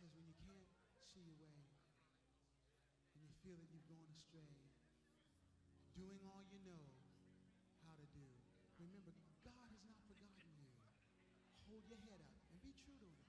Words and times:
says, 0.00 0.16
when 0.16 0.24
you 0.24 0.32
can't 0.40 0.72
see 1.12 1.20
your 1.20 1.36
way, 1.36 1.60
and 3.12 3.20
you 3.20 3.28
feel 3.44 3.52
that 3.60 3.68
you've 3.68 3.84
gone 3.84 4.08
astray, 4.16 4.64
doing 5.92 6.24
all 6.24 6.40
you 6.48 6.56
know 6.64 6.88
how 7.84 7.92
to 7.92 8.06
do, 8.16 8.24
remember, 8.80 9.12
God 9.44 9.68
has 9.68 9.84
not 9.84 10.00
forgotten 10.08 10.48
you. 10.56 10.72
Hold 11.68 11.84
your 11.84 12.00
head 12.08 12.16
up 12.24 12.40
and 12.48 12.56
be 12.64 12.72
true 12.80 12.96
to 12.96 13.12
him, 13.12 13.28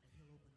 and 0.00 0.08
he'll 0.16 0.32
open 0.32 0.53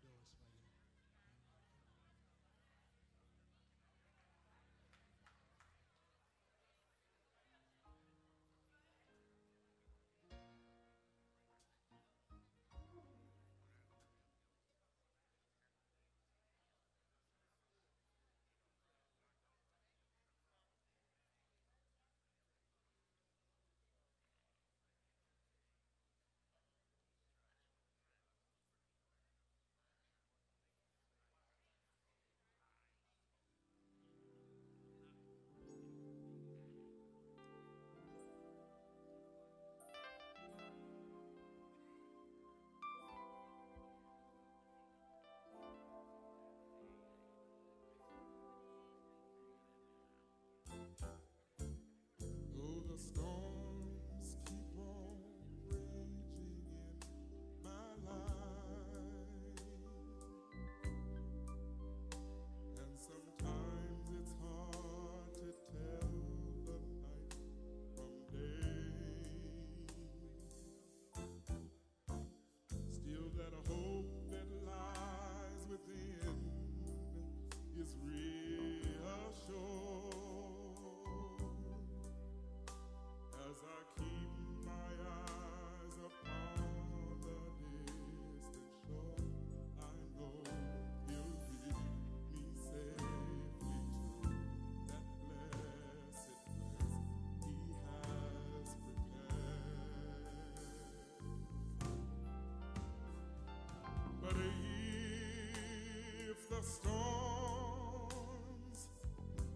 storms. 106.67 108.09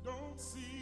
Don't 0.05 0.39
see 0.39 0.80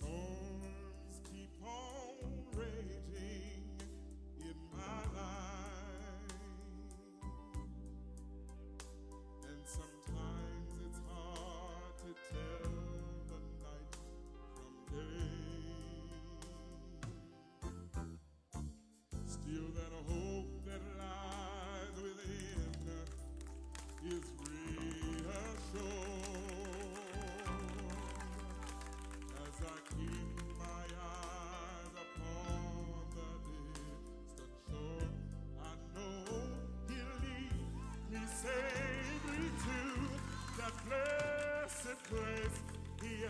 storm. 0.00 0.23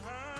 her 0.05 0.34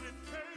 just. 0.00 0.47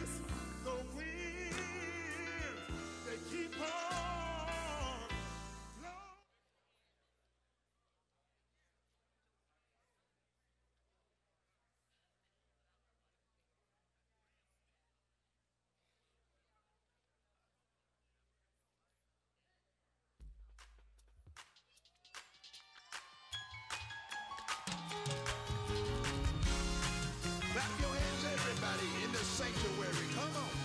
in 29.04 29.12
the 29.12 29.18
sanctuary. 29.18 30.08
Come 30.16 30.44
on. 30.44 30.61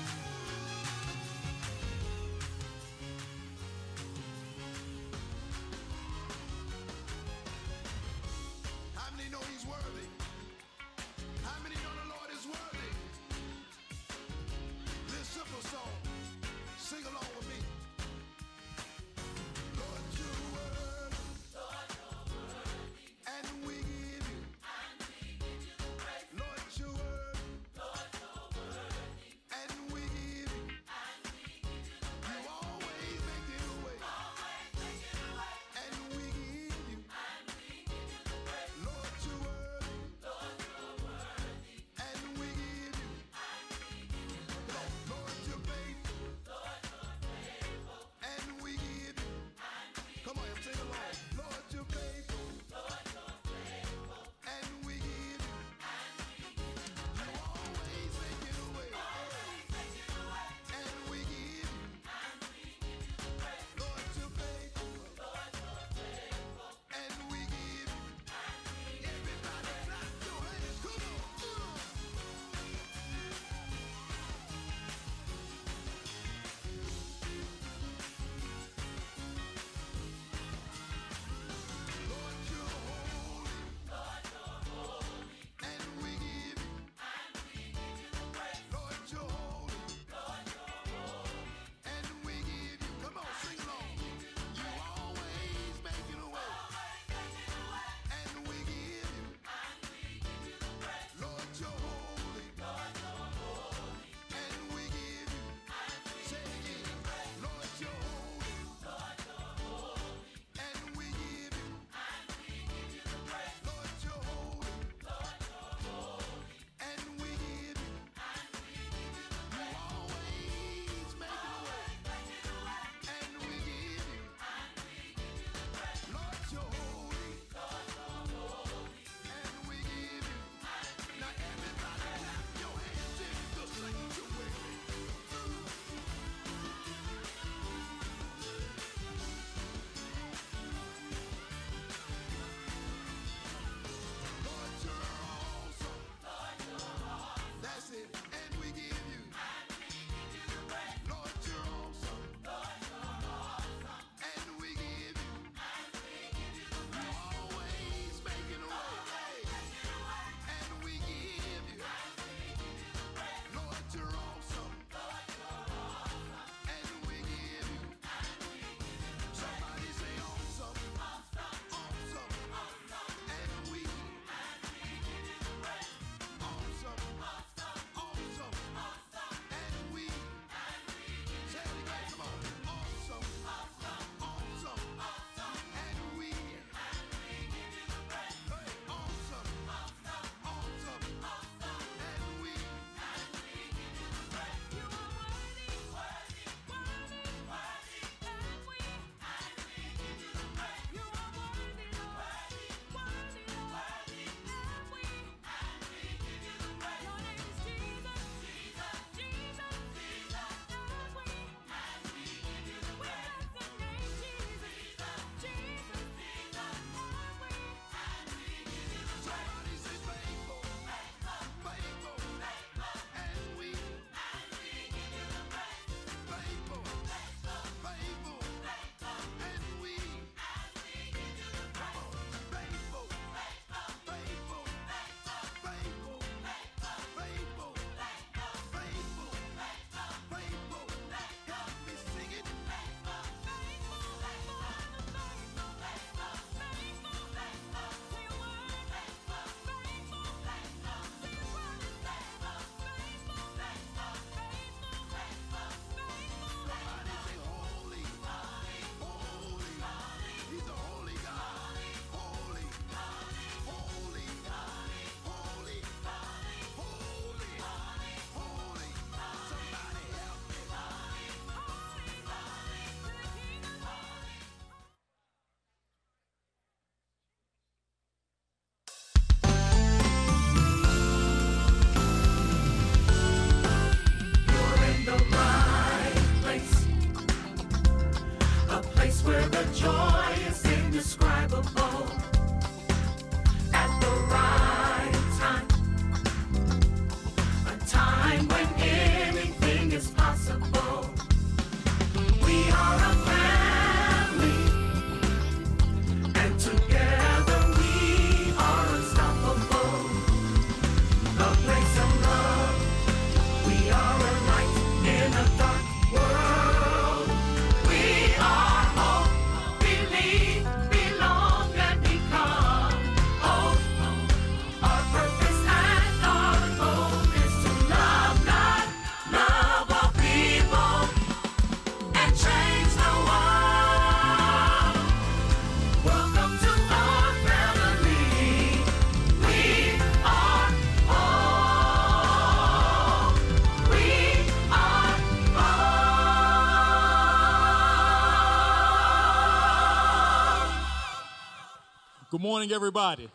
Morning, 352.66 352.74
everybody. 352.74 353.30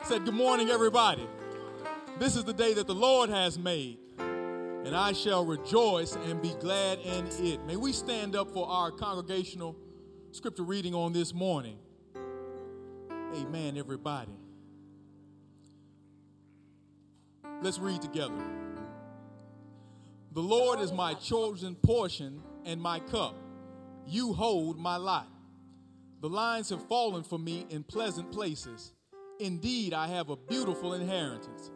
I 0.00 0.04
said, 0.04 0.24
Good 0.24 0.34
morning, 0.34 0.70
everybody. 0.70 1.26
This 2.20 2.36
is 2.36 2.44
the 2.44 2.52
day 2.52 2.74
that 2.74 2.86
the 2.86 2.94
Lord 2.94 3.28
has 3.28 3.58
made, 3.58 3.98
and 4.18 4.94
I 4.94 5.14
shall 5.14 5.44
rejoice 5.44 6.14
and 6.14 6.40
be 6.40 6.54
glad 6.60 7.00
in 7.00 7.26
it. 7.26 7.64
May 7.66 7.74
we 7.74 7.92
stand 7.92 8.36
up 8.36 8.52
for 8.52 8.68
our 8.68 8.92
congregational 8.92 9.74
scripture 10.30 10.62
reading 10.62 10.94
on 10.94 11.12
this 11.12 11.34
morning. 11.34 11.78
Amen, 13.34 13.76
everybody. 13.76 14.36
Let's 17.62 17.80
read 17.80 18.00
together. 18.00 18.44
The 20.34 20.42
Lord 20.42 20.78
is 20.78 20.92
my 20.92 21.14
chosen 21.14 21.74
portion 21.74 22.40
and 22.64 22.80
my 22.80 23.00
cup. 23.00 23.34
You 24.06 24.34
hold 24.34 24.78
my 24.78 24.98
lot. 24.98 25.35
The 26.26 26.32
lines 26.32 26.70
have 26.70 26.84
fallen 26.88 27.22
for 27.22 27.38
me 27.38 27.66
in 27.70 27.84
pleasant 27.84 28.32
places. 28.32 28.90
Indeed, 29.38 29.94
I 29.94 30.08
have 30.08 30.28
a 30.28 30.34
beautiful 30.34 30.94
inheritance. 30.94 31.70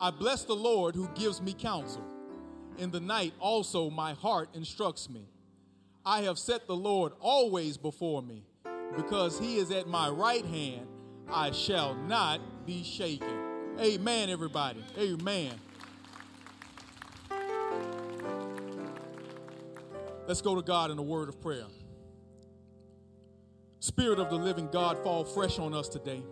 I 0.00 0.12
bless 0.12 0.44
the 0.44 0.54
Lord 0.54 0.94
who 0.94 1.08
gives 1.16 1.42
me 1.42 1.54
counsel. 1.54 2.04
In 2.78 2.92
the 2.92 3.00
night 3.00 3.34
also 3.40 3.90
my 3.90 4.12
heart 4.12 4.48
instructs 4.54 5.10
me. 5.10 5.26
I 6.06 6.20
have 6.20 6.38
set 6.38 6.68
the 6.68 6.76
Lord 6.76 7.14
always 7.18 7.76
before 7.76 8.22
me. 8.22 8.44
Because 8.96 9.40
he 9.40 9.56
is 9.56 9.72
at 9.72 9.88
my 9.88 10.08
right 10.08 10.44
hand, 10.44 10.86
I 11.28 11.50
shall 11.50 11.96
not 11.96 12.64
be 12.64 12.84
shaken. 12.84 13.74
Amen, 13.80 14.30
everybody. 14.30 14.84
Amen. 14.96 15.50
Let's 20.28 20.42
go 20.42 20.54
to 20.54 20.62
God 20.62 20.92
in 20.92 20.98
a 20.98 21.02
word 21.02 21.28
of 21.28 21.40
prayer. 21.40 21.64
Spirit 23.80 24.18
of 24.18 24.28
the 24.28 24.36
living 24.36 24.68
God, 24.70 25.02
fall 25.02 25.24
fresh 25.24 25.58
on 25.58 25.74
us 25.74 25.88
today. 25.88 26.22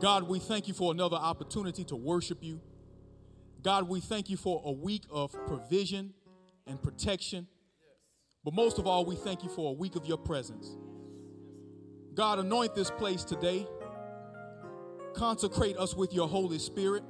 God, 0.00 0.28
we 0.28 0.38
thank 0.38 0.68
you 0.68 0.74
for 0.74 0.92
another 0.92 1.16
opportunity 1.16 1.82
to 1.84 1.96
worship 1.96 2.38
you. 2.40 2.60
God, 3.62 3.88
we 3.88 4.00
thank 4.00 4.30
you 4.30 4.36
for 4.36 4.62
a 4.64 4.70
week 4.70 5.02
of 5.10 5.32
provision 5.46 6.14
and 6.66 6.80
protection. 6.80 7.48
But 8.44 8.54
most 8.54 8.78
of 8.78 8.86
all, 8.86 9.04
we 9.04 9.16
thank 9.16 9.42
you 9.42 9.48
for 9.48 9.70
a 9.70 9.72
week 9.72 9.96
of 9.96 10.06
your 10.06 10.18
presence. 10.18 10.76
God, 12.14 12.38
anoint 12.38 12.76
this 12.76 12.90
place 12.92 13.24
today. 13.24 13.66
Consecrate 15.14 15.76
us 15.78 15.96
with 15.96 16.14
your 16.14 16.28
Holy 16.28 16.60
Spirit. 16.60 17.02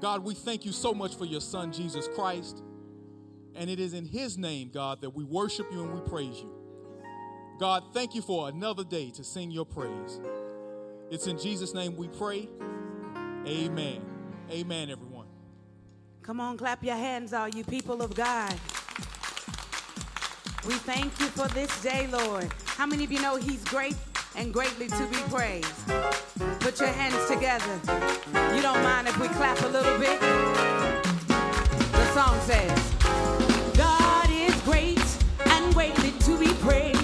God, 0.00 0.22
we 0.22 0.34
thank 0.34 0.66
you 0.66 0.72
so 0.72 0.92
much 0.92 1.16
for 1.16 1.24
your 1.24 1.40
Son, 1.40 1.72
Jesus 1.72 2.08
Christ. 2.14 2.62
And 3.54 3.70
it 3.70 3.80
is 3.80 3.94
in 3.94 4.04
his 4.04 4.36
name, 4.36 4.70
God, 4.72 5.00
that 5.00 5.10
we 5.10 5.24
worship 5.24 5.72
you 5.72 5.82
and 5.82 5.94
we 5.94 6.00
praise 6.06 6.38
you. 6.38 6.57
God, 7.58 7.82
thank 7.92 8.14
you 8.14 8.22
for 8.22 8.48
another 8.48 8.84
day 8.84 9.10
to 9.10 9.24
sing 9.24 9.50
your 9.50 9.66
praise. 9.66 10.20
It's 11.10 11.26
in 11.26 11.36
Jesus' 11.38 11.74
name 11.74 11.96
we 11.96 12.06
pray. 12.06 12.48
Amen. 13.46 14.00
Amen, 14.48 14.90
everyone. 14.90 15.26
Come 16.22 16.40
on, 16.40 16.56
clap 16.56 16.84
your 16.84 16.94
hands, 16.94 17.32
all 17.32 17.48
you 17.48 17.64
people 17.64 18.00
of 18.00 18.14
God. 18.14 18.52
We 20.66 20.74
thank 20.74 21.18
you 21.18 21.26
for 21.26 21.48
this 21.48 21.82
day, 21.82 22.06
Lord. 22.06 22.48
How 22.64 22.86
many 22.86 23.02
of 23.02 23.10
you 23.10 23.20
know 23.20 23.36
He's 23.36 23.64
great 23.64 23.96
and 24.36 24.52
greatly 24.52 24.86
to 24.88 25.06
be 25.06 25.16
praised? 25.28 25.88
Put 26.60 26.78
your 26.78 26.90
hands 26.90 27.26
together. 27.28 27.80
You 28.54 28.62
don't 28.62 28.82
mind 28.84 29.08
if 29.08 29.18
we 29.18 29.26
clap 29.28 29.60
a 29.62 29.68
little 29.68 29.98
bit? 29.98 30.20
The 31.90 32.12
song 32.12 32.38
says, 32.42 33.74
God 33.76 34.28
is 34.30 34.54
great 34.62 35.00
and 35.46 35.74
greatly 35.74 36.12
to 36.12 36.38
be 36.38 36.52
praised. 36.60 36.97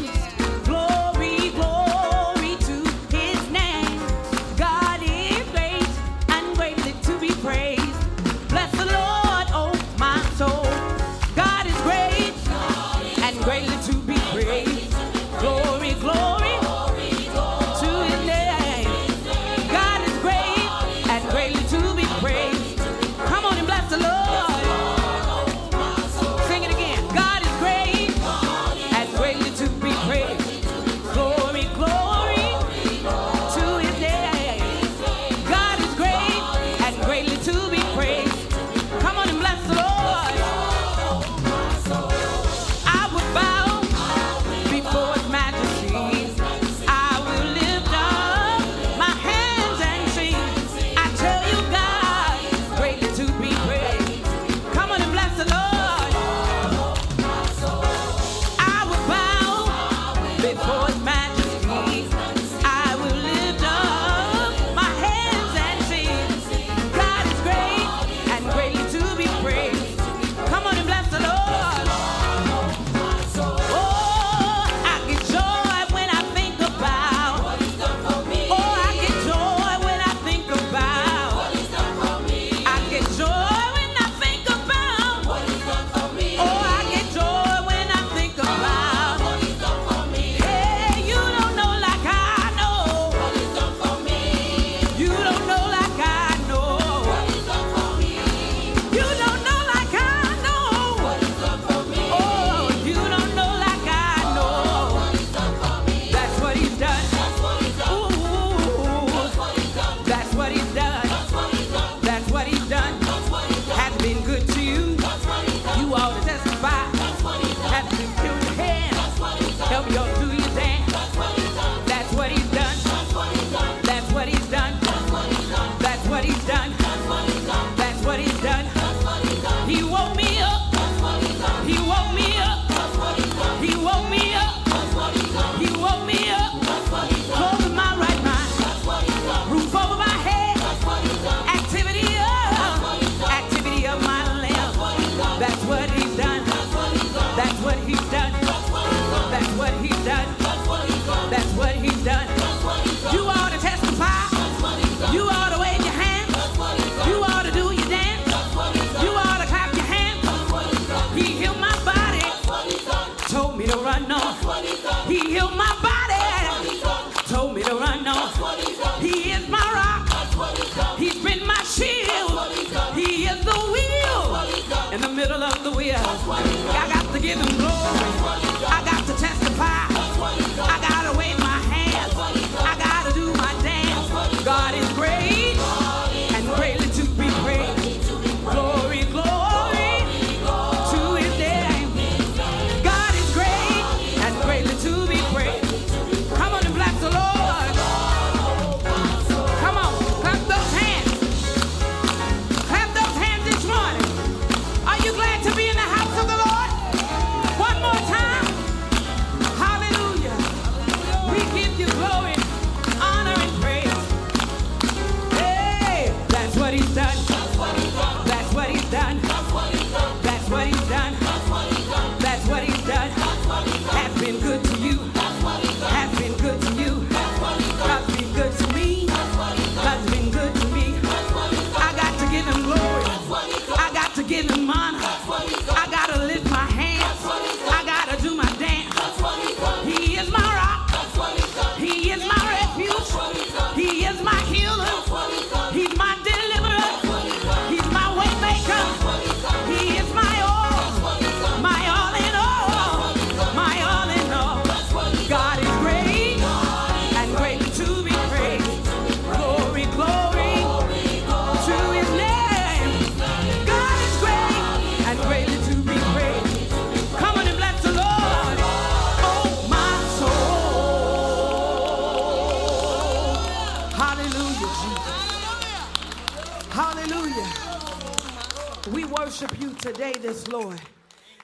day 280.12 280.18
this, 280.18 280.48
Lord. 280.48 280.80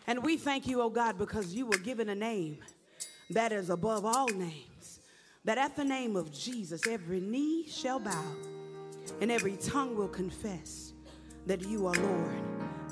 And 0.06 0.22
we 0.22 0.36
thank 0.36 0.66
you, 0.66 0.82
oh 0.82 0.90
God, 0.90 1.16
because 1.16 1.54
you 1.54 1.64
were 1.64 1.78
given 1.78 2.10
a 2.10 2.14
name 2.14 2.58
that 3.30 3.52
is 3.52 3.70
above 3.70 4.04
all 4.04 4.28
names, 4.28 5.00
that 5.46 5.56
at 5.56 5.76
the 5.76 5.84
name 5.84 6.14
of 6.14 6.30
Jesus, 6.30 6.86
every 6.86 7.20
knee 7.20 7.66
shall 7.66 7.98
bow 7.98 8.24
and 9.22 9.30
every 9.30 9.56
tongue 9.56 9.96
will 9.96 10.08
confess 10.08 10.92
that 11.46 11.62
you 11.62 11.86
are 11.86 11.94
Lord 11.94 12.42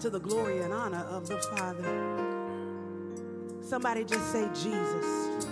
to 0.00 0.08
the 0.08 0.20
glory 0.20 0.60
and 0.60 0.72
honor 0.72 1.04
of 1.10 1.28
the 1.28 1.36
Father. 1.36 1.84
Somebody 3.60 4.04
just 4.04 4.32
say, 4.32 4.48
Jesus. 4.54 5.46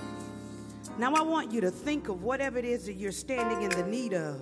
Now 0.98 1.14
I 1.14 1.20
want 1.20 1.52
you 1.52 1.60
to 1.60 1.70
think 1.70 2.08
of 2.08 2.22
whatever 2.22 2.58
it 2.58 2.64
is 2.64 2.86
that 2.86 2.94
you're 2.94 3.12
standing 3.12 3.62
in 3.62 3.70
the 3.70 3.86
need 3.86 4.14
of, 4.14 4.40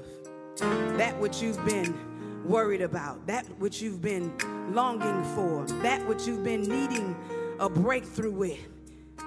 that 0.98 1.18
which 1.18 1.42
you've 1.42 1.64
been 1.64 2.13
worried 2.44 2.82
about, 2.82 3.26
that 3.26 3.46
which 3.58 3.80
you've 3.80 4.02
been 4.02 4.32
longing 4.72 5.24
for, 5.34 5.64
that 5.82 6.06
which 6.06 6.26
you've 6.26 6.44
been 6.44 6.62
needing 6.62 7.16
a 7.58 7.68
breakthrough 7.68 8.32
with. 8.32 8.58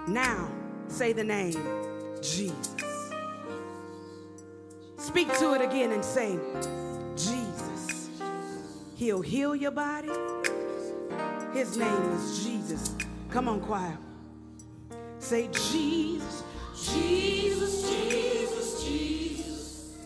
Now, 0.07 0.49
say 0.87 1.13
the 1.13 1.23
name 1.23 1.55
Jesus. 2.21 2.75
Speak 4.97 5.31
to 5.39 5.53
it 5.53 5.61
again 5.61 5.91
and 5.91 6.03
say, 6.03 6.37
Jesus. 7.15 8.09
He'll 8.95 9.21
heal 9.21 9.55
your 9.55 9.71
body. 9.71 10.11
His 11.53 11.77
name 11.77 12.11
is 12.13 12.43
Jesus. 12.43 12.95
Come 13.29 13.47
on, 13.47 13.61
choir. 13.61 13.97
Say, 15.19 15.49
Jesus. 15.51 16.43
Jesus, 16.75 17.89
Jesus, 17.89 18.83
Jesus. 18.83 19.97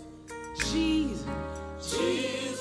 Jesus. 0.72 1.26
Jesus. 1.82 2.61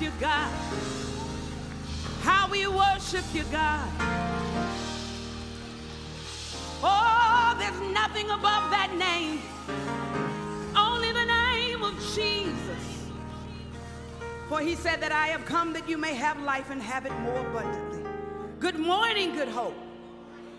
you, 0.00 0.10
God. 0.18 0.50
How 2.22 2.48
we 2.50 2.66
worship 2.66 3.24
you, 3.34 3.44
God. 3.52 3.86
Oh, 6.82 7.54
there's 7.58 7.92
nothing 7.92 8.30
above 8.30 8.70
that 8.70 8.94
name. 8.96 9.42
Only 10.74 11.12
the 11.12 11.26
name 11.26 11.82
of 11.82 11.94
Jesus. 12.14 13.10
For 14.48 14.60
he 14.60 14.74
said 14.74 15.02
that 15.02 15.12
I 15.12 15.26
have 15.26 15.44
come 15.44 15.74
that 15.74 15.86
you 15.86 15.98
may 15.98 16.14
have 16.14 16.40
life 16.42 16.70
and 16.70 16.80
have 16.80 17.04
it 17.04 17.12
more 17.20 17.46
abundantly. 17.46 18.02
Good 18.58 18.78
morning, 18.78 19.32
good 19.32 19.48
hope. 19.48 19.76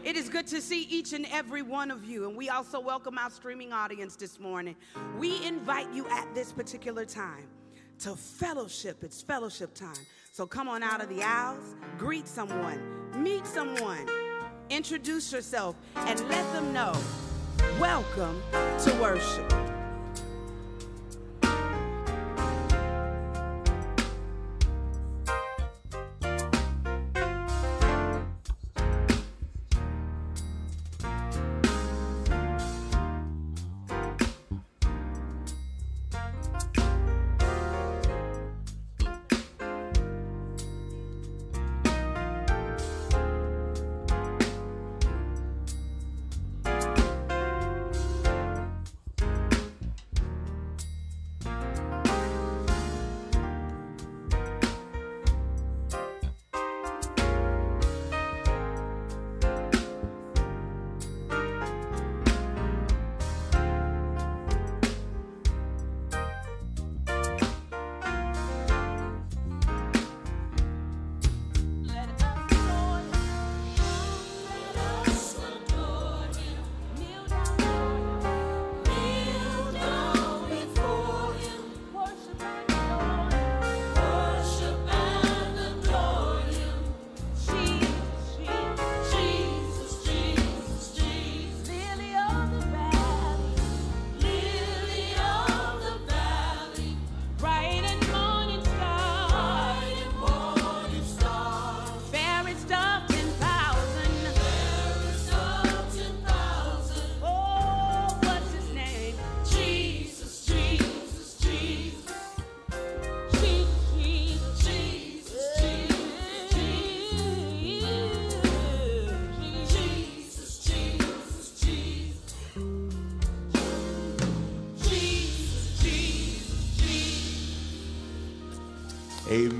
It 0.03 0.15
is 0.15 0.29
good 0.29 0.45
to 0.47 0.61
see 0.61 0.83
each 0.83 1.13
and 1.13 1.25
every 1.31 1.63
one 1.63 1.89
of 1.89 2.05
you. 2.05 2.27
And 2.27 2.35
we 2.35 2.49
also 2.49 2.79
welcome 2.79 3.17
our 3.17 3.31
streaming 3.31 3.73
audience 3.73 4.15
this 4.15 4.39
morning. 4.39 4.75
We 5.17 5.43
invite 5.45 5.91
you 5.93 6.07
at 6.09 6.33
this 6.35 6.51
particular 6.51 7.05
time 7.05 7.47
to 8.01 8.15
fellowship. 8.15 9.03
It's 9.03 9.21
fellowship 9.21 9.73
time. 9.75 9.93
So 10.31 10.47
come 10.47 10.67
on 10.67 10.81
out 10.81 11.03
of 11.03 11.09
the 11.09 11.21
aisles, 11.23 11.75
greet 11.97 12.27
someone, 12.27 12.79
meet 13.15 13.45
someone, 13.45 14.07
introduce 14.69 15.31
yourself, 15.31 15.75
and 15.95 16.19
let 16.29 16.53
them 16.53 16.73
know 16.73 16.93
welcome 17.79 18.41
to 18.51 18.97
worship. 18.99 19.60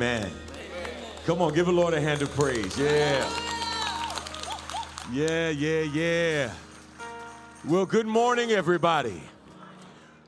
Amen. 0.01 0.31
Come 1.27 1.43
on, 1.43 1.53
give 1.53 1.67
the 1.67 1.71
Lord 1.71 1.93
a 1.93 2.01
hand 2.01 2.23
of 2.23 2.31
praise. 2.31 2.75
Yeah. 2.75 3.23
Yeah, 5.13 5.49
yeah, 5.49 5.81
yeah. 5.81 6.53
Well, 7.63 7.85
good 7.85 8.07
morning, 8.07 8.49
everybody. 8.49 9.21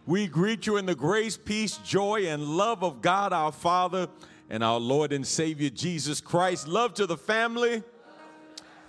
We 0.06 0.28
greet 0.28 0.68
you 0.68 0.78
in 0.78 0.86
the 0.86 0.94
grace, 0.94 1.38
peace, 1.38 1.78
joy, 1.78 2.28
and 2.28 2.46
love 2.46 2.84
of 2.84 3.02
God 3.02 3.34
our 3.34 3.52
Father 3.52 4.10
and 4.48 4.64
our 4.64 4.80
Lord 4.80 5.12
and 5.12 5.26
Savior 5.26 5.72
Jesus 5.72 6.22
Christ. 6.22 6.68
Love 6.68 6.94
to 6.94 7.08
the 7.08 7.18
family. 7.18 7.82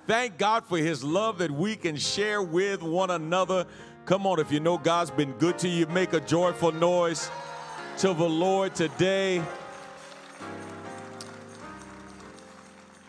Thank 0.07 0.37
God 0.37 0.66
for 0.66 0.77
his 0.77 1.03
love 1.03 1.38
that 1.38 1.51
we 1.51 1.77
can 1.77 1.97
share 1.97 2.42
with 2.42 2.83
one 2.83 3.11
another. 3.11 3.64
Come 4.05 4.27
on, 4.27 4.38
if 4.38 4.53
you 4.53 4.61
know 4.61 4.77
God's 4.77 5.11
been 5.11 5.33
good 5.38 5.59
to 5.61 5.68
you, 5.68 5.87
make 5.87 6.12
a 6.12 6.20
joyful 6.20 6.73
noise 6.73 7.31
to 8.01 8.09
the 8.09 8.29
Lord 8.29 8.75
today. 8.75 9.42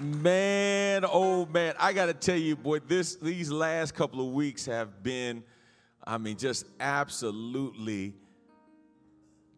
Man, 0.06 1.04
oh 1.04 1.48
man, 1.48 1.74
I 1.80 1.91
got 1.91 2.06
to 2.06 2.13
tell 2.13 2.38
you, 2.38 2.56
boy, 2.56 2.80
this 2.80 3.15
these 3.15 3.52
last 3.52 3.96
couple 3.96 4.26
of 4.26 4.34
weeks 4.34 4.68
have 4.68 5.02
been, 5.02 5.44
I 6.04 6.20
mean, 6.20 6.38
just 6.38 6.68
absolutely 6.80 8.13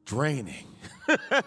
draining. 0.05 0.65
man, 1.07 1.43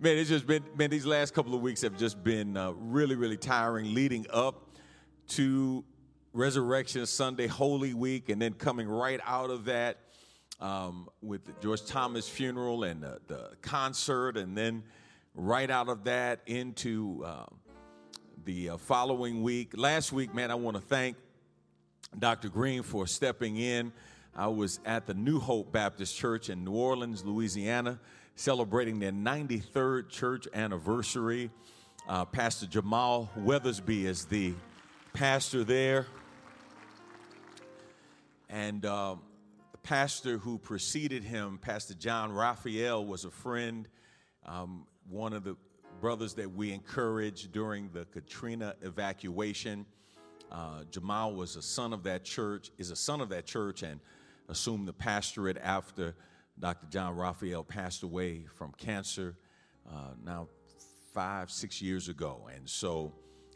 it's 0.00 0.28
just 0.28 0.46
been, 0.46 0.62
man, 0.76 0.88
these 0.88 1.04
last 1.04 1.34
couple 1.34 1.52
of 1.52 1.62
weeks 1.62 1.82
have 1.82 1.98
just 1.98 2.22
been 2.22 2.56
uh, 2.56 2.70
really, 2.76 3.16
really 3.16 3.36
tiring 3.36 3.92
leading 3.92 4.24
up 4.32 4.76
to 5.30 5.84
Resurrection 6.32 7.04
Sunday, 7.06 7.48
Holy 7.48 7.92
Week, 7.92 8.28
and 8.28 8.40
then 8.40 8.52
coming 8.52 8.88
right 8.88 9.20
out 9.26 9.50
of 9.50 9.64
that 9.64 9.98
um, 10.60 11.08
with 11.22 11.60
George 11.60 11.84
Thomas 11.86 12.28
funeral 12.28 12.84
and 12.84 13.02
the, 13.02 13.18
the 13.26 13.50
concert, 13.62 14.36
and 14.36 14.56
then 14.56 14.84
right 15.34 15.70
out 15.70 15.88
of 15.88 16.04
that 16.04 16.40
into 16.46 17.24
uh, 17.26 17.46
the 18.48 18.70
uh, 18.70 18.76
following 18.78 19.42
week. 19.42 19.74
Last 19.76 20.10
week, 20.10 20.34
man, 20.34 20.50
I 20.50 20.54
want 20.54 20.74
to 20.74 20.80
thank 20.80 21.18
Dr. 22.18 22.48
Green 22.48 22.82
for 22.82 23.06
stepping 23.06 23.58
in. 23.58 23.92
I 24.34 24.46
was 24.46 24.80
at 24.86 25.06
the 25.06 25.12
New 25.12 25.38
Hope 25.38 25.70
Baptist 25.70 26.16
Church 26.16 26.48
in 26.48 26.64
New 26.64 26.72
Orleans, 26.72 27.22
Louisiana, 27.26 28.00
celebrating 28.36 29.00
their 29.00 29.12
93rd 29.12 30.08
church 30.08 30.48
anniversary. 30.54 31.50
Uh, 32.08 32.24
pastor 32.24 32.64
Jamal 32.64 33.30
Weathersby 33.38 34.04
is 34.04 34.24
the 34.24 34.54
pastor 35.12 35.62
there. 35.62 36.06
And 38.48 38.86
uh, 38.86 39.16
the 39.72 39.78
pastor 39.78 40.38
who 40.38 40.56
preceded 40.56 41.22
him, 41.22 41.58
Pastor 41.60 41.92
John 41.92 42.32
Raphael, 42.32 43.04
was 43.04 43.26
a 43.26 43.30
friend, 43.30 43.86
um, 44.46 44.86
one 45.06 45.34
of 45.34 45.44
the 45.44 45.54
brothers 46.00 46.34
that 46.34 46.52
we 46.52 46.72
encouraged 46.72 47.52
during 47.52 47.90
the 47.90 48.04
Katrina 48.06 48.74
evacuation. 48.82 49.84
Uh, 50.50 50.84
Jamal 50.90 51.34
was 51.34 51.56
a 51.56 51.62
son 51.62 51.92
of 51.92 52.04
that 52.04 52.24
church, 52.24 52.70
is 52.78 52.90
a 52.90 52.96
son 52.96 53.20
of 53.20 53.28
that 53.30 53.46
church, 53.46 53.82
and 53.82 54.00
assumed 54.48 54.86
the 54.86 54.92
pastorate 54.92 55.58
after 55.62 56.14
Dr. 56.58 56.86
John 56.90 57.16
Raphael 57.16 57.64
passed 57.64 58.02
away 58.02 58.46
from 58.56 58.72
cancer 58.72 59.36
uh, 59.88 60.14
now 60.24 60.48
five, 61.12 61.50
six 61.50 61.82
years 61.82 62.08
ago. 62.08 62.48
And 62.54 62.68
so 62.68 63.12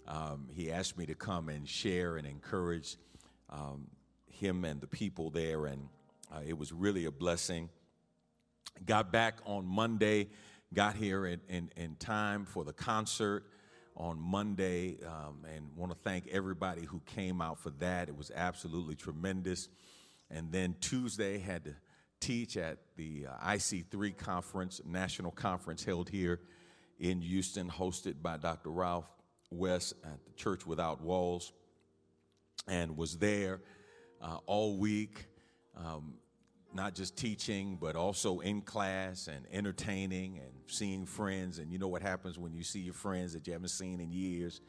um, 0.06 0.48
he 0.52 0.70
asked 0.70 0.98
me 0.98 1.06
to 1.06 1.14
come 1.14 1.48
and 1.48 1.68
share 1.68 2.16
and 2.16 2.26
encourage 2.26 2.96
um, 3.50 3.86
him 4.26 4.64
and 4.64 4.80
the 4.80 4.86
people 4.86 5.30
there, 5.30 5.66
and 5.66 5.88
uh, 6.32 6.40
it 6.46 6.56
was 6.56 6.72
really 6.72 7.04
a 7.04 7.10
blessing. 7.10 7.68
Got 8.84 9.12
back 9.12 9.38
on 9.44 9.66
Monday, 9.66 10.30
got 10.74 10.96
here 10.96 11.26
in, 11.26 11.40
in, 11.48 11.70
in 11.76 11.96
time 11.96 12.44
for 12.44 12.64
the 12.64 12.72
concert 12.72 13.44
on 13.96 14.18
Monday, 14.18 14.96
um, 15.06 15.44
and 15.54 15.68
want 15.76 15.92
to 15.92 15.98
thank 16.02 16.26
everybody 16.28 16.82
who 16.82 17.00
came 17.04 17.40
out 17.40 17.58
for 17.58 17.70
that. 17.70 18.08
It 18.08 18.16
was 18.16 18.30
absolutely 18.34 18.94
tremendous. 18.94 19.68
And 20.30 20.50
then 20.50 20.74
Tuesday 20.80 21.38
had 21.38 21.64
to 21.64 21.74
teach 22.20 22.56
at 22.56 22.78
the 22.96 23.26
uh, 23.28 23.46
IC3 23.48 24.16
conference, 24.16 24.80
national 24.86 25.30
conference 25.32 25.84
held 25.84 26.08
here 26.08 26.40
in 26.98 27.20
Houston, 27.20 27.68
hosted 27.68 28.22
by 28.22 28.38
Dr. 28.38 28.70
Ralph 28.70 29.10
West 29.50 29.94
at 30.04 30.24
the 30.24 30.32
Church 30.32 30.66
Without 30.66 31.02
Walls, 31.02 31.52
and 32.66 32.96
was 32.96 33.18
there 33.18 33.60
uh, 34.22 34.38
all 34.46 34.78
week. 34.78 35.26
Um, 35.76 36.14
not 36.74 36.94
just 36.94 37.16
teaching, 37.16 37.76
but 37.80 37.96
also 37.96 38.40
in 38.40 38.62
class 38.62 39.28
and 39.28 39.46
entertaining 39.52 40.38
and 40.38 40.52
seeing 40.66 41.06
friends. 41.06 41.58
And 41.58 41.70
you 41.70 41.78
know 41.78 41.88
what 41.88 42.02
happens 42.02 42.38
when 42.38 42.54
you 42.54 42.62
see 42.62 42.80
your 42.80 42.94
friends 42.94 43.32
that 43.34 43.46
you 43.46 43.52
haven't 43.52 43.68
seen 43.68 44.00
in 44.00 44.10
years? 44.10 44.60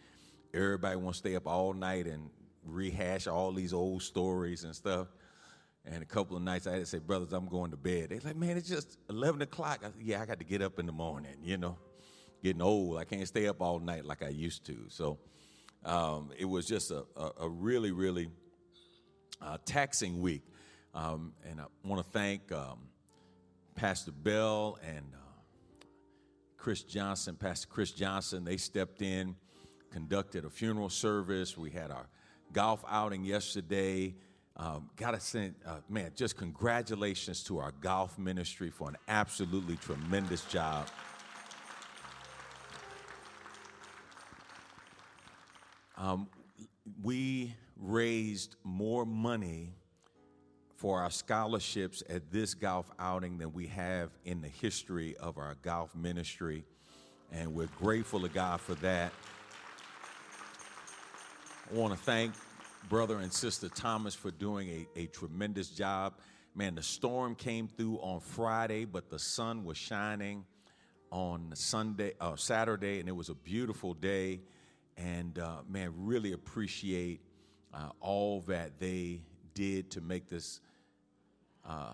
Everybody 0.54 0.96
wants 0.98 1.20
to 1.22 1.28
stay 1.30 1.36
up 1.36 1.48
all 1.48 1.74
night 1.74 2.06
and 2.06 2.30
rehash 2.66 3.28
all 3.28 3.52
these 3.52 3.74
old 3.74 4.04
stories 4.04 4.64
and 4.64 4.76
stuff. 4.76 5.08
And 5.86 6.02
a 6.02 6.06
couple 6.06 6.38
of 6.38 6.44
nights 6.44 6.66
I 6.66 6.72
had 6.72 6.80
to 6.80 6.86
say, 6.86 7.00
brothers, 7.00 7.34
I'm 7.34 7.48
going 7.48 7.72
to 7.72 7.78
bed. 7.78 8.10
They're 8.10 8.20
like, 8.24 8.38
man, 8.38 8.56
it's 8.56 8.70
just 8.70 8.98
11 9.10 9.42
o'clock. 9.42 9.80
I 9.82 9.88
said, 9.88 9.96
yeah, 10.02 10.22
I 10.22 10.26
got 10.26 10.40
to 10.40 10.46
get 10.46 10.62
up 10.62 10.80
in 10.80 10.86
the 10.86 10.94
morning, 10.94 11.36
you 11.44 11.58
know. 11.58 11.78
Getting 12.42 12.62
old. 12.62 12.98
I 12.98 13.06
can't 13.06 13.28
stay 13.28 13.48
up 13.48 13.62
all 13.62 13.80
night 13.80 14.06
like 14.06 14.22
I 14.22 14.30
used 14.30 14.66
to. 14.66 14.78
So 14.90 15.18
um, 15.86 16.32
it 16.38 16.46
was 16.46 16.66
just 16.66 16.92
a, 16.92 17.06
a, 17.16 17.32
a 17.42 17.50
really, 17.50 17.92
really 17.92 18.30
uh, 19.42 19.58
taxing 19.66 20.22
week. 20.22 20.44
Um, 20.94 21.34
and 21.50 21.60
I 21.60 21.66
want 21.84 22.06
to 22.06 22.12
thank 22.12 22.52
um, 22.52 22.80
Pastor 23.76 24.12
Bell 24.12 24.78
and 24.88 25.06
uh, 25.14 25.86
Chris 26.58 26.84
Johnson, 26.84 27.36
Pastor 27.36 27.68
Chris 27.68 27.92
Johnson. 27.92 28.44
They 28.44 28.58
stepped 28.58 29.02
in, 29.02 29.36
conducted 29.92 30.46
a 30.46 30.50
funeral 30.50 30.90
service. 30.90 31.58
We 31.58 31.72
had 31.72 31.90
our 31.90 32.08
golf 32.52 32.84
outing 32.88 33.26
yesterday. 33.26 34.16
Um, 34.56 34.92
Got 34.96 35.12
to 35.12 35.20
send, 35.20 35.56
uh, 35.66 35.78
man, 35.90 36.12
just 36.16 36.38
congratulations 36.38 37.44
to 37.46 37.58
our 37.58 37.72
golf 37.82 38.20
ministry 38.20 38.70
for 38.70 38.88
an 38.88 38.98
absolutely 39.08 39.78
tremendous 39.78 40.46
job. 40.46 40.88
Um, 45.98 46.28
we 47.02 47.56
raised 47.78 48.58
more 48.64 49.06
money 49.06 49.74
for 50.84 51.00
our 51.00 51.10
scholarships 51.10 52.04
at 52.10 52.30
this 52.30 52.54
golf 52.54 52.92
outing 53.00 53.38
than 53.38 53.54
we 53.54 53.68
have 53.68 54.10
in 54.26 54.42
the 54.42 54.50
history 54.50 55.16
of 55.16 55.38
our 55.38 55.56
golf 55.62 55.96
ministry. 55.96 56.66
And 57.32 57.54
we're 57.54 57.70
grateful 57.80 58.20
to 58.20 58.28
God 58.28 58.60
for 58.60 58.76
that. 58.76 59.14
I 61.72 61.74
want 61.74 61.94
to 61.94 62.00
thank 62.00 62.34
brother 62.90 63.20
and 63.20 63.32
sister 63.32 63.70
Thomas 63.70 64.14
for 64.14 64.30
doing 64.30 64.86
a, 64.98 65.00
a 65.04 65.06
tremendous 65.06 65.70
job. 65.70 66.16
Man, 66.54 66.76
the 66.76 66.84
storm 66.84 67.34
came 67.34 67.70
through 67.70 68.00
on 68.00 68.20
Friday, 68.20 68.84
but 68.84 69.10
the 69.10 69.20
sun 69.20 69.64
was 69.64 69.78
shining 69.78 70.44
on 71.12 71.52
Sunday, 71.54 72.12
uh, 72.20 72.36
Saturday, 72.36 73.00
and 73.00 73.08
it 73.08 73.16
was 73.16 73.30
a 73.30 73.36
beautiful 73.36 73.94
day. 73.94 74.42
And 74.98 75.40
uh, 75.40 75.60
man, 75.66 75.94
really 75.96 76.34
appreciate 76.34 77.22
uh, 77.74 77.92
all 78.02 78.42
that 78.48 78.82
they 78.82 79.22
did 79.54 79.92
to 79.92 80.02
make 80.02 80.30
this, 80.30 80.60
uh, 81.68 81.94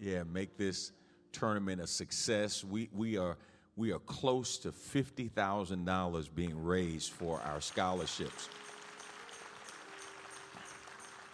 yeah, 0.00 0.22
make 0.22 0.56
this 0.56 0.92
tournament 1.32 1.80
a 1.80 1.86
success. 1.86 2.64
We 2.64 2.88
we 2.92 3.16
are 3.16 3.36
we 3.76 3.92
are 3.92 3.98
close 3.98 4.58
to 4.58 4.72
fifty 4.72 5.28
thousand 5.28 5.84
dollars 5.84 6.28
being 6.28 6.62
raised 6.62 7.12
for 7.12 7.40
our 7.40 7.60
scholarships. 7.60 8.48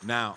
Now, 0.02 0.36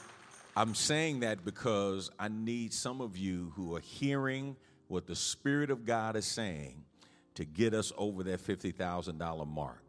I'm 0.55 0.73
saying 0.73 1.19
that 1.19 1.43
because 1.43 2.09
I 2.17 2.29
need 2.29 2.73
some 2.73 3.01
of 3.01 3.17
you 3.17 3.51
who 3.55 3.75
are 3.75 3.81
hearing 3.81 4.55
what 4.87 5.05
the 5.05 5.15
Spirit 5.15 5.69
of 5.69 5.85
God 5.85 6.15
is 6.15 6.25
saying 6.25 6.83
to 7.35 7.45
get 7.45 7.73
us 7.73 7.91
over 7.97 8.23
that 8.23 8.39
$50,000 8.39 9.47
mark. 9.47 9.83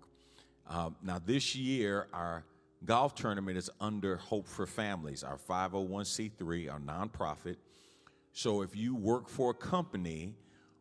Um, 0.66 0.96
now, 1.02 1.18
this 1.24 1.56
year, 1.56 2.09
our 2.12 2.44
golf 2.85 3.14
tournament 3.14 3.59
is 3.59 3.70
under 3.81 4.16
Hope 4.16 4.47
for 4.47 4.66
Families, 4.66 5.22
our 5.22 5.37
501c3, 5.37 6.72
our 6.72 6.81
nonprofit. 6.81 7.57
So 8.33 8.62
if 8.62 8.76
you 8.76 8.95
work 8.95 9.29
for 9.29 9.51
a 9.51 9.55
company 9.55 10.35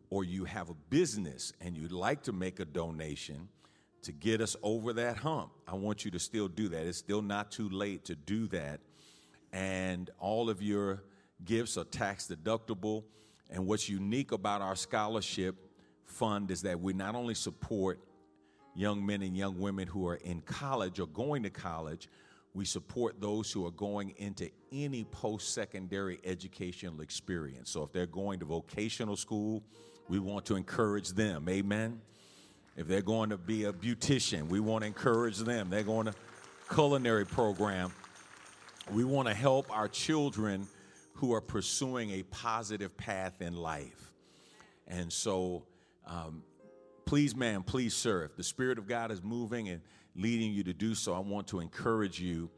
or 0.09 0.23
you 0.23 0.45
have 0.45 0.69
a 0.69 0.75
business 0.89 1.53
and 1.59 1.75
you'd 1.75 1.91
like 1.91 2.23
to 2.23 2.31
make 2.31 2.59
a 2.59 2.65
donation 2.65 3.49
to 4.03 4.11
get 4.11 4.41
us 4.41 4.55
over 4.61 4.93
that 4.93 5.17
hump, 5.17 5.51
I 5.67 5.75
want 5.75 6.05
you 6.05 6.11
to 6.11 6.19
still 6.19 6.47
do 6.47 6.69
that. 6.69 6.85
It's 6.85 6.97
still 6.97 7.21
not 7.21 7.51
too 7.51 7.69
late 7.69 8.05
to 8.05 8.15
do 8.15 8.47
that. 8.47 8.79
And 9.51 10.09
all 10.19 10.49
of 10.49 10.61
your 10.61 11.03
gifts 11.43 11.77
are 11.77 11.83
tax 11.83 12.27
deductible. 12.27 13.03
And 13.49 13.65
what's 13.65 13.89
unique 13.89 14.31
about 14.31 14.61
our 14.61 14.75
scholarship 14.75 15.55
fund 16.05 16.51
is 16.51 16.61
that 16.61 16.79
we 16.79 16.93
not 16.93 17.15
only 17.15 17.33
support 17.33 17.99
young 18.77 19.03
men 19.03 19.23
and 19.23 19.35
young 19.35 19.59
women 19.59 19.87
who 19.87 20.07
are 20.07 20.15
in 20.15 20.39
college 20.41 20.99
or 20.99 21.07
going 21.07 21.43
to 21.43 21.49
college, 21.49 22.07
we 22.53 22.63
support 22.63 23.19
those 23.19 23.51
who 23.51 23.65
are 23.65 23.71
going 23.71 24.13
into 24.17 24.49
any 24.71 25.03
post 25.05 25.53
secondary 25.53 26.19
educational 26.23 27.01
experience. 27.01 27.71
So 27.71 27.83
if 27.83 27.91
they're 27.91 28.05
going 28.05 28.39
to 28.39 28.45
vocational 28.45 29.15
school, 29.15 29.63
we 30.07 30.19
want 30.19 30.45
to 30.45 30.55
encourage 30.55 31.09
them. 31.09 31.49
Amen. 31.49 32.01
If 32.75 32.87
they're 32.87 33.01
going 33.01 33.31
to 33.31 33.37
be 33.37 33.65
a 33.65 33.73
beautician, 33.73 34.47
we 34.47 34.59
want 34.59 34.83
to 34.83 34.87
encourage 34.87 35.39
them. 35.39 35.71
They're 35.71 35.81
going 35.81 36.05
to 36.05 36.13
culinary 36.71 37.25
program. 37.25 37.91
We 38.91 39.03
want 39.03 39.27
to 39.27 39.33
help 39.33 39.75
our 39.75 39.87
children 39.87 40.67
who 41.13 41.33
are 41.33 41.41
pursuing 41.41 42.11
a 42.11 42.23
positive 42.23 42.95
path 42.95 43.41
in 43.41 43.55
life. 43.55 44.13
And 44.87 45.11
so, 45.11 45.63
um, 46.05 46.43
please, 47.07 47.37
ma'am, 47.37 47.63
please, 47.63 47.95
sir, 47.95 48.25
if 48.25 48.35
the 48.35 48.43
Spirit 48.43 48.77
of 48.77 48.85
God 48.85 49.11
is 49.11 49.23
moving 49.23 49.69
and 49.69 49.81
leading 50.13 50.51
you 50.51 50.61
to 50.65 50.73
do 50.73 50.93
so, 50.93 51.13
I 51.13 51.19
want 51.19 51.47
to 51.47 51.61
encourage 51.61 52.19
you 52.19 52.49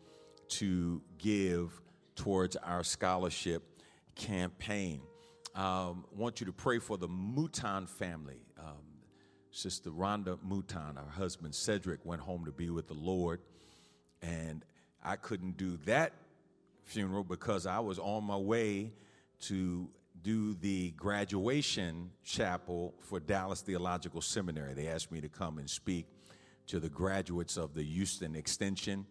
to 0.49 1.03
give 1.19 1.79
towards 2.15 2.55
our 2.55 2.83
scholarship 2.83 3.63
campaign. 4.15 5.01
Um, 5.53 6.03
I 6.11 6.19
want 6.19 6.39
you 6.39 6.47
to 6.47 6.51
pray 6.51 6.79
for 6.79 6.97
the 6.97 7.07
Mouton 7.07 7.85
family. 7.87 8.41
Um, 8.59 8.81
Sister 9.51 9.91
Rhonda 9.91 10.39
Mouton, 10.43 10.95
her 10.95 11.11
husband 11.11 11.53
Cedric, 11.53 12.03
went 12.03 12.21
home 12.21 12.45
to 12.45 12.51
be 12.51 12.71
with 12.71 12.87
the 12.87 12.95
Lord. 12.95 13.41
And 14.23 14.65
I 15.03 15.15
couldn't 15.15 15.57
do 15.57 15.77
that 15.85 16.13
funeral 16.85 17.23
because 17.23 17.67
I 17.67 17.79
was 17.79 17.99
on 17.99 18.23
my 18.23 18.37
way 18.37 18.93
to 19.41 19.89
do 20.21 20.53
the 20.55 20.91
graduation 20.91 22.11
chapel 22.23 22.93
for 22.99 23.19
Dallas 23.19 23.61
Theological 23.61 24.21
Seminary. 24.21 24.73
They 24.73 24.87
asked 24.87 25.11
me 25.11 25.21
to 25.21 25.29
come 25.29 25.57
and 25.57 25.69
speak 25.69 26.07
to 26.67 26.79
the 26.79 26.89
graduates 26.89 27.57
of 27.57 27.73
the 27.73 27.83
Houston 27.83 28.35
Extension. 28.35 29.05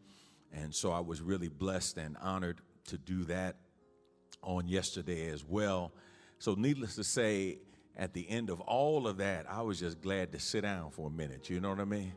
And 0.53 0.75
so 0.75 0.93
I 0.93 1.01
was 1.01 1.21
really 1.21 1.49
blessed 1.49 1.99
and 1.99 2.17
honored 2.19 2.61
to 2.87 2.99
do 2.99 3.25
that 3.25 3.57
on 4.43 4.69
yesterday 4.69 5.29
as 5.29 5.45
well. 5.45 5.93
So, 6.39 6.55
needless 6.55 6.95
to 6.95 7.05
say, 7.05 7.59
at 7.97 8.15
the 8.15 8.29
end 8.31 8.49
of 8.49 8.61
all 8.61 9.09
of 9.09 9.17
that, 9.17 9.47
I 9.51 9.63
was 9.63 9.81
just 9.81 10.01
glad 10.01 10.31
to 10.33 10.39
sit 10.39 10.61
down 10.61 10.91
for 10.91 11.09
a 11.09 11.11
minute. 11.11 11.51
You 11.51 11.61
know 11.61 11.71
what 11.71 11.81
I 11.81 11.85
mean? 11.85 12.13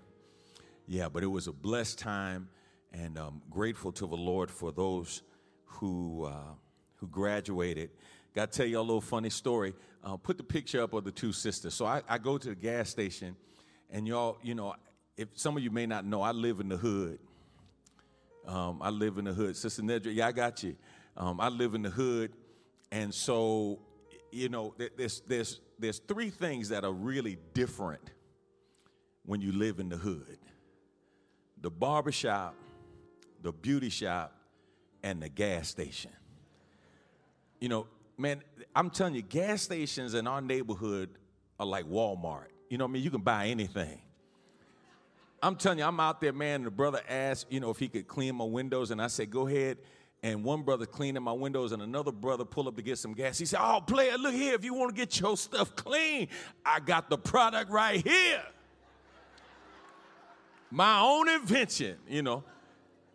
Yeah, 0.85 1.09
but 1.09 1.23
it 1.23 1.27
was 1.27 1.47
a 1.47 1.51
blessed 1.51 1.97
time, 1.97 2.49
and 2.93 3.17
I'm 3.17 3.41
grateful 3.49 3.91
to 3.93 4.05
the 4.05 4.15
Lord 4.15 4.51
for 4.51 4.71
those 4.71 5.23
who 5.65 6.25
uh, 6.25 6.53
who 6.97 7.07
graduated. 7.07 7.89
Got 8.33 8.51
to 8.51 8.57
tell 8.57 8.67
you 8.67 8.79
a 8.79 8.81
little 8.81 9.01
funny 9.01 9.29
story. 9.29 9.73
Uh, 10.03 10.17
put 10.17 10.37
the 10.37 10.43
picture 10.43 10.81
up 10.81 10.93
of 10.93 11.03
the 11.03 11.11
two 11.11 11.33
sisters. 11.33 11.73
So 11.73 11.85
I, 11.85 12.01
I 12.07 12.17
go 12.17 12.37
to 12.37 12.49
the 12.49 12.55
gas 12.55 12.89
station, 12.89 13.35
and 13.89 14.07
y'all, 14.07 14.37
you 14.41 14.55
know, 14.55 14.75
if 15.17 15.27
some 15.33 15.57
of 15.57 15.63
you 15.63 15.69
may 15.69 15.85
not 15.85 16.05
know, 16.05 16.21
I 16.21 16.31
live 16.31 16.59
in 16.59 16.69
the 16.69 16.77
hood. 16.77 17.19
Um, 18.47 18.81
I 18.81 18.89
live 18.89 19.17
in 19.17 19.25
the 19.25 19.33
hood. 19.33 19.55
Sister 19.55 19.81
Nedra, 19.81 20.13
yeah, 20.13 20.27
I 20.27 20.31
got 20.31 20.63
you. 20.63 20.75
Um, 21.17 21.39
I 21.39 21.49
live 21.49 21.75
in 21.75 21.81
the 21.81 21.89
hood, 21.89 22.31
and 22.91 23.13
so 23.13 23.79
you 24.31 24.49
know, 24.49 24.73
there's 24.97 25.21
there's 25.27 25.59
there's 25.77 25.99
three 25.99 26.29
things 26.29 26.69
that 26.69 26.83
are 26.83 26.93
really 26.93 27.37
different 27.53 28.11
when 29.25 29.41
you 29.41 29.51
live 29.51 29.79
in 29.79 29.89
the 29.89 29.97
hood: 29.97 30.37
the 31.61 31.69
barbershop, 31.69 32.55
the 33.41 33.51
beauty 33.51 33.89
shop, 33.89 34.33
and 35.03 35.21
the 35.21 35.29
gas 35.29 35.67
station. 35.67 36.11
You 37.59 37.69
know, 37.69 37.87
man, 38.17 38.41
I'm 38.75 38.89
telling 38.89 39.15
you, 39.15 39.21
gas 39.21 39.63
stations 39.63 40.13
in 40.13 40.27
our 40.27 40.41
neighborhood 40.41 41.09
are 41.59 41.65
like 41.65 41.85
Walmart. 41.85 42.47
You 42.69 42.77
know 42.77 42.85
what 42.85 42.91
I 42.91 42.93
mean? 42.93 43.03
You 43.03 43.11
can 43.11 43.21
buy 43.21 43.47
anything. 43.47 43.99
I'm 45.43 45.55
telling 45.55 45.79
you, 45.79 45.85
I'm 45.85 45.99
out 45.99 46.21
there, 46.21 46.33
man. 46.33 46.57
And 46.57 46.65
the 46.67 46.71
brother 46.71 47.01
asked, 47.09 47.47
you 47.49 47.59
know, 47.59 47.71
if 47.71 47.79
he 47.79 47.87
could 47.87 48.07
clean 48.07 48.35
my 48.35 48.45
windows, 48.45 48.91
and 48.91 49.01
I 49.01 49.07
said, 49.07 49.31
go 49.31 49.47
ahead. 49.47 49.77
And 50.23 50.43
one 50.43 50.61
brother 50.61 50.85
cleaning 50.85 51.23
my 51.23 51.31
windows, 51.31 51.71
and 51.71 51.81
another 51.81 52.11
brother 52.11 52.45
pull 52.45 52.67
up 52.67 52.75
to 52.75 52.83
get 52.83 52.99
some 52.99 53.13
gas. 53.13 53.39
He 53.39 53.45
said, 53.47 53.59
"Oh, 53.59 53.81
player, 53.81 54.15
look 54.19 54.35
here. 54.35 54.53
If 54.53 54.63
you 54.63 54.75
want 54.75 54.95
to 54.95 54.95
get 54.95 55.19
your 55.19 55.35
stuff 55.35 55.75
clean, 55.75 56.27
I 56.63 56.79
got 56.79 57.09
the 57.09 57.17
product 57.17 57.71
right 57.71 58.05
here. 58.05 58.43
My 60.69 60.99
own 60.99 61.27
invention, 61.27 61.97
you 62.07 62.21
know." 62.21 62.43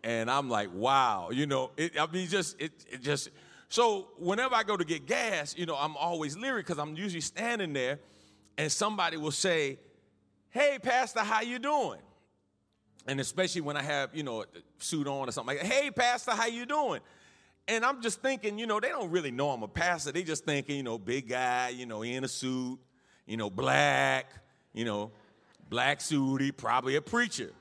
And 0.03 0.29
I'm 0.29 0.49
like, 0.49 0.69
"Wow, 0.73 1.29
you 1.31 1.45
know." 1.45 1.71
It, 1.77 1.97
I 1.97 2.07
mean, 2.07 2.27
just 2.27 2.59
it, 2.59 2.73
it 2.91 3.01
just. 3.01 3.29
So 3.69 4.09
whenever 4.17 4.55
I 4.55 4.63
go 4.63 4.77
to 4.77 4.85
get 4.85 5.05
gas, 5.05 5.55
you 5.57 5.65
know, 5.65 5.75
I'm 5.75 5.97
always 5.97 6.37
leery 6.37 6.61
because 6.61 6.79
I'm 6.79 6.95
usually 6.95 7.21
standing 7.21 7.73
there, 7.73 7.99
and 8.57 8.71
somebody 8.71 9.17
will 9.17 9.31
say, 9.31 9.79
"Hey, 10.49 10.79
Pastor, 10.81 11.19
how 11.19 11.41
you 11.41 11.59
doing?" 11.59 11.99
and 13.07 13.21
especially 13.21 13.61
when 13.61 13.77
I 13.77 13.81
have, 13.81 14.13
you 14.13 14.23
know, 14.23 14.41
a 14.41 14.45
suit 14.79 15.07
on 15.07 15.29
or 15.29 15.31
something 15.31 15.57
like. 15.57 15.65
Hey, 15.65 15.89
pastor, 15.89 16.31
how 16.31 16.45
you 16.45 16.65
doing? 16.65 17.01
And 17.67 17.83
I'm 17.83 18.01
just 18.01 18.21
thinking, 18.21 18.59
you 18.59 18.67
know, 18.67 18.79
they 18.79 18.89
don't 18.89 19.09
really 19.09 19.31
know 19.31 19.49
I'm 19.49 19.63
a 19.63 19.67
pastor. 19.67 20.11
They 20.11 20.23
just 20.23 20.45
thinking, 20.45 20.77
you 20.77 20.83
know, 20.83 20.97
big 20.97 21.27
guy, 21.27 21.69
you 21.69 21.85
know, 21.85 22.03
in 22.03 22.23
a 22.23 22.27
suit, 22.27 22.79
you 23.25 23.37
know, 23.37 23.49
black, 23.49 24.29
you 24.73 24.85
know, 24.85 25.11
black 25.69 26.01
suit, 26.01 26.41
he 26.41 26.51
probably 26.51 26.95
a 26.95 27.01
preacher. 27.01 27.51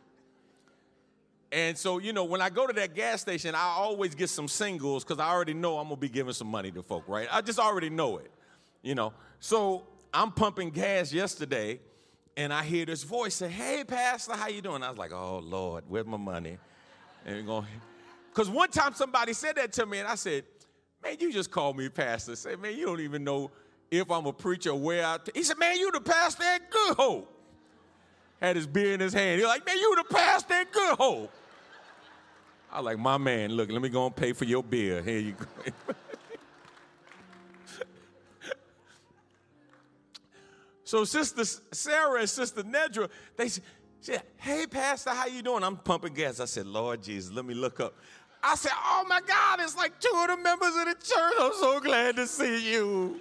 And 1.57 1.79
so, 1.79 1.97
you 1.97 2.13
know, 2.13 2.25
when 2.25 2.43
I 2.43 2.51
go 2.51 2.67
to 2.67 2.73
that 2.75 2.95
gas 2.95 3.23
station, 3.23 3.55
I 3.55 3.63
always 3.63 4.15
get 4.15 4.29
some 4.29 4.47
singles 4.47 5.05
because 5.05 5.19
I 5.19 5.31
already 5.31 5.55
know 5.55 5.79
I'm 5.79 5.85
gonna 5.85 5.97
be 5.97 6.11
giving 6.11 6.35
some 6.35 6.49
money 6.49 6.71
to 6.71 6.83
folk, 6.83 7.05
right? 7.09 7.27
I 7.33 7.41
just 7.41 7.59
already 7.59 7.89
know 7.89 8.19
it, 8.19 8.31
you 8.83 8.95
know. 8.95 9.15
So 9.41 9.87
I'm 10.13 10.33
pumping 10.33 10.69
gas 10.69 11.15
yesterday, 11.15 11.81
and 12.37 12.53
I 12.53 12.63
hear 12.63 12.85
this 12.85 13.05
voice 13.05 13.37
say, 13.37 13.49
"Hey, 13.49 13.85
Pastor, 13.85 14.35
how 14.35 14.49
you 14.49 14.61
doing?" 14.61 14.83
I 14.83 14.91
was 14.91 14.99
like, 14.99 15.13
"Oh 15.13 15.39
Lord, 15.39 15.85
where's 15.89 16.05
my 16.05 16.19
money?" 16.19 16.59
And 17.25 17.47
going, 17.47 17.67
because 18.29 18.51
one 18.51 18.69
time 18.69 18.93
somebody 18.93 19.33
said 19.33 19.57
that 19.57 19.73
to 19.73 19.87
me, 19.87 20.01
and 20.01 20.09
I 20.09 20.17
said, 20.17 20.45
"Man, 21.03 21.17
you 21.19 21.33
just 21.33 21.51
called 21.51 21.79
me 21.79 21.89
Pastor." 21.89 22.37
Say, 22.37 22.57
"Man, 22.57 22.77
you 22.77 22.85
don't 22.85 23.01
even 23.01 23.25
know 23.25 23.51
if 23.91 24.11
I'm 24.11 24.27
a 24.27 24.33
preacher 24.35 24.75
where 24.75 25.07
I." 25.07 25.17
He 25.35 25.43
said, 25.43 25.57
"Man, 25.57 25.79
you 25.79 25.91
the 25.91 26.03
pastor 26.03 26.45
at 26.45 26.71
Good 26.71 26.97
Hope." 26.99 27.33
Had 28.43 28.57
his 28.57 28.67
beer 28.67 28.93
in 28.93 29.01
his 29.01 29.15
hand. 29.15 29.39
He 29.39 29.43
was 29.47 29.49
like, 29.49 29.65
"Man, 29.65 29.79
you 29.79 29.97
the 29.97 30.15
pastor 30.15 30.53
at 30.53 30.71
Good 30.71 30.97
Hope." 30.99 31.33
I 32.77 32.81
like, 32.81 32.99
my 32.99 33.17
man. 33.17 33.53
Look, 33.53 33.73
let 33.73 33.81
me 33.81 33.89
go 33.89 34.05
and 34.05 34.15
pay 34.15 34.35
for 34.35 34.45
your 34.45 34.63
beer. 34.63 35.03
Here 35.03 35.19
you 35.19 35.33
go. 35.33 35.47
So 40.85 41.03
Sister 41.03 41.43
Sarah 41.73 42.21
and 42.21 42.31
Sister 42.31 42.63
Nedra, 42.63 43.11
they 43.37 43.49
said, 43.49 44.23
hey, 44.37 44.67
Pastor, 44.71 45.11
how 45.11 45.27
you 45.27 45.43
doing? 45.43 45.65
I'm 45.65 45.77
pumping 45.77 46.15
gas. 46.15 46.39
I 46.39 46.45
said, 46.45 46.65
Lord 46.65 47.03
Jesus, 47.03 47.33
let 47.35 47.45
me 47.45 47.55
look 47.55 47.81
up. 47.81 47.93
I 48.41 48.55
said, 48.55 48.71
oh 48.73 49.05
my 49.09 49.21
God, 49.27 49.59
it's 49.59 49.77
like 49.77 49.99
two 49.99 50.13
of 50.15 50.29
the 50.29 50.37
members 50.37 50.77
of 50.77 50.85
the 50.85 50.95
church. 50.95 51.35
I'm 51.41 51.53
so 51.55 51.81
glad 51.81 52.15
to 52.15 52.27
see 52.29 52.73
you. 52.73 53.21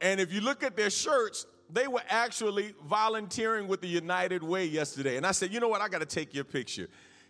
and 0.00 0.18
if 0.18 0.32
you 0.32 0.40
look 0.40 0.64
at 0.64 0.74
their 0.74 0.90
shirts, 0.90 1.46
they 1.72 1.88
were 1.88 2.02
actually 2.08 2.74
volunteering 2.84 3.66
with 3.66 3.80
the 3.80 3.88
United 3.88 4.42
Way 4.42 4.66
yesterday. 4.66 5.16
And 5.16 5.26
I 5.26 5.32
said, 5.32 5.52
you 5.52 5.60
know 5.60 5.68
what? 5.68 5.80
I 5.80 5.88
got 5.88 6.00
to 6.00 6.06
take 6.06 6.34
your 6.34 6.44
picture. 6.44 6.88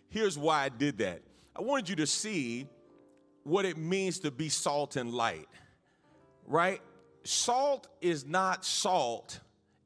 Here's 0.09 0.37
why 0.37 0.63
I 0.63 0.69
did 0.69 0.97
that. 0.99 1.21
I 1.55 1.61
wanted 1.61 1.89
you 1.89 1.95
to 1.97 2.07
see 2.07 2.67
what 3.43 3.65
it 3.65 3.77
means 3.77 4.19
to 4.19 4.31
be 4.31 4.49
salt 4.49 4.95
and 4.95 5.13
light, 5.13 5.47
right? 6.47 6.81
salt 7.23 7.87
is 8.01 8.25
not 8.25 8.65
salt 8.65 9.39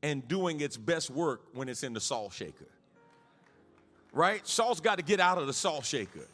and 0.03 0.27
doing 0.27 0.61
its 0.61 0.77
best 0.77 1.09
work 1.09 1.41
when 1.53 1.69
it's 1.69 1.83
in 1.83 1.93
the 1.93 1.99
salt 1.99 2.33
shaker. 2.33 2.67
Right? 4.11 4.45
Salt's 4.47 4.79
got 4.79 4.97
to 4.97 5.03
get 5.03 5.19
out 5.19 5.37
of 5.37 5.47
the 5.47 5.53
salt 5.53 5.85
shaker. 5.85 6.27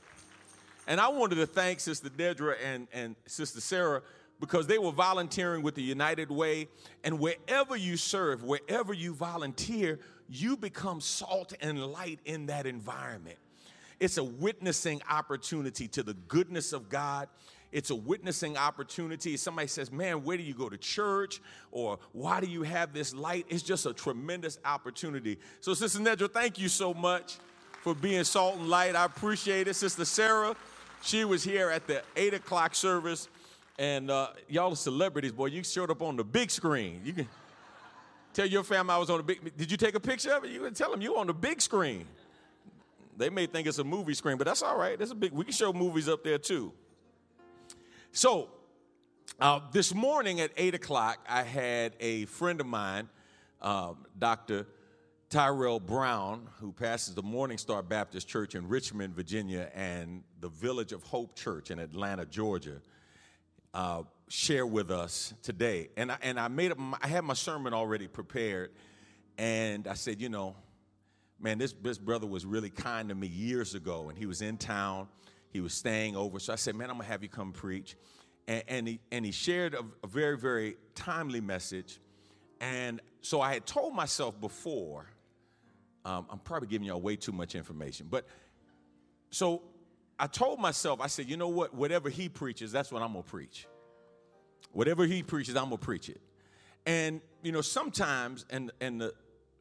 And 0.88 1.00
I 1.00 1.10
wanted 1.10 1.36
to 1.36 1.46
thank 1.46 1.80
Sister 1.80 2.10
Dedra 2.10 2.56
and, 2.64 2.88
and 2.94 3.16
Sister 3.26 3.62
Sarah 3.62 4.02
because 4.40 4.68
they 4.68 4.78
were 4.78 4.92
volunteering 4.92 5.62
with 5.62 5.76
the 5.76 5.84
United 5.84 6.30
Way. 6.30 6.68
And 7.04 7.20
wherever 7.20 7.76
you 7.76 7.98
serve, 7.98 8.44
wherever 8.44 8.94
you 8.94 9.14
volunteer, 9.14 10.00
you 10.30 10.58
become 10.58 11.02
salt 11.02 11.54
and 11.62 11.84
light 11.86 12.20
in 12.26 12.48
that 12.48 12.66
environment. 12.66 13.38
It's 14.00 14.18
a 14.18 14.24
witnessing 14.24 15.02
opportunity 15.10 15.88
to 15.90 16.04
the 16.04 16.14
goodness 16.14 16.74
of 16.74 16.90
God 16.90 17.30
it's 17.74 17.90
a 17.90 17.96
witnessing 17.96 18.56
opportunity. 18.56 19.36
Somebody 19.36 19.68
says, 19.68 19.92
Man, 19.92 20.24
where 20.24 20.38
do 20.38 20.44
you 20.44 20.54
go 20.54 20.70
to 20.70 20.78
church? 20.78 21.42
Or 21.72 21.98
why 22.12 22.40
do 22.40 22.48
you 22.48 22.62
have 22.62 22.94
this 22.94 23.16
light? 23.16 23.48
It's 23.50 23.64
just 23.64 23.88
a 23.88 23.94
tremendous 23.94 24.60
opportunity. 24.64 25.40
So, 25.60 25.74
Sister 25.74 26.00
Nedra, 26.00 26.32
thank 26.32 26.60
you 26.60 26.70
so 26.70 26.94
much 26.94 27.38
for 27.82 27.96
being 27.96 28.24
salt 28.26 28.58
and 28.58 28.70
light. 28.70 28.96
I 28.96 29.06
appreciate 29.06 29.68
it. 29.68 29.74
Sister 29.74 30.06
Sarah, 30.06 30.56
she 31.02 31.26
was 31.26 31.44
here 31.44 31.72
at 31.72 31.88
the 31.88 32.04
8 32.16 32.36
o'clock 32.36 32.76
service. 32.76 33.28
And 33.80 34.12
uh, 34.12 34.30
y'all 34.48 34.72
are 34.72 34.76
celebrities, 34.76 35.32
boy. 35.32 35.48
You 35.48 35.64
showed 35.64 35.90
up 35.90 36.02
on 36.02 36.16
the 36.16 36.24
big 36.24 36.52
screen. 36.52 37.02
You 37.04 37.14
can 37.14 37.28
tell 38.34 38.46
your 38.46 38.64
family 38.64 38.94
I 38.94 38.98
was 38.98 39.10
on 39.10 39.18
the 39.18 39.24
big. 39.24 39.58
Did 39.58 39.72
you 39.72 39.78
take 39.78 39.96
a 39.96 40.00
picture 40.00 40.32
of 40.34 40.44
it? 40.44 40.52
You 40.52 40.62
can 40.62 40.74
tell 40.74 40.92
them 40.92 41.02
you 41.02 41.18
on 41.18 41.28
the 41.28 41.34
big 41.34 41.62
screen. 41.62 42.06
They 43.18 43.30
may 43.30 43.46
think 43.46 43.68
it's 43.68 43.80
a 43.80 43.84
movie 43.84 44.14
screen, 44.14 44.38
but 44.38 44.46
that's 44.46 44.62
all 44.62 44.78
right. 44.78 44.98
That's 44.98 45.12
a 45.12 45.16
big. 45.16 45.32
We 45.32 45.44
can 45.44 45.54
show 45.54 45.74
movies 45.74 46.08
up 46.08 46.24
there 46.24 46.38
too. 46.38 46.72
So, 48.12 48.50
uh, 49.40 49.62
this 49.72 49.94
morning 49.94 50.40
at 50.40 50.52
8 50.56 50.76
o'clock, 50.76 51.18
I 51.28 51.42
had 51.42 51.94
a 52.00 52.26
friend 52.26 52.62
of 52.62 52.68
mine, 52.68 53.10
um, 53.60 54.06
Dr. 54.20 54.68
Tyrell 55.32 55.80
Brown, 55.80 56.48
who 56.60 56.72
passes 56.72 57.16
the 57.16 57.24
Morning 57.24 57.58
Star 57.58 57.82
Baptist 57.82 58.28
Church 58.28 58.54
in 58.54 58.68
Richmond, 58.68 59.16
Virginia, 59.16 59.72
and 59.74 60.24
the 60.42 60.50
Village 60.50 60.92
of 60.92 61.02
Hope 61.02 61.36
Church 61.36 61.72
in 61.72 61.80
Atlanta, 61.80 62.24
Georgia, 62.28 62.82
uh, 63.74 64.04
share 64.28 64.66
with 64.66 64.92
us 64.92 65.34
today. 65.42 65.90
And 65.98 66.12
I, 66.12 66.18
and 66.22 66.40
I 66.40 66.48
made 66.48 66.72
up, 66.72 66.78
I 67.02 67.08
had 67.08 67.24
my 67.24 67.34
sermon 67.34 67.74
already 67.74 68.08
prepared, 68.08 68.72
and 69.38 69.88
I 69.88 69.96
said, 69.96 70.22
you 70.22 70.30
know, 70.30 70.56
man, 71.40 71.58
this, 71.58 71.74
this 71.82 71.98
brother 71.98 72.28
was 72.28 72.46
really 72.46 72.70
kind 72.70 73.10
to 73.10 73.16
me 73.16 73.28
years 73.28 73.76
ago, 73.76 74.10
and 74.10 74.18
he 74.18 74.26
was 74.26 74.42
in 74.42 74.58
town 74.58 75.08
he 75.54 75.62
was 75.62 75.74
staying 75.74 76.16
over. 76.16 76.40
So 76.40 76.52
I 76.52 76.56
said, 76.56 76.76
Man, 76.76 76.90
I'm 76.90 76.98
to 76.98 77.04
have 77.06 77.22
you 77.22 77.30
come 77.30 77.54
preach. 77.54 77.96
And, 78.48 78.64
and, 78.68 78.88
he, 78.88 79.00
and 79.12 79.24
he 79.24 79.32
shared 79.32 79.76
a, 79.76 79.86
a 80.04 80.08
very, 80.08 80.36
very 80.36 80.76
timely 80.96 81.40
message. 81.40 82.00
And 82.60 83.00
so 83.22 83.40
I 83.40 83.54
had 83.54 83.66
told 83.66 83.94
myself 83.94 84.40
before, 84.42 85.06
um, 86.04 86.26
I'm 86.30 86.40
probably 86.40 86.68
giving 86.68 86.88
y'all 86.88 87.00
way 87.00 87.16
too 87.16 87.32
much 87.32 87.56
information, 87.56 88.08
but 88.10 88.28
so 89.30 89.62
I 90.20 90.28
told 90.28 90.60
myself, 90.60 91.02
I 91.02 91.08
said, 91.08 91.30
you 91.30 91.38
know 91.38 91.48
what? 91.48 91.74
Whatever 91.74 92.10
he 92.10 92.30
preaches, 92.30 92.72
that's 92.72 92.92
what 92.92 93.02
I'm 93.02 93.14
going 93.14 93.24
to 93.24 93.30
preach. 93.30 93.68
Whatever 94.72 95.06
he 95.06 95.24
preaches, 95.24 95.56
I'm 95.56 95.70
going 95.70 95.78
to 95.78 95.86
preach 95.86 96.10
it. 96.10 96.22
And, 96.86 97.22
you 97.42 97.52
know, 97.52 97.62
sometimes, 97.62 98.46
and, 98.50 98.72
and 98.82 99.00
the 99.00 99.14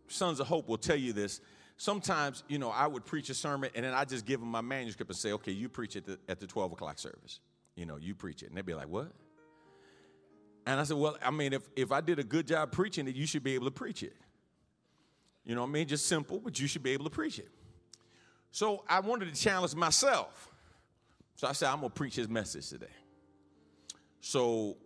Sons 0.09 0.41
of 0.41 0.47
Hope 0.47 0.69
will 0.69 0.79
tell 0.79 0.97
you 0.97 1.13
this, 1.13 1.41
sometimes, 1.77 2.45
you 2.49 2.59
know, 2.59 2.71
I 2.71 2.87
would 2.87 3.05
preach 3.05 3.31
a 3.31 3.35
sermon 3.35 3.71
and 3.75 3.85
then 3.85 3.95
I 3.95 4.05
just 4.05 4.27
give 4.27 4.41
them 4.41 4.51
my 4.51 4.61
manuscript 4.61 5.11
and 5.11 5.17
say, 5.17 5.33
okay, 5.33 5.53
you 5.53 5.69
preach 5.69 5.97
it 5.97 6.05
at 6.29 6.41
the 6.41 6.47
12 6.47 6.73
o'clock 6.73 6.99
service. 6.99 7.41
You 7.75 7.87
know, 7.87 7.97
you 7.97 8.15
preach 8.15 8.43
it. 8.43 8.49
And 8.49 8.57
they'd 8.57 8.67
be 8.67 8.75
like, 8.75 8.89
what? 8.89 9.13
And 10.67 10.79
I 10.79 10.85
said, 10.85 10.97
well, 10.97 11.17
I 11.23 11.31
mean, 11.31 11.53
if, 11.53 11.69
if 11.75 11.91
I 11.91 12.01
did 12.01 12.19
a 12.19 12.25
good 12.25 12.47
job 12.47 12.73
preaching 12.73 13.09
it, 13.09 13.17
you 13.17 13.27
should 13.27 13.43
be 13.43 13.55
able 13.55 13.65
to 13.67 13.73
preach 13.73 14.03
it. 14.03 14.15
You 15.45 15.55
know 15.55 15.63
what 15.63 15.71
I 15.71 15.73
mean? 15.73 15.89
Just 15.89 16.07
simple, 16.07 16.39
but 16.39 16.61
you 16.61 16.69
should 16.69 16.83
be 16.83 16.91
able 16.91 17.05
to 17.05 17.11
preach 17.11 17.39
it. 17.39 17.49
So 18.53 18.85
I 18.89 19.01
wanted 19.01 19.35
to 19.35 19.41
challenge 19.41 19.75
myself. 19.75 20.49
So 21.35 21.49
I 21.49 21.53
said, 21.53 21.69
I'm 21.69 21.81
going 21.81 21.91
to 21.91 21.95
preach 21.95 22.15
his 22.15 22.29
message 22.29 22.69
today. 22.69 22.87
So 24.21 24.77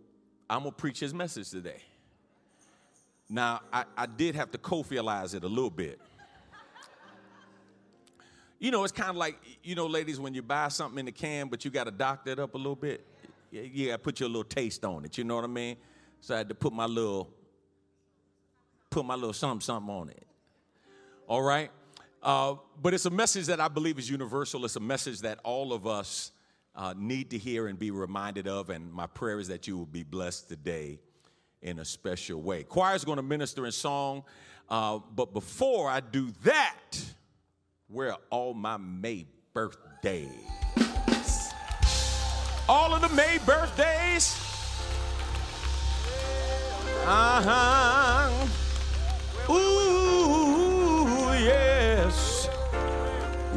I'm 0.49 0.61
going 0.61 0.73
to 0.73 0.77
preach 0.77 1.01
his 1.01 1.13
message 1.13 1.51
today. 1.51 1.83
Now, 3.29 3.61
I, 3.71 3.85
I 3.97 4.07
did 4.07 4.35
have 4.37 4.51
to 4.53 4.59
co-realize 4.59 5.35
it 5.35 5.45
a 5.45 5.49
little 5.49 5.69
bit 5.69 6.01
you 8.59 8.71
know, 8.71 8.85
it's 8.85 8.93
kind 8.93 9.11
of 9.11 9.17
like, 9.17 9.37
you 9.63 9.75
know, 9.75 9.87
ladies, 9.87 10.19
when 10.19 10.35
you 10.35 10.43
buy 10.43 10.69
something 10.69 10.99
in 10.99 11.07
the 11.07 11.13
can, 11.13 11.49
but 11.49 11.65
you 11.65 11.71
got 11.71 11.85
to 11.85 11.91
doctor 11.91 12.31
it 12.31 12.39
up 12.39 12.55
a 12.55 12.57
little 12.57 12.77
bit. 12.77 13.07
Yeah, 13.51 13.63
yeah, 13.63 13.97
put 13.97 14.19
your 14.19 14.29
little 14.29 14.45
taste 14.45 14.85
on 14.85 15.05
it. 15.05 15.19
You 15.19 15.25
know 15.25 15.37
what 15.37 15.45
I 15.45 15.49
mean? 15.49 15.77
So 16.21 16.35
I 16.35 16.39
had 16.39 16.49
to 16.49 16.55
put 16.55 16.73
my 16.73 16.87
little, 16.87 17.31
put 18.91 19.05
my 19.05 19.15
little 19.15 19.33
something, 19.33 19.61
something 19.61 19.95
on 19.95 20.09
it. 20.09 20.27
All 21.27 21.43
right? 21.43 21.71
Uh, 22.23 22.55
but 22.81 22.95
it's 22.95 23.07
a 23.07 23.11
message 23.11 23.47
that 23.47 23.61
I 23.61 23.69
believe 23.69 23.99
is 23.99 24.11
universal. 24.11 24.65
It's 24.65 24.77
a 24.77 24.81
message 24.81 25.21
that 25.21 25.39
all 25.45 25.73
of 25.73 25.87
us 25.87 26.33
uh, 26.75 26.95
need 26.97 27.31
to 27.31 27.39
hear 27.39 27.69
and 27.69 27.79
be 27.79 27.91
reminded 27.91 28.49
of. 28.49 28.71
And 28.71 28.93
my 28.93 29.07
prayer 29.07 29.39
is 29.39 29.49
that 29.49 29.67
you 29.67 29.77
will 29.79 29.87
be 29.87 30.03
blessed 30.03 30.49
today 30.49 30.99
in 31.63 31.79
a 31.79 31.85
special 31.85 32.43
way. 32.43 32.63
Choir 32.63 32.95
is 32.95 33.05
going 33.05 33.17
to 33.17 33.23
minister 33.23 33.67
in 33.67 33.73
song. 33.73 34.25
Uh, 34.69 34.99
but 35.15 35.33
before 35.33 35.89
I 35.89 36.01
do 36.01 36.33
that, 36.43 36.81
where 37.89 38.13
are 38.13 38.19
all 38.31 38.53
my 38.53 38.77
May 38.77 39.27
birthdays? 39.53 40.31
All 42.69 42.93
of 42.93 43.01
the 43.01 43.09
May 43.11 43.39
birthdays. 43.47 44.37
Uh 47.05 47.43
huh. 47.43 48.47
Ooh. 49.53 49.96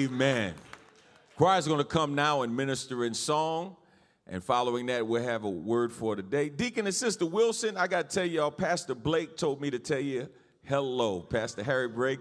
Amen. 0.08 0.54
Choir's 1.36 1.66
going 1.66 1.80
to 1.80 1.84
come 1.84 2.14
now 2.14 2.40
and 2.40 2.56
minister 2.56 3.04
in 3.04 3.12
song. 3.12 3.76
And 4.26 4.42
following 4.42 4.86
that, 4.86 5.06
we'll 5.06 5.22
have 5.22 5.44
a 5.44 5.50
word 5.50 5.92
for 5.92 6.16
today. 6.16 6.48
Deacon 6.48 6.86
and 6.86 6.94
Sister 6.94 7.26
Wilson, 7.26 7.76
I 7.76 7.88
got 7.88 8.08
to 8.08 8.14
tell 8.16 8.24
y'all, 8.24 8.50
Pastor 8.50 8.94
Blake 8.94 9.36
told 9.36 9.60
me 9.60 9.68
to 9.68 9.78
tell 9.78 10.00
you 10.00 10.30
hello. 10.64 11.20
Pastor 11.20 11.62
Harry 11.62 11.88
Blake 11.88 12.20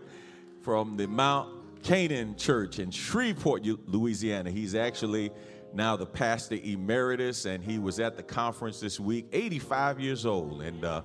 from 0.63 0.97
the 0.97 1.07
Mount 1.07 1.81
Canaan 1.81 2.35
Church 2.35 2.79
in 2.79 2.91
Shreveport, 2.91 3.65
Louisiana. 3.87 4.51
He's 4.51 4.75
actually 4.75 5.31
now 5.73 5.95
the 5.95 6.05
pastor 6.05 6.59
emeritus, 6.61 7.45
and 7.45 7.63
he 7.63 7.79
was 7.79 8.01
at 8.01 8.17
the 8.17 8.23
conference 8.23 8.81
this 8.81 8.99
week, 8.99 9.29
85 9.31 10.01
years 10.01 10.25
old. 10.25 10.61
And 10.61 10.83
uh, 10.83 11.03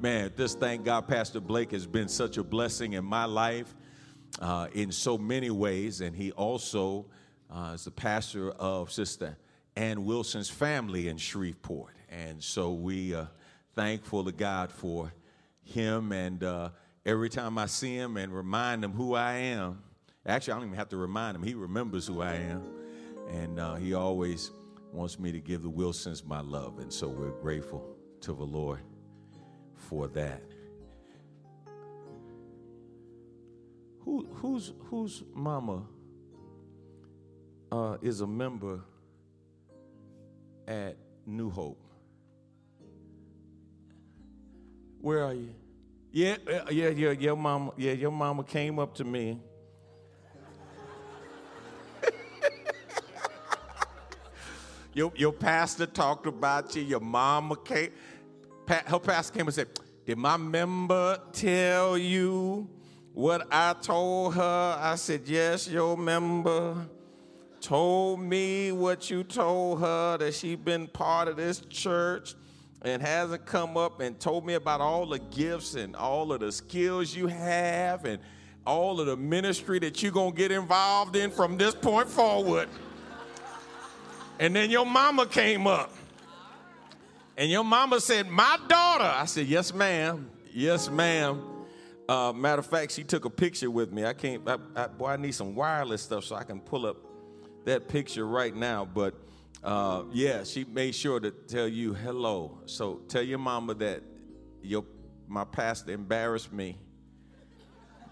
man, 0.00 0.32
just 0.36 0.58
thank 0.58 0.84
God, 0.84 1.06
Pastor 1.06 1.38
Blake 1.38 1.70
has 1.70 1.86
been 1.86 2.08
such 2.08 2.38
a 2.38 2.42
blessing 2.42 2.94
in 2.94 3.04
my 3.04 3.24
life 3.24 3.76
uh, 4.40 4.68
in 4.72 4.92
so 4.92 5.18
many 5.18 5.50
ways. 5.50 6.00
And 6.00 6.14
he 6.14 6.32
also 6.32 7.06
uh, 7.50 7.72
is 7.74 7.84
the 7.84 7.90
pastor 7.90 8.50
of 8.52 8.92
Sister 8.92 9.36
Ann 9.76 10.04
Wilson's 10.04 10.50
family 10.50 11.08
in 11.08 11.16
Shreveport. 11.16 11.94
And 12.08 12.42
so 12.42 12.72
we 12.72 13.14
are 13.14 13.28
thankful 13.74 14.24
to 14.24 14.32
God 14.32 14.70
for 14.70 15.12
him. 15.62 16.12
And 16.12 16.42
uh, 16.42 16.70
every 17.04 17.28
time 17.28 17.58
I 17.58 17.66
see 17.66 17.94
him 17.94 18.16
and 18.16 18.32
remind 18.32 18.84
him 18.84 18.92
who 18.92 19.14
I 19.14 19.34
am, 19.34 19.82
actually, 20.26 20.52
I 20.52 20.56
don't 20.56 20.66
even 20.66 20.78
have 20.78 20.90
to 20.90 20.96
remind 20.96 21.36
him, 21.36 21.42
he 21.42 21.54
remembers 21.54 22.06
who 22.06 22.22
I 22.22 22.34
am. 22.34 22.62
And 23.30 23.58
uh, 23.58 23.74
he 23.76 23.94
always 23.94 24.50
wants 24.92 25.18
me 25.18 25.32
to 25.32 25.40
give 25.40 25.62
the 25.62 25.70
Wilsons 25.70 26.24
my 26.24 26.40
love. 26.40 26.78
And 26.78 26.92
so 26.92 27.08
we're 27.08 27.30
grateful 27.30 27.96
to 28.20 28.32
the 28.32 28.44
Lord 28.44 28.80
for 29.74 30.06
that. 30.08 30.42
Who, 34.04 34.26
who's, 34.34 34.72
whose 34.90 35.22
mama 35.32 35.82
uh, 37.72 37.96
is 38.02 38.20
a 38.20 38.26
member 38.26 38.80
at 40.68 40.96
New 41.26 41.48
Hope? 41.48 41.80
Where 45.00 45.24
are 45.24 45.32
you? 45.34 45.54
Yeah, 46.12 46.36
yeah, 46.70 46.90
yeah. 46.90 47.10
Your 47.10 47.36
mama, 47.36 47.72
yeah, 47.76 47.92
your 47.92 48.10
mama 48.10 48.44
came 48.44 48.78
up 48.78 48.94
to 48.94 49.04
me. 49.04 49.40
your, 54.94 55.12
your 55.16 55.32
pastor 55.32 55.86
talked 55.86 56.26
about 56.26 56.76
you. 56.76 56.82
Your 56.82 57.00
mama 57.00 57.56
came. 57.56 57.90
Her 58.68 58.98
pastor 58.98 59.36
came 59.36 59.46
and 59.46 59.54
said, 59.54 59.68
"Did 60.06 60.16
my 60.16 60.36
member 60.36 61.18
tell 61.32 61.98
you 61.98 62.68
what 63.14 63.46
I 63.50 63.74
told 63.80 64.34
her?" 64.34 64.78
I 64.78 64.96
said, 64.96 65.22
"Yes, 65.26 65.68
your 65.68 65.96
member." 65.96 66.86
told 67.64 68.20
me 68.20 68.72
what 68.72 69.08
you 69.08 69.24
told 69.24 69.80
her 69.80 70.18
that 70.18 70.34
she 70.34 70.54
been 70.54 70.86
part 70.86 71.28
of 71.28 71.36
this 71.38 71.60
church 71.70 72.34
and 72.82 73.00
hasn't 73.00 73.46
come 73.46 73.78
up 73.78 74.00
and 74.00 74.20
told 74.20 74.44
me 74.44 74.52
about 74.52 74.82
all 74.82 75.06
the 75.06 75.18
gifts 75.18 75.74
and 75.74 75.96
all 75.96 76.30
of 76.30 76.40
the 76.40 76.52
skills 76.52 77.14
you 77.14 77.26
have 77.26 78.04
and 78.04 78.20
all 78.66 79.00
of 79.00 79.06
the 79.06 79.16
ministry 79.16 79.78
that 79.78 80.02
you're 80.02 80.12
going 80.12 80.32
to 80.32 80.36
get 80.36 80.52
involved 80.52 81.16
in 81.16 81.30
from 81.30 81.56
this 81.56 81.74
point 81.74 82.06
forward. 82.06 82.68
And 84.38 84.54
then 84.54 84.70
your 84.70 84.84
mama 84.84 85.24
came 85.24 85.66
up. 85.66 85.90
And 87.36 87.50
your 87.50 87.64
mama 87.64 87.98
said, 87.98 88.28
My 88.28 88.58
daughter. 88.68 89.04
I 89.04 89.24
said, 89.24 89.46
Yes, 89.46 89.72
ma'am. 89.72 90.30
Yes, 90.52 90.90
ma'am. 90.90 91.53
Uh, 92.08 92.32
matter 92.34 92.60
of 92.60 92.66
fact, 92.66 92.92
she 92.92 93.02
took 93.02 93.24
a 93.24 93.30
picture 93.30 93.70
with 93.70 93.92
me. 93.92 94.04
I 94.04 94.12
can't, 94.12 94.46
I, 94.48 94.58
I, 94.76 94.86
boy, 94.88 95.08
I 95.08 95.16
need 95.16 95.34
some 95.34 95.54
wireless 95.54 96.02
stuff 96.02 96.24
so 96.24 96.36
I 96.36 96.44
can 96.44 96.60
pull 96.60 96.86
up 96.86 96.98
that 97.64 97.88
picture 97.88 98.26
right 98.26 98.54
now, 98.54 98.84
but 98.84 99.14
uh, 99.62 100.02
yeah, 100.12 100.44
she 100.44 100.64
made 100.64 100.94
sure 100.94 101.18
to 101.18 101.30
tell 101.30 101.66
you 101.66 101.94
hello. 101.94 102.60
So 102.66 103.00
tell 103.08 103.22
your 103.22 103.38
mama 103.38 103.74
that 103.74 104.02
your 104.62 104.84
my 105.26 105.44
pastor 105.44 105.92
embarrassed 105.92 106.52
me 106.52 106.78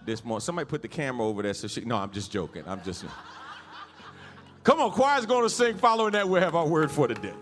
this 0.06 0.24
morning. 0.24 0.40
Somebody 0.40 0.66
put 0.66 0.80
the 0.80 0.88
camera 0.88 1.26
over 1.26 1.42
there 1.42 1.52
so 1.52 1.68
she. 1.68 1.82
No, 1.84 1.96
I'm 1.96 2.10
just 2.10 2.32
joking. 2.32 2.64
I'm 2.66 2.82
just. 2.82 3.04
Come 4.64 4.80
on, 4.80 4.92
choir's 4.92 5.26
going 5.26 5.42
to 5.42 5.50
sing. 5.50 5.76
Following 5.76 6.12
that, 6.12 6.26
we'll 6.26 6.40
have 6.40 6.54
our 6.54 6.66
word 6.66 6.90
for 6.90 7.08
the 7.08 7.14
day. 7.14 7.34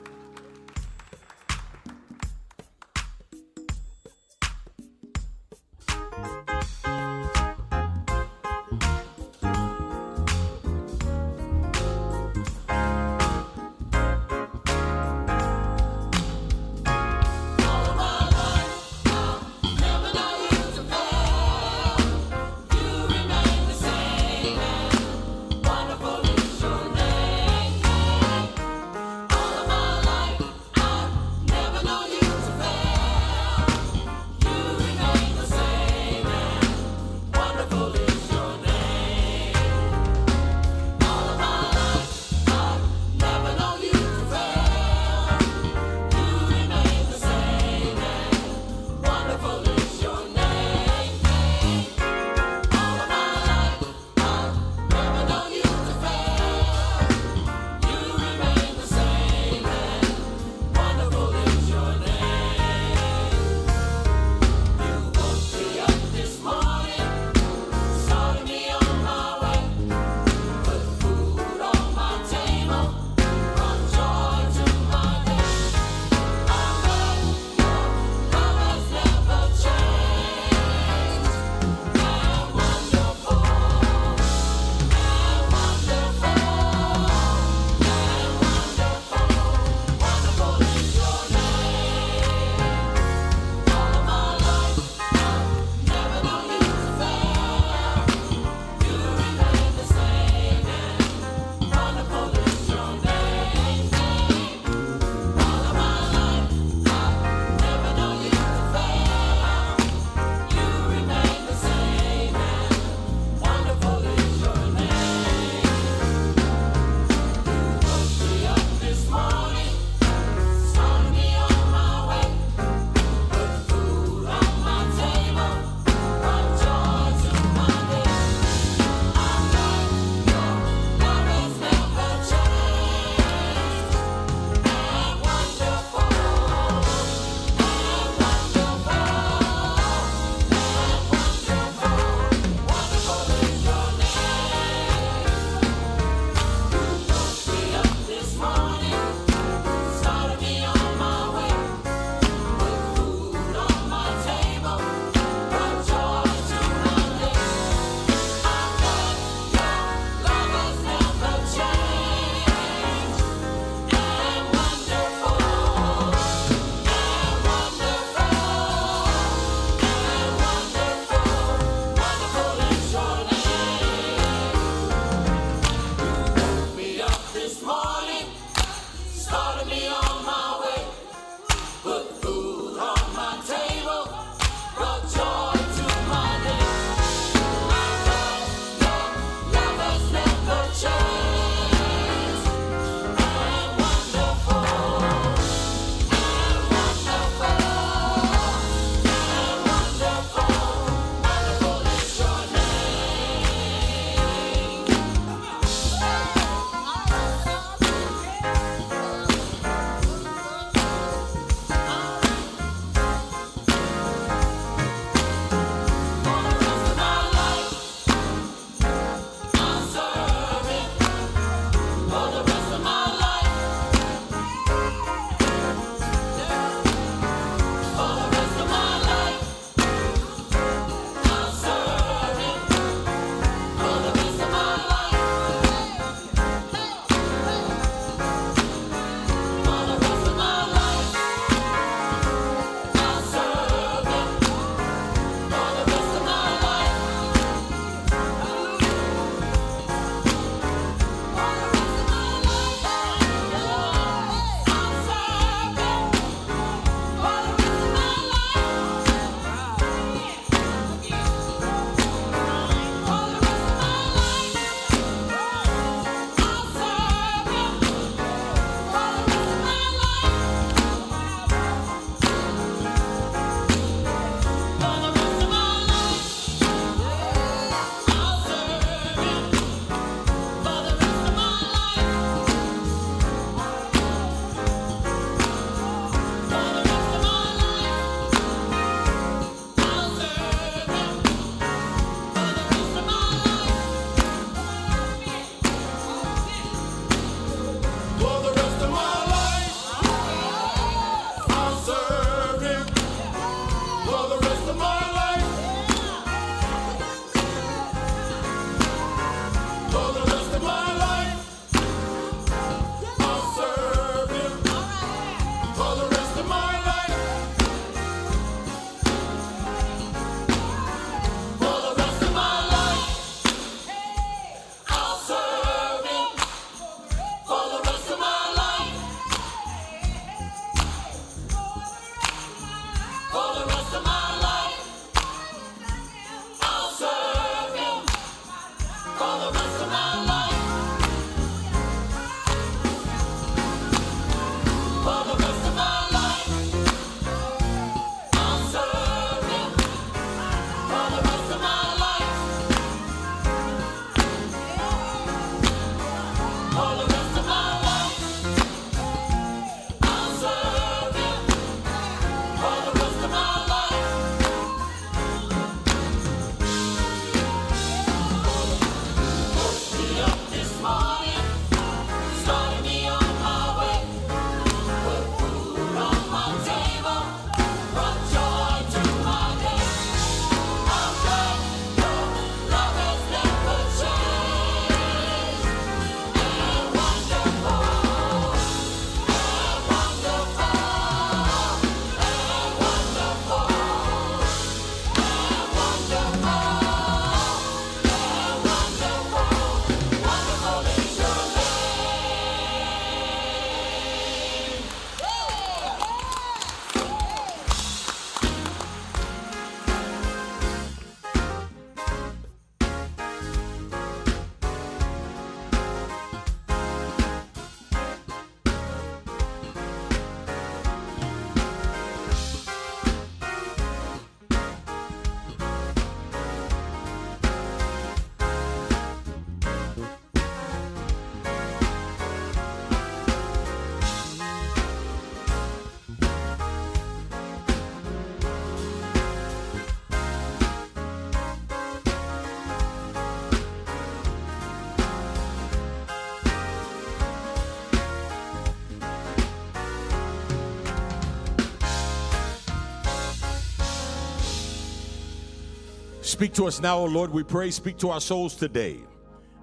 Speak 456.40 456.54
to 456.54 456.66
us 456.66 456.80
now, 456.80 456.96
O 456.96 457.04
Lord, 457.04 457.30
we 457.32 457.42
pray. 457.42 457.70
Speak 457.70 457.98
to 457.98 458.08
our 458.08 458.18
souls 458.18 458.56
today. 458.56 458.96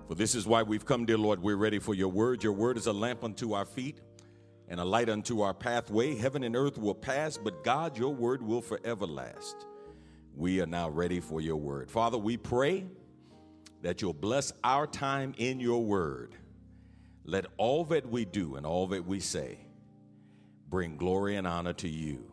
For 0.08 0.14
this 0.14 0.36
is 0.36 0.46
why 0.46 0.62
we've 0.62 0.86
come, 0.86 1.06
dear 1.06 1.18
Lord. 1.18 1.42
We're 1.42 1.56
ready 1.56 1.80
for 1.80 1.96
your 1.96 2.10
word. 2.10 2.44
Your 2.44 2.54
word 2.54 2.78
is 2.78 2.86
a 2.86 2.94
lamp 2.94 3.24
unto 3.24 3.54
our 3.54 3.66
feet 3.66 4.00
and 4.68 4.80
a 4.80 4.86
light 4.86 5.10
unto 5.10 5.42
our 5.42 5.56
pathway. 5.56 6.16
Heaven 6.16 6.44
and 6.44 6.56
earth 6.56 6.78
will 6.78 6.94
pass, 6.94 7.36
but 7.36 7.64
God, 7.64 7.98
your 7.98 8.14
word 8.14 8.44
will 8.44 8.62
forever 8.62 9.08
last. 9.08 9.66
We 10.36 10.62
are 10.62 10.68
now 10.68 10.88
ready 10.88 11.20
for 11.20 11.42
your 11.42 11.56
word. 11.56 11.90
Father, 11.90 12.20
we 12.20 12.38
pray 12.38 12.86
that 13.82 14.04
you'll 14.04 14.14
bless 14.14 14.54
our 14.64 14.86
time 14.86 15.34
in 15.40 15.60
your 15.60 15.84
word. 15.84 16.36
Let 17.26 17.48
all 17.58 17.86
that 17.86 18.08
we 18.08 18.24
do 18.24 18.56
and 18.56 18.68
all 18.68 18.86
that 18.90 19.04
we 19.04 19.20
say 19.20 19.58
bring 20.70 20.96
glory 20.96 21.38
and 21.38 21.48
honor 21.48 21.74
to 21.74 21.90
you. 21.90 22.32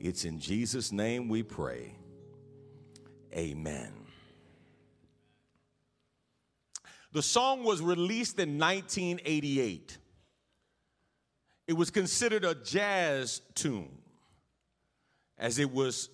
It's 0.00 0.24
in 0.24 0.38
Jesus' 0.38 0.90
name 0.90 1.28
we 1.28 1.42
pray. 1.42 1.95
Amen. 3.34 3.92
The 7.12 7.22
song 7.22 7.64
was 7.64 7.80
released 7.80 8.38
in 8.38 8.58
1988. 8.58 9.98
It 11.66 11.72
was 11.72 11.90
considered 11.90 12.44
a 12.44 12.54
jazz 12.54 13.40
tune 13.54 13.88
as 15.38 15.58
it 15.58 15.72
was 15.72 16.10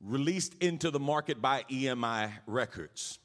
released 0.00 0.54
into 0.62 0.90
the 0.90 1.00
market 1.00 1.42
by 1.42 1.64
EMI 1.70 2.30
Records. 2.46 3.18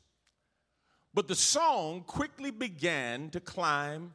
But 1.13 1.27
the 1.27 1.35
song 1.35 2.03
quickly 2.07 2.51
began 2.51 3.29
to 3.29 3.39
climb 3.39 4.13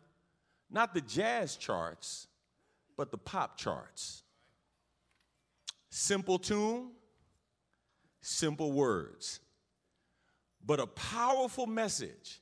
not 0.71 0.95
the 0.95 1.01
jazz 1.01 1.57
charts, 1.57 2.27
but 2.97 3.11
the 3.11 3.19
pop 3.19 3.57
charts. 3.57 4.23
Simple 5.91 6.39
tune, 6.39 6.91
simple 8.29 8.73
words, 8.73 9.41
but 10.65 10.81
a 10.81 10.87
powerful 10.87 11.67
message 11.67 12.41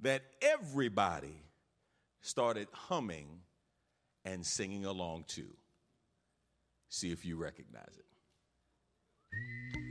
that 0.00 0.22
everybody 0.40 1.42
started 2.20 2.68
humming 2.72 3.40
and 4.24 4.44
singing 4.44 4.84
along 4.84 5.24
to. 5.28 5.44
See 6.88 7.12
if 7.12 7.24
you 7.24 7.36
recognize 7.36 7.98
it. 7.98 9.85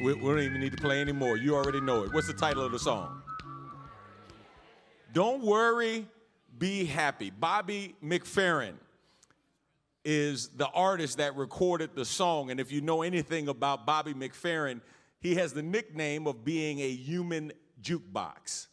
We, 0.00 0.14
we 0.14 0.20
don't 0.20 0.40
even 0.40 0.60
need 0.60 0.72
to 0.72 0.78
play 0.78 1.02
anymore. 1.02 1.36
You 1.36 1.54
already 1.54 1.80
know 1.80 2.04
it. 2.04 2.14
What's 2.14 2.26
the 2.26 2.32
title 2.32 2.64
of 2.64 2.72
the 2.72 2.78
song? 2.78 3.20
Don't 5.12 5.42
worry, 5.42 6.06
be 6.58 6.86
happy. 6.86 7.30
Bobby 7.30 7.94
McFerrin 8.02 8.74
is 10.02 10.48
the 10.48 10.68
artist 10.68 11.18
that 11.18 11.36
recorded 11.36 11.90
the 11.94 12.06
song. 12.06 12.50
And 12.50 12.58
if 12.58 12.72
you 12.72 12.80
know 12.80 13.02
anything 13.02 13.48
about 13.48 13.84
Bobby 13.84 14.14
McFerrin, 14.14 14.80
he 15.20 15.34
has 15.34 15.52
the 15.52 15.62
nickname 15.62 16.26
of 16.26 16.46
being 16.46 16.80
a 16.80 16.90
human 16.90 17.52
jukebox 17.82 18.68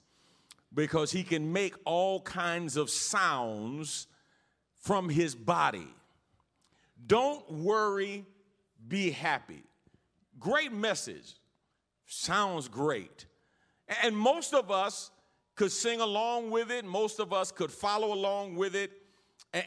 because 0.74 1.12
he 1.12 1.24
can 1.24 1.52
make 1.52 1.76
all 1.84 2.22
kinds 2.22 2.78
of 2.78 2.90
sounds 2.90 4.08
from 4.80 5.10
his 5.10 5.36
body. 5.36 5.88
Don't 7.06 7.52
worry, 7.52 8.26
be 8.88 9.12
happy. 9.12 9.64
Great 10.40 10.72
message. 10.72 11.36
Sounds 12.06 12.68
great. 12.68 13.26
And 14.04 14.16
most 14.16 14.54
of 14.54 14.72
us 14.72 15.12
could 15.56 15.72
sing 15.72 16.00
along 16.00 16.52
with 16.52 16.72
it, 16.72 16.86
most 16.86 17.20
of 17.20 17.34
us 17.34 17.52
could 17.52 17.72
follow 17.72 18.14
along 18.14 18.56
with 18.56 18.76
it, 18.76 18.92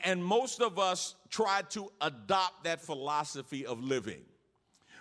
and 0.05 0.25
most 0.25 0.61
of 0.61 0.79
us 0.79 1.17
tried 1.29 1.69
to 1.71 1.91
adopt 2.01 2.65
that 2.65 2.81
philosophy 2.81 3.67
of 3.67 3.83
living. 3.83 4.23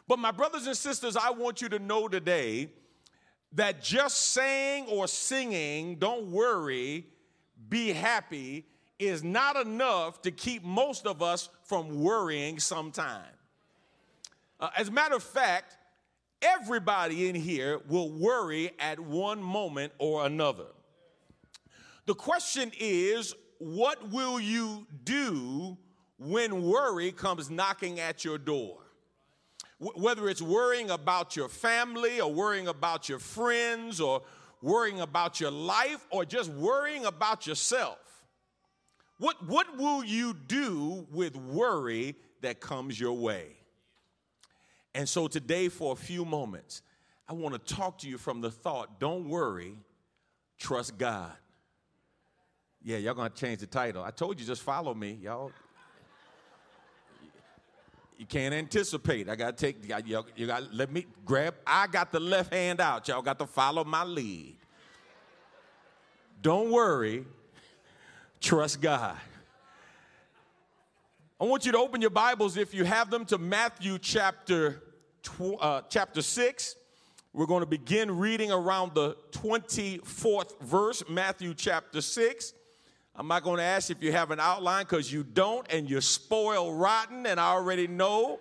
But, 0.07 0.17
my 0.17 0.31
brothers 0.31 0.65
and 0.65 0.75
sisters, 0.75 1.15
I 1.15 1.29
want 1.29 1.61
you 1.61 1.69
to 1.69 1.79
know 1.79 2.07
today 2.07 2.69
that 3.53 3.83
just 3.83 4.31
saying 4.31 4.87
or 4.87 5.07
singing, 5.07 5.97
don't 5.97 6.31
worry, 6.31 7.05
be 7.67 7.89
happy, 7.89 8.65
is 8.97 9.23
not 9.23 9.55
enough 9.55 10.21
to 10.23 10.31
keep 10.31 10.63
most 10.63 11.05
of 11.05 11.21
us 11.21 11.49
from 11.63 12.01
worrying 12.01 12.59
sometime. 12.59 13.38
Uh, 14.59 14.69
as 14.75 14.89
a 14.89 14.91
matter 14.91 15.15
of 15.15 15.23
fact, 15.23 15.77
everybody 16.41 17.29
in 17.29 17.35
here 17.35 17.79
will 17.87 18.11
worry 18.11 18.71
at 18.79 18.99
one 18.99 19.41
moment 19.41 19.93
or 19.97 20.25
another. 20.25 20.67
The 22.05 22.15
question 22.15 22.71
is, 22.79 23.35
what 23.59 24.09
will 24.11 24.39
you 24.39 24.87
do 25.03 25.77
when 26.17 26.63
worry 26.63 27.11
comes 27.11 27.49
knocking 27.49 27.99
at 27.99 28.25
your 28.25 28.37
door? 28.37 28.77
Whether 29.79 30.27
it's 30.27 30.41
worrying 30.41 30.89
about 30.89 31.35
your 31.37 31.47
family 31.47 32.19
or 32.19 32.33
worrying 32.33 32.67
about 32.67 33.07
your 33.07 33.19
friends 33.19 34.01
or 34.01 34.23
worrying 34.61 34.99
about 34.99 35.39
your 35.39 35.51
life 35.51 36.05
or 36.09 36.25
just 36.25 36.49
worrying 36.49 37.05
about 37.05 37.47
yourself. 37.47 37.97
What, 39.19 39.45
what 39.45 39.77
will 39.77 40.03
you 40.03 40.33
do 40.33 41.07
with 41.11 41.35
worry 41.35 42.15
that 42.41 42.59
comes 42.59 42.99
your 42.99 43.13
way? 43.13 43.58
And 44.99 45.07
so 45.07 45.29
today, 45.29 45.69
for 45.69 45.93
a 45.93 45.95
few 45.95 46.25
moments, 46.25 46.81
I 47.25 47.31
want 47.31 47.53
to 47.55 47.73
talk 47.73 47.99
to 47.99 48.09
you 48.09 48.17
from 48.17 48.41
the 48.41 48.51
thought 48.51 48.99
don't 48.99 49.29
worry, 49.29 49.77
trust 50.57 50.97
God. 50.97 51.31
Yeah, 52.83 52.97
y'all 52.97 53.13
gonna 53.13 53.29
change 53.29 53.61
the 53.61 53.65
title. 53.65 54.03
I 54.03 54.11
told 54.11 54.41
you 54.41 54.45
just 54.45 54.61
follow 54.61 54.93
me, 54.93 55.17
y'all. 55.21 55.53
You 58.17 58.25
can't 58.25 58.53
anticipate. 58.53 59.29
I 59.29 59.37
gotta 59.37 59.53
take. 59.53 59.87
Y'all, 59.87 60.25
you 60.35 60.47
gotta 60.47 60.67
Let 60.73 60.91
me 60.91 61.05
grab. 61.23 61.55
I 61.65 61.87
got 61.87 62.11
the 62.11 62.19
left 62.19 62.53
hand 62.53 62.81
out. 62.81 63.07
Y'all 63.07 63.21
got 63.21 63.39
to 63.39 63.47
follow 63.47 63.85
my 63.85 64.03
lead. 64.03 64.57
Don't 66.41 66.71
worry. 66.71 67.23
Trust 68.41 68.81
God. 68.81 69.15
I 71.39 71.45
want 71.45 71.65
you 71.65 71.71
to 71.71 71.77
open 71.77 72.01
your 72.01 72.09
Bibles, 72.09 72.57
if 72.57 72.73
you 72.73 72.83
have 72.83 73.09
them, 73.09 73.23
to 73.27 73.37
Matthew 73.37 73.97
chapter, 73.97 74.83
tw- 75.37 75.61
uh, 75.61 75.81
chapter 75.89 76.21
6. 76.21 76.75
We're 77.33 77.45
going 77.45 77.61
to 77.61 77.67
begin 77.67 78.17
reading 78.17 78.51
around 78.51 78.95
the 78.95 79.15
24th 79.31 80.59
verse, 80.61 81.03
Matthew 81.09 81.53
chapter 81.53 82.01
6. 82.01 82.53
I'm 83.15 83.27
not 83.27 83.43
going 83.43 83.57
to 83.57 83.63
ask 83.63 83.91
if 83.91 84.01
you 84.01 84.11
have 84.11 84.31
an 84.31 84.39
outline 84.39 84.85
because 84.85 85.11
you 85.11 85.23
don't 85.23 85.67
and 85.71 85.89
you're 85.89 86.01
spoiled 86.01 86.79
rotten, 86.79 87.25
and 87.25 87.39
I 87.39 87.51
already 87.51 87.87
know. 87.87 88.39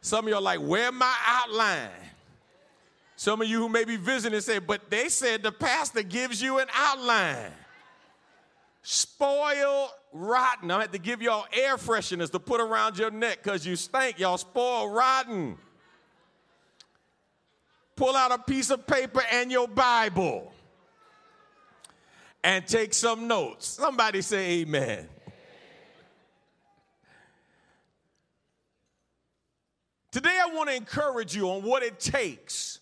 Some 0.00 0.24
of 0.24 0.30
you 0.30 0.36
are 0.36 0.40
like, 0.40 0.60
Where 0.60 0.90
my 0.90 1.14
outline? 1.26 1.90
Some 3.16 3.42
of 3.42 3.48
you 3.48 3.58
who 3.58 3.68
may 3.68 3.84
be 3.84 3.96
visiting 3.96 4.40
say, 4.40 4.58
But 4.58 4.90
they 4.90 5.08
said 5.08 5.42
the 5.42 5.52
pastor 5.52 6.02
gives 6.02 6.40
you 6.40 6.58
an 6.58 6.68
outline. 6.74 7.52
Spoiled 8.82 9.90
rotten. 10.12 10.70
I 10.70 10.80
had 10.80 10.92
to 10.92 10.98
give 10.98 11.20
y'all 11.20 11.44
air 11.52 11.76
fresheners 11.76 12.30
to 12.30 12.40
put 12.40 12.60
around 12.60 12.98
your 12.98 13.10
neck 13.10 13.42
because 13.42 13.66
you 13.66 13.76
stink. 13.76 14.18
Y'all 14.18 14.38
spoiled 14.38 14.94
rotten. 14.94 15.58
Pull 18.00 18.16
out 18.16 18.32
a 18.32 18.38
piece 18.38 18.70
of 18.70 18.86
paper 18.86 19.22
and 19.30 19.52
your 19.52 19.68
Bible 19.68 20.54
and 22.42 22.66
take 22.66 22.94
some 22.94 23.28
notes. 23.28 23.66
Somebody 23.68 24.22
say 24.22 24.60
amen. 24.62 25.06
Today, 30.10 30.40
I 30.42 30.46
want 30.54 30.70
to 30.70 30.74
encourage 30.76 31.36
you 31.36 31.50
on 31.50 31.62
what 31.62 31.82
it 31.82 32.00
takes 32.00 32.80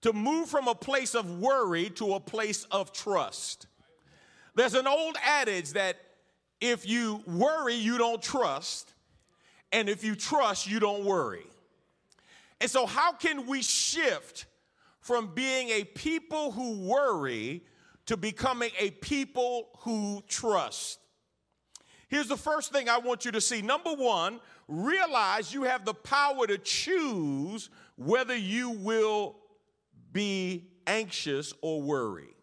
to 0.00 0.12
move 0.12 0.48
from 0.48 0.66
a 0.66 0.74
place 0.74 1.14
of 1.14 1.38
worry 1.38 1.90
to 1.90 2.14
a 2.14 2.20
place 2.20 2.64
of 2.72 2.92
trust. 2.92 3.68
There's 4.56 4.74
an 4.74 4.88
old 4.88 5.16
adage 5.24 5.74
that 5.74 5.96
if 6.60 6.88
you 6.88 7.22
worry, 7.28 7.76
you 7.76 7.98
don't 7.98 8.20
trust, 8.20 8.94
and 9.70 9.88
if 9.88 10.02
you 10.02 10.16
trust, 10.16 10.68
you 10.68 10.80
don't 10.80 11.04
worry. 11.04 11.46
And 12.60 12.70
so, 12.70 12.86
how 12.86 13.12
can 13.12 13.46
we 13.46 13.62
shift 13.62 14.46
from 15.00 15.34
being 15.34 15.68
a 15.68 15.84
people 15.84 16.52
who 16.52 16.88
worry 16.88 17.62
to 18.06 18.16
becoming 18.16 18.70
a 18.78 18.90
people 18.90 19.68
who 19.80 20.22
trust? 20.28 20.98
Here's 22.08 22.28
the 22.28 22.36
first 22.36 22.72
thing 22.72 22.88
I 22.88 22.98
want 22.98 23.24
you 23.24 23.32
to 23.32 23.40
see. 23.40 23.60
Number 23.60 23.92
one, 23.92 24.40
realize 24.68 25.52
you 25.52 25.64
have 25.64 25.84
the 25.84 25.94
power 25.94 26.46
to 26.46 26.58
choose 26.58 27.70
whether 27.96 28.36
you 28.36 28.70
will 28.70 29.36
be 30.12 30.70
anxious 30.86 31.52
or 31.60 31.82
worry. 31.82 32.34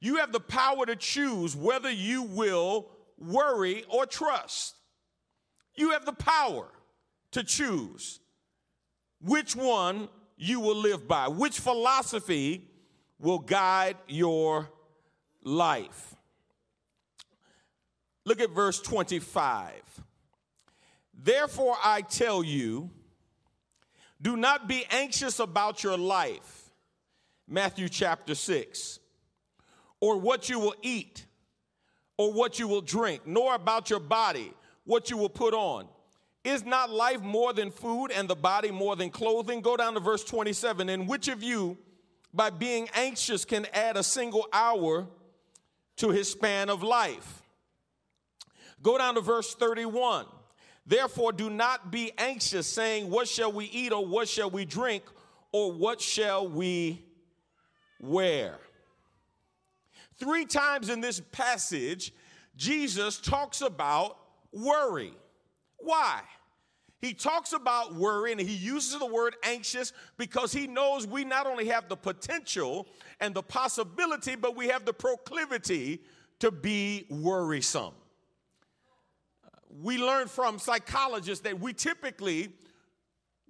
You 0.00 0.16
have 0.16 0.32
the 0.32 0.40
power 0.40 0.86
to 0.86 0.96
choose 0.96 1.54
whether 1.54 1.90
you 1.90 2.22
will 2.22 2.88
worry 3.18 3.84
or 3.88 4.06
trust. 4.06 4.76
You 5.76 5.90
have 5.90 6.06
the 6.06 6.12
power 6.14 6.68
to 7.32 7.44
choose 7.44 8.20
which 9.20 9.54
one 9.54 10.08
you 10.36 10.60
will 10.60 10.76
live 10.76 11.06
by? 11.06 11.28
Which 11.28 11.58
philosophy 11.58 12.68
will 13.18 13.38
guide 13.38 13.96
your 14.08 14.70
life? 15.42 16.14
Look 18.24 18.40
at 18.40 18.50
verse 18.50 18.80
25. 18.80 19.72
Therefore, 21.22 21.76
I 21.82 22.02
tell 22.02 22.42
you, 22.42 22.90
do 24.22 24.36
not 24.36 24.68
be 24.68 24.84
anxious 24.90 25.38
about 25.38 25.82
your 25.82 25.98
life, 25.98 26.70
Matthew 27.48 27.88
chapter 27.88 28.34
6, 28.34 29.00
or 30.00 30.18
what 30.18 30.48
you 30.48 30.58
will 30.58 30.74
eat, 30.82 31.26
or 32.16 32.32
what 32.32 32.58
you 32.58 32.68
will 32.68 32.82
drink, 32.82 33.26
nor 33.26 33.54
about 33.54 33.90
your 33.90 34.00
body, 34.00 34.52
what 34.84 35.10
you 35.10 35.16
will 35.16 35.30
put 35.30 35.54
on. 35.54 35.86
Is 36.42 36.64
not 36.64 36.90
life 36.90 37.20
more 37.20 37.52
than 37.52 37.70
food 37.70 38.10
and 38.10 38.28
the 38.28 38.34
body 38.34 38.70
more 38.70 38.96
than 38.96 39.10
clothing? 39.10 39.60
Go 39.60 39.76
down 39.76 39.94
to 39.94 40.00
verse 40.00 40.24
27. 40.24 40.88
And 40.88 41.06
which 41.06 41.28
of 41.28 41.42
you, 41.42 41.76
by 42.32 42.48
being 42.48 42.88
anxious, 42.94 43.44
can 43.44 43.66
add 43.74 43.98
a 43.98 44.02
single 44.02 44.46
hour 44.52 45.06
to 45.96 46.08
his 46.10 46.30
span 46.30 46.70
of 46.70 46.82
life? 46.82 47.42
Go 48.82 48.96
down 48.96 49.16
to 49.16 49.20
verse 49.20 49.54
31. 49.54 50.24
Therefore, 50.86 51.32
do 51.32 51.50
not 51.50 51.90
be 51.90 52.10
anxious, 52.16 52.66
saying, 52.66 53.10
What 53.10 53.28
shall 53.28 53.52
we 53.52 53.66
eat, 53.66 53.92
or 53.92 54.06
what 54.06 54.26
shall 54.26 54.50
we 54.50 54.64
drink, 54.64 55.04
or 55.52 55.72
what 55.72 56.00
shall 56.00 56.48
we 56.48 57.04
wear? 58.00 58.58
Three 60.18 60.46
times 60.46 60.88
in 60.88 61.00
this 61.02 61.20
passage, 61.32 62.12
Jesus 62.56 63.18
talks 63.18 63.60
about 63.60 64.16
worry. 64.52 65.12
Why? 65.82 66.22
He 67.00 67.14
talks 67.14 67.54
about 67.54 67.94
worry 67.94 68.32
and 68.32 68.40
he 68.40 68.54
uses 68.54 68.98
the 68.98 69.06
word 69.06 69.34
anxious 69.42 69.92
because 70.18 70.52
he 70.52 70.66
knows 70.66 71.06
we 71.06 71.24
not 71.24 71.46
only 71.46 71.66
have 71.68 71.88
the 71.88 71.96
potential 71.96 72.86
and 73.20 73.34
the 73.34 73.42
possibility, 73.42 74.36
but 74.36 74.54
we 74.54 74.68
have 74.68 74.84
the 74.84 74.92
proclivity 74.92 76.02
to 76.40 76.50
be 76.50 77.06
worrisome. 77.08 77.94
We 79.82 79.96
learn 79.96 80.28
from 80.28 80.58
psychologists 80.58 81.44
that 81.44 81.58
we 81.58 81.72
typically 81.72 82.52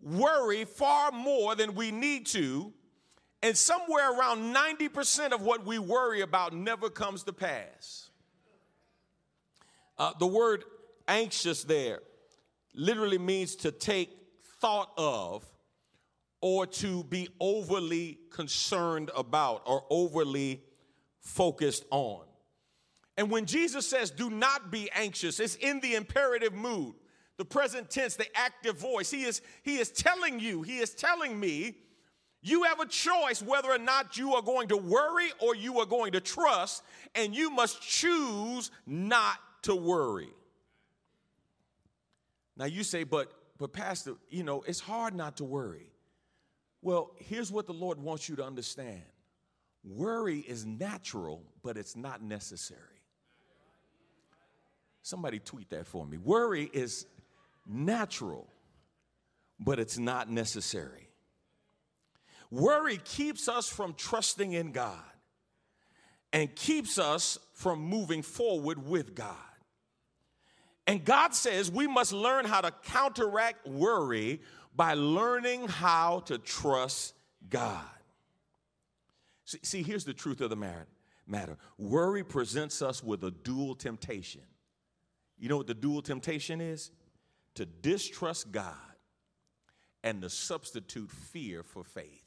worry 0.00 0.64
far 0.64 1.10
more 1.10 1.56
than 1.56 1.74
we 1.74 1.90
need 1.90 2.26
to, 2.26 2.72
and 3.42 3.56
somewhere 3.56 4.12
around 4.12 4.54
90% 4.54 5.32
of 5.32 5.42
what 5.42 5.64
we 5.64 5.78
worry 5.78 6.20
about 6.20 6.52
never 6.52 6.88
comes 6.88 7.24
to 7.24 7.32
pass. 7.32 8.10
Uh, 9.98 10.12
the 10.18 10.26
word 10.26 10.64
anxious 11.08 11.64
there 11.64 12.00
literally 12.74 13.18
means 13.18 13.56
to 13.56 13.70
take 13.70 14.10
thought 14.60 14.92
of 14.96 15.44
or 16.40 16.66
to 16.66 17.04
be 17.04 17.28
overly 17.40 18.18
concerned 18.30 19.10
about 19.16 19.62
or 19.66 19.84
overly 19.90 20.62
focused 21.20 21.84
on. 21.90 22.24
And 23.16 23.30
when 23.30 23.44
Jesus 23.44 23.86
says, 23.86 24.10
do 24.10 24.30
not 24.30 24.70
be 24.70 24.90
anxious, 24.94 25.40
it's 25.40 25.56
in 25.56 25.80
the 25.80 25.94
imperative 25.94 26.54
mood, 26.54 26.94
the 27.36 27.44
present 27.44 27.90
tense, 27.90 28.16
the 28.16 28.26
active 28.34 28.78
voice. 28.78 29.10
He 29.10 29.24
is, 29.24 29.42
he 29.62 29.76
is 29.76 29.90
telling 29.90 30.40
you, 30.40 30.62
he 30.62 30.78
is 30.78 30.94
telling 30.94 31.38
me, 31.38 31.76
you 32.42 32.62
have 32.62 32.80
a 32.80 32.86
choice 32.86 33.42
whether 33.42 33.70
or 33.70 33.78
not 33.78 34.16
you 34.16 34.32
are 34.34 34.40
going 34.40 34.68
to 34.68 34.76
worry 34.78 35.30
or 35.40 35.54
you 35.54 35.78
are 35.80 35.86
going 35.86 36.12
to 36.12 36.20
trust, 36.20 36.82
and 37.14 37.34
you 37.34 37.50
must 37.50 37.82
choose 37.82 38.70
not 38.86 39.36
to 39.62 39.76
worry. 39.76 40.30
Now 42.60 42.66
you 42.66 42.84
say, 42.84 43.04
but 43.04 43.32
but 43.58 43.72
Pastor, 43.72 44.16
you 44.28 44.42
know, 44.42 44.62
it's 44.66 44.80
hard 44.80 45.14
not 45.14 45.38
to 45.38 45.44
worry. 45.44 45.90
Well, 46.82 47.10
here's 47.16 47.50
what 47.50 47.66
the 47.66 47.72
Lord 47.72 47.98
wants 47.98 48.28
you 48.28 48.36
to 48.36 48.44
understand. 48.44 49.02
Worry 49.82 50.40
is 50.40 50.66
natural, 50.66 51.42
but 51.62 51.78
it's 51.78 51.96
not 51.96 52.22
necessary. 52.22 52.80
Somebody 55.00 55.38
tweet 55.38 55.70
that 55.70 55.86
for 55.86 56.04
me. 56.04 56.18
Worry 56.18 56.70
is 56.70 57.06
natural, 57.66 58.46
but 59.58 59.78
it's 59.78 59.96
not 59.96 60.30
necessary. 60.30 61.08
Worry 62.50 62.98
keeps 62.98 63.48
us 63.48 63.70
from 63.70 63.94
trusting 63.94 64.52
in 64.52 64.72
God 64.72 64.98
and 66.30 66.54
keeps 66.54 66.98
us 66.98 67.38
from 67.54 67.80
moving 67.80 68.20
forward 68.20 68.86
with 68.86 69.14
God. 69.14 69.49
And 70.86 71.04
God 71.04 71.34
says 71.34 71.70
we 71.70 71.86
must 71.86 72.12
learn 72.12 72.44
how 72.44 72.60
to 72.60 72.72
counteract 72.84 73.66
worry 73.66 74.40
by 74.74 74.94
learning 74.94 75.68
how 75.68 76.20
to 76.20 76.38
trust 76.38 77.14
God. 77.48 77.84
See, 79.44 79.58
see, 79.62 79.82
here's 79.82 80.04
the 80.04 80.14
truth 80.14 80.40
of 80.40 80.50
the 80.50 80.56
matter 80.56 80.86
worry 81.78 82.24
presents 82.24 82.82
us 82.82 83.02
with 83.02 83.22
a 83.24 83.30
dual 83.30 83.74
temptation. 83.74 84.42
You 85.38 85.48
know 85.48 85.56
what 85.56 85.66
the 85.66 85.74
dual 85.74 86.02
temptation 86.02 86.60
is? 86.60 86.90
To 87.54 87.66
distrust 87.66 88.52
God 88.52 88.74
and 90.02 90.22
to 90.22 90.30
substitute 90.30 91.10
fear 91.10 91.62
for 91.62 91.82
faith. 91.82 92.24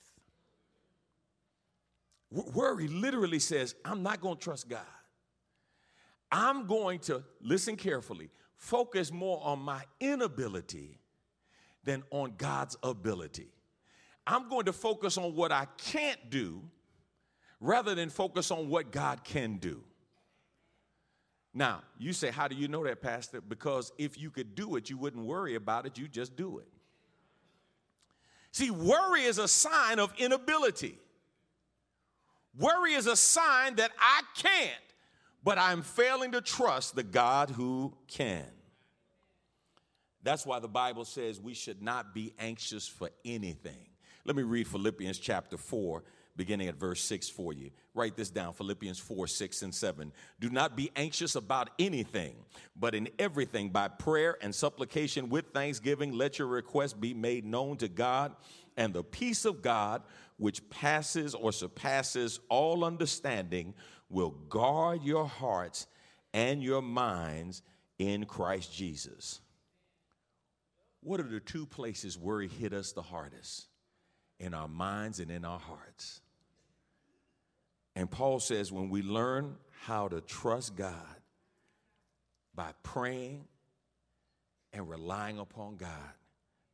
Worry 2.32 2.88
literally 2.88 3.40
says, 3.40 3.76
I'm 3.86 4.02
not 4.02 4.20
going 4.20 4.38
to 4.38 4.44
trust 4.44 4.68
God. 4.68 4.82
I'm 6.32 6.66
going 6.66 7.00
to, 7.02 7.24
listen 7.42 7.76
carefully, 7.76 8.32
focus 8.64 9.12
more 9.12 9.42
on 9.44 9.60
my 9.60 9.84
inability 10.00 10.98
than 11.84 12.02
on 12.12 12.34
God's 12.38 12.78
ability. 12.82 13.50
I'm 14.26 14.48
going 14.48 14.66
to 14.66 14.74
focus 14.74 15.18
on 15.18 15.36
what 15.36 15.52
I 15.52 15.68
can't 15.78 16.30
do 16.30 16.62
rather 17.60 17.94
than 17.94 18.10
focus 18.10 18.52
on 18.52 18.70
what 18.70 18.90
God 18.92 19.26
can 19.26 19.58
do. 19.58 19.84
Now, 21.54 21.82
you 22.00 22.14
say, 22.14 22.32
How 22.32 22.48
do 22.48 22.56
you 22.56 22.70
know 22.70 22.86
that, 22.86 23.02
Pastor? 23.02 23.42
Because 23.42 23.92
if 23.98 24.18
you 24.18 24.32
could 24.32 24.56
do 24.56 24.78
it, 24.78 24.90
you 24.90 24.98
wouldn't 24.98 25.26
worry 25.26 25.56
about 25.56 25.86
it, 25.86 25.98
you 25.98 26.08
just 26.08 26.38
do 26.38 26.60
it. 26.60 26.68
See, 28.54 28.72
worry 28.72 29.24
is 29.24 29.40
a 29.40 29.48
sign 29.50 30.00
of 30.00 30.14
inability. 30.18 30.98
Worry 32.58 32.94
is 32.94 33.08
a 33.08 33.18
sign 33.18 33.76
that 33.76 33.92
I 34.00 34.22
can't, 34.38 34.93
but 35.44 35.58
I'm 35.58 35.82
failing 35.82 36.32
to 36.32 36.42
trust 36.42 36.96
the 36.96 37.04
God 37.04 37.50
who 37.50 37.94
can. 38.08 38.46
That's 40.24 40.46
why 40.46 40.60
the 40.60 40.70
Bible 40.70 41.06
says 41.06 41.42
we 41.42 41.54
should 41.54 41.82
not 41.82 42.14
be 42.14 42.34
anxious 42.40 42.88
for 42.88 43.10
anything. 43.26 43.90
Let 44.26 44.38
me 44.38 44.44
read 44.44 44.68
Philippians 44.68 45.20
chapter 45.20 45.58
4, 45.58 46.02
beginning 46.38 46.70
at 46.70 46.76
verse 46.76 47.02
6 47.02 47.28
for 47.28 47.52
you. 47.52 47.72
Write 47.94 48.16
this 48.16 48.30
down 48.30 48.54
Philippians 48.54 49.00
4, 49.00 49.28
6, 49.28 49.62
and 49.64 49.76
7. 49.76 50.14
Do 50.40 50.50
not 50.50 50.78
be 50.78 50.92
anxious 50.96 51.36
about 51.36 51.72
anything, 51.78 52.36
but 52.76 52.96
in 52.96 53.10
everything, 53.20 53.70
by 53.70 53.90
prayer 53.90 54.38
and 54.42 54.56
supplication 54.56 55.28
with 55.28 55.48
thanksgiving, 55.54 56.14
let 56.14 56.40
your 56.40 56.48
requests 56.48 56.94
be 56.94 57.14
made 57.14 57.46
known 57.46 57.76
to 57.78 57.90
God, 57.90 58.34
and 58.78 58.94
the 58.94 59.04
peace 59.04 59.44
of 59.44 59.62
God, 59.62 60.04
which 60.38 60.68
passes 60.70 61.36
or 61.36 61.52
surpasses 61.52 62.40
all 62.50 62.86
understanding, 62.86 63.74
will 64.14 64.32
guard 64.50 65.04
your 65.04 65.28
hearts 65.28 65.88
and 66.34 66.64
your 66.64 66.82
minds 66.82 67.62
in 68.00 68.26
Christ 68.26 68.74
Jesus. 68.74 69.42
What 71.02 71.20
are 71.20 71.28
the 71.28 71.40
two 71.40 71.66
places 71.66 72.18
worry 72.18 72.48
hit 72.48 72.74
us 72.74 72.94
the 72.94 73.02
hardest? 73.02 73.68
In 74.40 74.54
our 74.54 74.68
minds 74.68 75.20
and 75.20 75.32
in 75.32 75.46
our 75.46 75.60
hearts. 75.60 76.22
And 77.96 78.10
Paul 78.10 78.40
says 78.40 78.72
when 78.72 78.90
we 78.90 79.02
learn 79.02 79.56
how 79.82 80.08
to 80.08 80.22
trust 80.22 80.76
God 80.76 80.94
by 82.56 82.72
praying 82.84 83.46
and 84.72 84.90
relying 84.90 85.40
upon 85.40 85.78
God, 85.78 85.90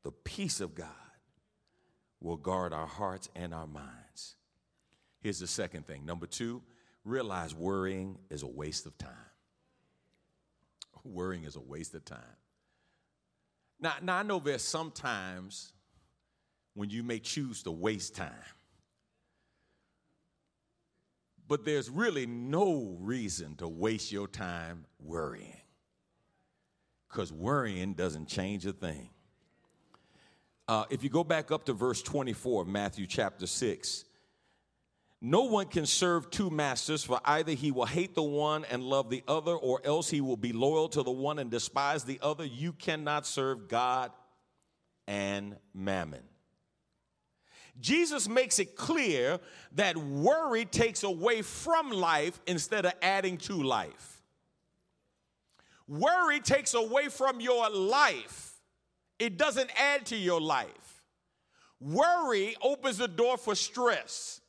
the 0.03 0.11
peace 0.11 0.61
of 0.61 0.75
God 0.75 0.87
will 2.21 2.37
guard 2.37 2.73
our 2.73 2.87
hearts 2.87 3.29
and 3.35 3.53
our 3.53 3.67
minds. 3.67 4.35
Here's 5.21 5.39
the 5.39 5.47
second 5.47 5.85
thing. 5.85 6.05
Number 6.05 6.25
two, 6.25 6.61
realize 7.03 7.53
worrying 7.53 8.17
is 8.29 8.43
a 8.43 8.47
waste 8.47 8.85
of 8.85 8.97
time. 8.97 9.11
Worrying 11.03 11.43
is 11.43 11.55
a 11.55 11.61
waste 11.61 11.95
of 11.95 12.05
time. 12.05 12.19
Now, 13.79 13.93
now 14.01 14.17
I 14.17 14.23
know 14.23 14.39
there's 14.39 14.61
sometimes 14.61 15.73
when 16.73 16.89
you 16.89 17.03
may 17.03 17.19
choose 17.19 17.63
to 17.63 17.71
waste 17.71 18.15
time. 18.15 18.33
But 21.47 21.65
there's 21.65 21.89
really 21.89 22.25
no 22.25 22.95
reason 22.99 23.55
to 23.55 23.67
waste 23.67 24.11
your 24.11 24.27
time 24.27 24.85
worrying. 24.99 25.57
Because 27.09 27.33
worrying 27.33 27.93
doesn't 27.93 28.27
change 28.27 28.65
a 28.67 28.73
thing. 28.73 29.09
Uh, 30.67 30.85
if 30.91 31.03
you 31.03 31.09
go 31.09 31.23
back 31.23 31.51
up 31.51 31.65
to 31.65 31.73
verse 31.73 32.03
24 32.03 32.61
of 32.61 32.67
Matthew 32.67 33.07
chapter 33.07 33.47
6, 33.47 34.05
no 35.21 35.43
one 35.43 35.65
can 35.65 35.85
serve 35.85 36.31
two 36.31 36.49
masters, 36.49 37.03
for 37.03 37.19
either 37.25 37.51
he 37.51 37.71
will 37.71 37.85
hate 37.85 38.15
the 38.15 38.23
one 38.23 38.65
and 38.65 38.83
love 38.83 39.09
the 39.09 39.23
other, 39.27 39.53
or 39.53 39.81
else 39.83 40.09
he 40.09 40.21
will 40.21 40.37
be 40.37 40.53
loyal 40.53 40.87
to 40.89 41.03
the 41.03 41.11
one 41.11 41.39
and 41.39 41.51
despise 41.51 42.05
the 42.05 42.19
other. 42.21 42.45
You 42.45 42.71
cannot 42.71 43.25
serve 43.25 43.67
God 43.67 44.11
and 45.07 45.57
mammon. 45.73 46.23
Jesus 47.81 48.29
makes 48.29 48.59
it 48.59 48.75
clear 48.75 49.39
that 49.73 49.97
worry 49.97 50.65
takes 50.65 51.03
away 51.03 51.41
from 51.41 51.91
life 51.91 52.39
instead 52.47 52.85
of 52.85 52.93
adding 53.01 53.37
to 53.37 53.61
life. 53.61 54.21
Worry 55.87 56.39
takes 56.39 56.73
away 56.73 57.09
from 57.09 57.41
your 57.41 57.69
life, 57.69 58.53
it 59.17 59.37
doesn't 59.37 59.71
add 59.77 60.05
to 60.07 60.15
your 60.15 60.39
life. 60.39 61.03
Worry 61.81 62.55
opens 62.61 62.97
the 62.97 63.07
door 63.07 63.37
for 63.37 63.55
stress. 63.55 64.39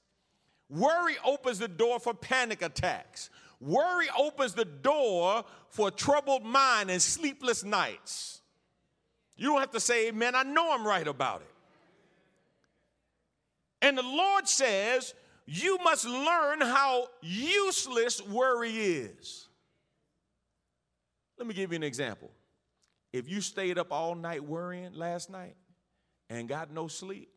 Worry 0.71 1.17
opens 1.25 1.59
the 1.59 1.69
door 1.69 1.99
for 1.99 2.15
panic 2.15 2.63
attacks. 2.63 3.29
Worry 3.61 4.07
opens 4.17 4.55
the 4.55 4.65
door 4.65 5.45
for 5.69 5.91
troubled 5.91 6.45
mind 6.45 6.91
and 6.91 7.03
sleepless 7.03 7.65
nights. 7.65 8.41
You 9.37 9.49
don't 9.49 9.61
have 9.61 9.73
to 9.73 9.81
say 9.81 10.09
amen. 10.09 10.35
I 10.35 10.45
know 10.45 10.73
I'm 10.73 10.87
right 10.87 11.07
about 11.07 11.43
it. 11.43 11.53
And 13.83 13.99
the 13.99 14.03
Lord 14.03 14.47
says, 14.47 15.15
you 15.47 15.79
must 15.83 16.05
learn 16.05 16.61
how 16.61 17.09
useless 17.21 18.23
worry 18.23 18.71
is. 18.71 19.49
Let 21.39 21.49
me 21.49 21.55
give 21.55 21.73
you 21.73 21.77
an 21.77 21.83
example. 21.83 22.31
If 23.13 23.29
you 23.29 23.41
stayed 23.41 23.79
up 23.79 23.91
all 23.91 24.15
night 24.15 24.45
worrying 24.45 24.93
last 24.93 25.31
night 25.31 25.57
and 26.29 26.49
got 26.49 26.71
no 26.71 26.87
sleep, 26.87 27.30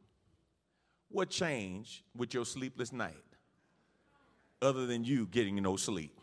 what 1.14 1.30
changed 1.30 2.04
with 2.16 2.34
your 2.34 2.46
sleepless 2.46 2.92
night 2.92 3.14
other 4.62 4.86
than 4.86 5.04
you 5.04 5.28
getting 5.28 5.62
no 5.62 5.76
sleep? 5.76 6.20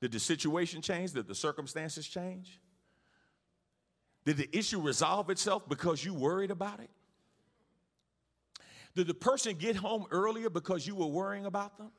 Did 0.00 0.12
the 0.12 0.20
situation 0.20 0.80
change? 0.80 1.12
Did 1.12 1.26
the 1.26 1.34
circumstances 1.34 2.06
change? 2.06 2.60
Did 4.24 4.36
the 4.36 4.48
issue 4.56 4.80
resolve 4.80 5.30
itself 5.30 5.68
because 5.68 6.04
you 6.04 6.14
worried 6.14 6.50
about 6.50 6.80
it? 6.80 6.90
Did 8.94 9.06
the 9.06 9.14
person 9.14 9.54
get 9.54 9.76
home 9.76 10.06
earlier 10.10 10.50
because 10.50 10.86
you 10.86 10.94
were 10.94 11.06
worrying 11.06 11.46
about 11.46 11.78
them? 11.78 11.90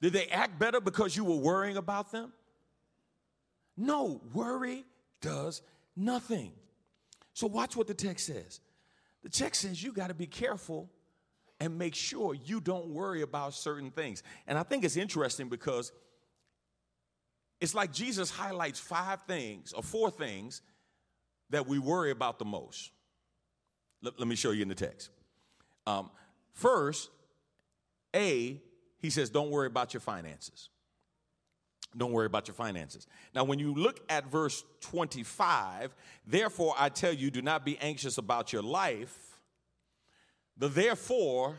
Did 0.00 0.12
they 0.12 0.26
act 0.26 0.58
better 0.58 0.80
because 0.80 1.16
you 1.16 1.24
were 1.24 1.36
worrying 1.36 1.76
about 1.76 2.12
them? 2.12 2.32
No, 3.76 4.20
worry 4.32 4.84
does 5.20 5.62
nothing. 5.96 6.52
So, 7.34 7.46
watch 7.46 7.76
what 7.76 7.86
the 7.86 7.94
text 7.94 8.26
says. 8.26 8.60
The 9.22 9.28
text 9.28 9.62
says 9.62 9.82
you 9.82 9.92
got 9.92 10.08
to 10.08 10.14
be 10.14 10.26
careful 10.26 10.90
and 11.60 11.78
make 11.78 11.94
sure 11.94 12.34
you 12.34 12.60
don't 12.60 12.88
worry 12.88 13.22
about 13.22 13.54
certain 13.54 13.90
things. 13.90 14.22
And 14.46 14.58
I 14.58 14.62
think 14.62 14.84
it's 14.84 14.96
interesting 14.96 15.48
because 15.48 15.92
it's 17.60 17.74
like 17.74 17.92
Jesus 17.92 18.30
highlights 18.30 18.78
five 18.78 19.22
things 19.22 19.72
or 19.72 19.82
four 19.82 20.10
things 20.10 20.62
that 21.50 21.66
we 21.66 21.78
worry 21.78 22.10
about 22.10 22.38
the 22.38 22.44
most. 22.44 22.90
Let, 24.02 24.18
let 24.18 24.28
me 24.28 24.36
show 24.36 24.50
you 24.50 24.62
in 24.62 24.68
the 24.68 24.74
text. 24.74 25.10
Um, 25.86 26.10
first, 26.52 27.10
A, 28.14 28.60
he 28.98 29.10
says, 29.10 29.30
don't 29.30 29.50
worry 29.50 29.66
about 29.66 29.94
your 29.94 30.00
finances. 30.00 30.68
Don't 31.96 32.12
worry 32.12 32.26
about 32.26 32.48
your 32.48 32.54
finances. 32.54 33.06
Now, 33.34 33.44
when 33.44 33.58
you 33.58 33.72
look 33.74 34.00
at 34.08 34.26
verse 34.26 34.64
25, 34.80 35.94
therefore 36.26 36.74
I 36.76 36.88
tell 36.88 37.12
you, 37.12 37.30
do 37.30 37.42
not 37.42 37.64
be 37.64 37.78
anxious 37.78 38.18
about 38.18 38.52
your 38.52 38.62
life. 38.62 39.16
The 40.56 40.68
therefore 40.68 41.56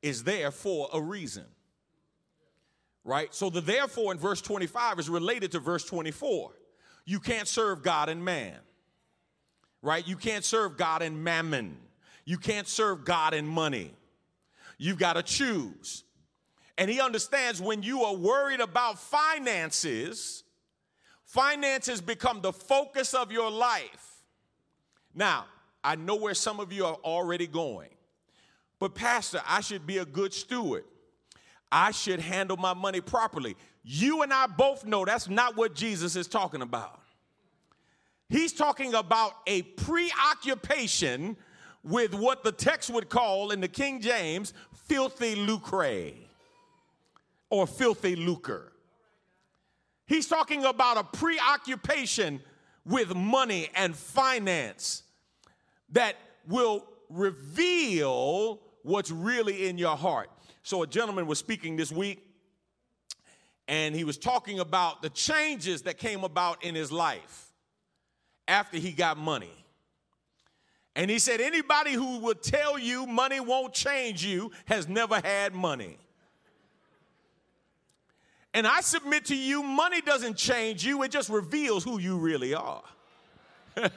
is 0.00 0.24
there 0.24 0.50
for 0.50 0.88
a 0.92 1.00
reason. 1.00 1.44
Right? 3.04 3.34
So 3.34 3.50
the 3.50 3.60
therefore 3.60 4.12
in 4.12 4.18
verse 4.18 4.40
25 4.40 5.00
is 5.00 5.08
related 5.08 5.52
to 5.52 5.58
verse 5.58 5.84
24. 5.84 6.52
You 7.04 7.20
can't 7.20 7.48
serve 7.48 7.82
God 7.82 8.08
and 8.08 8.24
man. 8.24 8.56
Right? 9.82 10.06
You 10.06 10.16
can't 10.16 10.44
serve 10.44 10.76
God 10.76 11.02
and 11.02 11.24
mammon. 11.24 11.76
You 12.24 12.38
can't 12.38 12.68
serve 12.68 13.04
God 13.04 13.34
and 13.34 13.48
money. 13.48 13.92
You've 14.78 14.98
got 14.98 15.14
to 15.14 15.22
choose. 15.22 16.04
And 16.78 16.90
he 16.90 17.00
understands 17.00 17.60
when 17.60 17.82
you 17.82 18.02
are 18.02 18.14
worried 18.14 18.60
about 18.60 18.98
finances, 18.98 20.44
finances 21.24 22.00
become 22.00 22.40
the 22.40 22.52
focus 22.52 23.14
of 23.14 23.30
your 23.30 23.50
life. 23.50 24.22
Now, 25.14 25.46
I 25.84 25.96
know 25.96 26.16
where 26.16 26.34
some 26.34 26.60
of 26.60 26.72
you 26.72 26.86
are 26.86 26.96
already 27.04 27.46
going. 27.46 27.90
But, 28.78 28.94
Pastor, 28.94 29.40
I 29.46 29.60
should 29.60 29.86
be 29.86 29.98
a 29.98 30.04
good 30.04 30.32
steward. 30.32 30.84
I 31.70 31.90
should 31.90 32.20
handle 32.20 32.56
my 32.56 32.74
money 32.74 33.00
properly. 33.00 33.56
You 33.82 34.22
and 34.22 34.32
I 34.32 34.46
both 34.46 34.84
know 34.84 35.04
that's 35.04 35.28
not 35.28 35.56
what 35.56 35.74
Jesus 35.74 36.16
is 36.16 36.26
talking 36.26 36.62
about. 36.62 37.00
He's 38.28 38.52
talking 38.52 38.94
about 38.94 39.32
a 39.46 39.62
preoccupation 39.62 41.36
with 41.84 42.14
what 42.14 42.44
the 42.44 42.52
text 42.52 42.90
would 42.90 43.08
call 43.10 43.50
in 43.50 43.60
the 43.60 43.68
King 43.68 44.00
James 44.00 44.54
filthy 44.86 45.34
lucre 45.34 46.12
or 47.52 47.66
filthy 47.66 48.16
lucre. 48.16 48.72
He's 50.06 50.26
talking 50.26 50.64
about 50.64 50.96
a 50.96 51.04
preoccupation 51.04 52.40
with 52.86 53.14
money 53.14 53.68
and 53.76 53.94
finance 53.94 55.02
that 55.90 56.16
will 56.48 56.86
reveal 57.10 58.58
what's 58.82 59.10
really 59.10 59.68
in 59.68 59.76
your 59.76 59.98
heart. 59.98 60.30
So, 60.62 60.82
a 60.82 60.86
gentleman 60.86 61.26
was 61.26 61.38
speaking 61.38 61.76
this 61.76 61.92
week, 61.92 62.26
and 63.68 63.94
he 63.94 64.04
was 64.04 64.16
talking 64.16 64.58
about 64.58 65.02
the 65.02 65.10
changes 65.10 65.82
that 65.82 65.98
came 65.98 66.24
about 66.24 66.64
in 66.64 66.74
his 66.74 66.90
life 66.90 67.52
after 68.48 68.78
he 68.78 68.92
got 68.92 69.18
money. 69.18 69.52
And 70.96 71.10
he 71.10 71.18
said, 71.18 71.40
anybody 71.42 71.92
who 71.92 72.18
will 72.18 72.34
tell 72.34 72.78
you 72.78 73.06
money 73.06 73.40
won't 73.40 73.74
change 73.74 74.24
you 74.24 74.52
has 74.64 74.88
never 74.88 75.20
had 75.22 75.54
money. 75.54 75.98
And 78.54 78.66
I 78.66 78.80
submit 78.80 79.26
to 79.26 79.36
you, 79.36 79.62
money 79.62 80.00
doesn't 80.00 80.36
change 80.36 80.84
you, 80.84 81.02
it 81.02 81.10
just 81.10 81.30
reveals 81.30 81.84
who 81.84 81.98
you 81.98 82.18
really 82.18 82.54
are. 82.54 82.82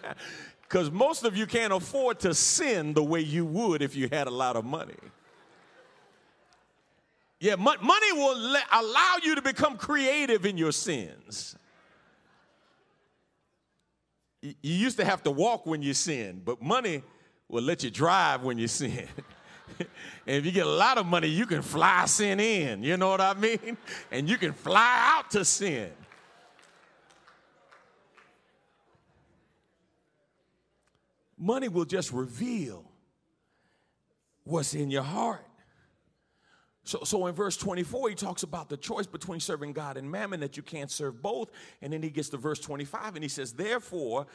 Because 0.68 0.90
most 0.90 1.24
of 1.24 1.38
you 1.38 1.46
can't 1.46 1.72
afford 1.72 2.20
to 2.22 2.34
sin 2.34 2.94
the 2.94 3.04
way 3.04 3.20
you 3.20 3.46
would 3.46 3.82
if 3.82 3.96
you 3.96 4.10
had 4.12 4.28
a 4.28 4.32
lot 4.32 4.56
of 4.56 4.66
money. 4.66 4.96
Yeah, 7.40 7.56
money 7.56 8.12
will 8.14 8.38
let, 8.38 8.66
allow 8.72 9.18
you 9.22 9.36
to 9.36 9.42
become 9.42 9.78
creative 9.78 10.46
in 10.46 10.58
your 10.58 10.72
sins. 10.72 11.56
You 14.42 14.56
used 14.62 14.98
to 14.98 15.06
have 15.06 15.22
to 15.24 15.32
walk 15.32 15.66
when 15.66 15.82
you 15.82 15.94
sin, 15.94 16.42
but 16.44 16.62
money 16.62 17.04
will 17.48 17.64
let 17.64 17.84
you 17.84 17.92
drive 17.92 18.42
when 18.42 18.58
you 18.58 18.68
sin. 18.68 19.08
And 19.80 19.88
if 20.26 20.46
you 20.46 20.52
get 20.52 20.66
a 20.66 20.70
lot 20.70 20.98
of 20.98 21.06
money, 21.06 21.28
you 21.28 21.46
can 21.46 21.62
fly 21.62 22.06
sin 22.06 22.40
in. 22.40 22.84
You 22.84 22.98
know 22.98 23.10
what 23.10 23.22
I 23.22 23.34
mean? 23.34 23.78
And 24.12 24.30
you 24.30 24.38
can 24.38 24.54
fly 24.54 25.16
out 25.18 25.32
to 25.32 25.44
sin. 25.46 25.92
Money 31.38 31.68
will 31.68 31.86
just 31.86 32.12
reveal 32.12 32.86
what's 34.46 34.74
in 34.74 34.90
your 34.90 35.04
heart. 35.04 35.46
So, 36.86 37.00
so 37.04 37.26
in 37.26 37.34
verse 37.34 37.58
24, 37.58 38.10
he 38.10 38.16
talks 38.16 38.44
about 38.44 38.70
the 38.70 38.78
choice 38.78 39.08
between 39.08 39.40
serving 39.40 39.74
God 39.74 39.98
and 39.98 40.10
mammon, 40.10 40.40
that 40.42 40.56
you 40.56 40.64
can't 40.64 40.90
serve 40.90 41.22
both. 41.22 41.50
And 41.82 41.92
then 41.92 42.04
he 42.04 42.10
gets 42.10 42.30
to 42.30 42.38
verse 42.38 42.60
25 42.60 43.16
and 43.16 43.24
he 43.24 43.28
says, 43.28 43.54
Therefore, 43.54 44.28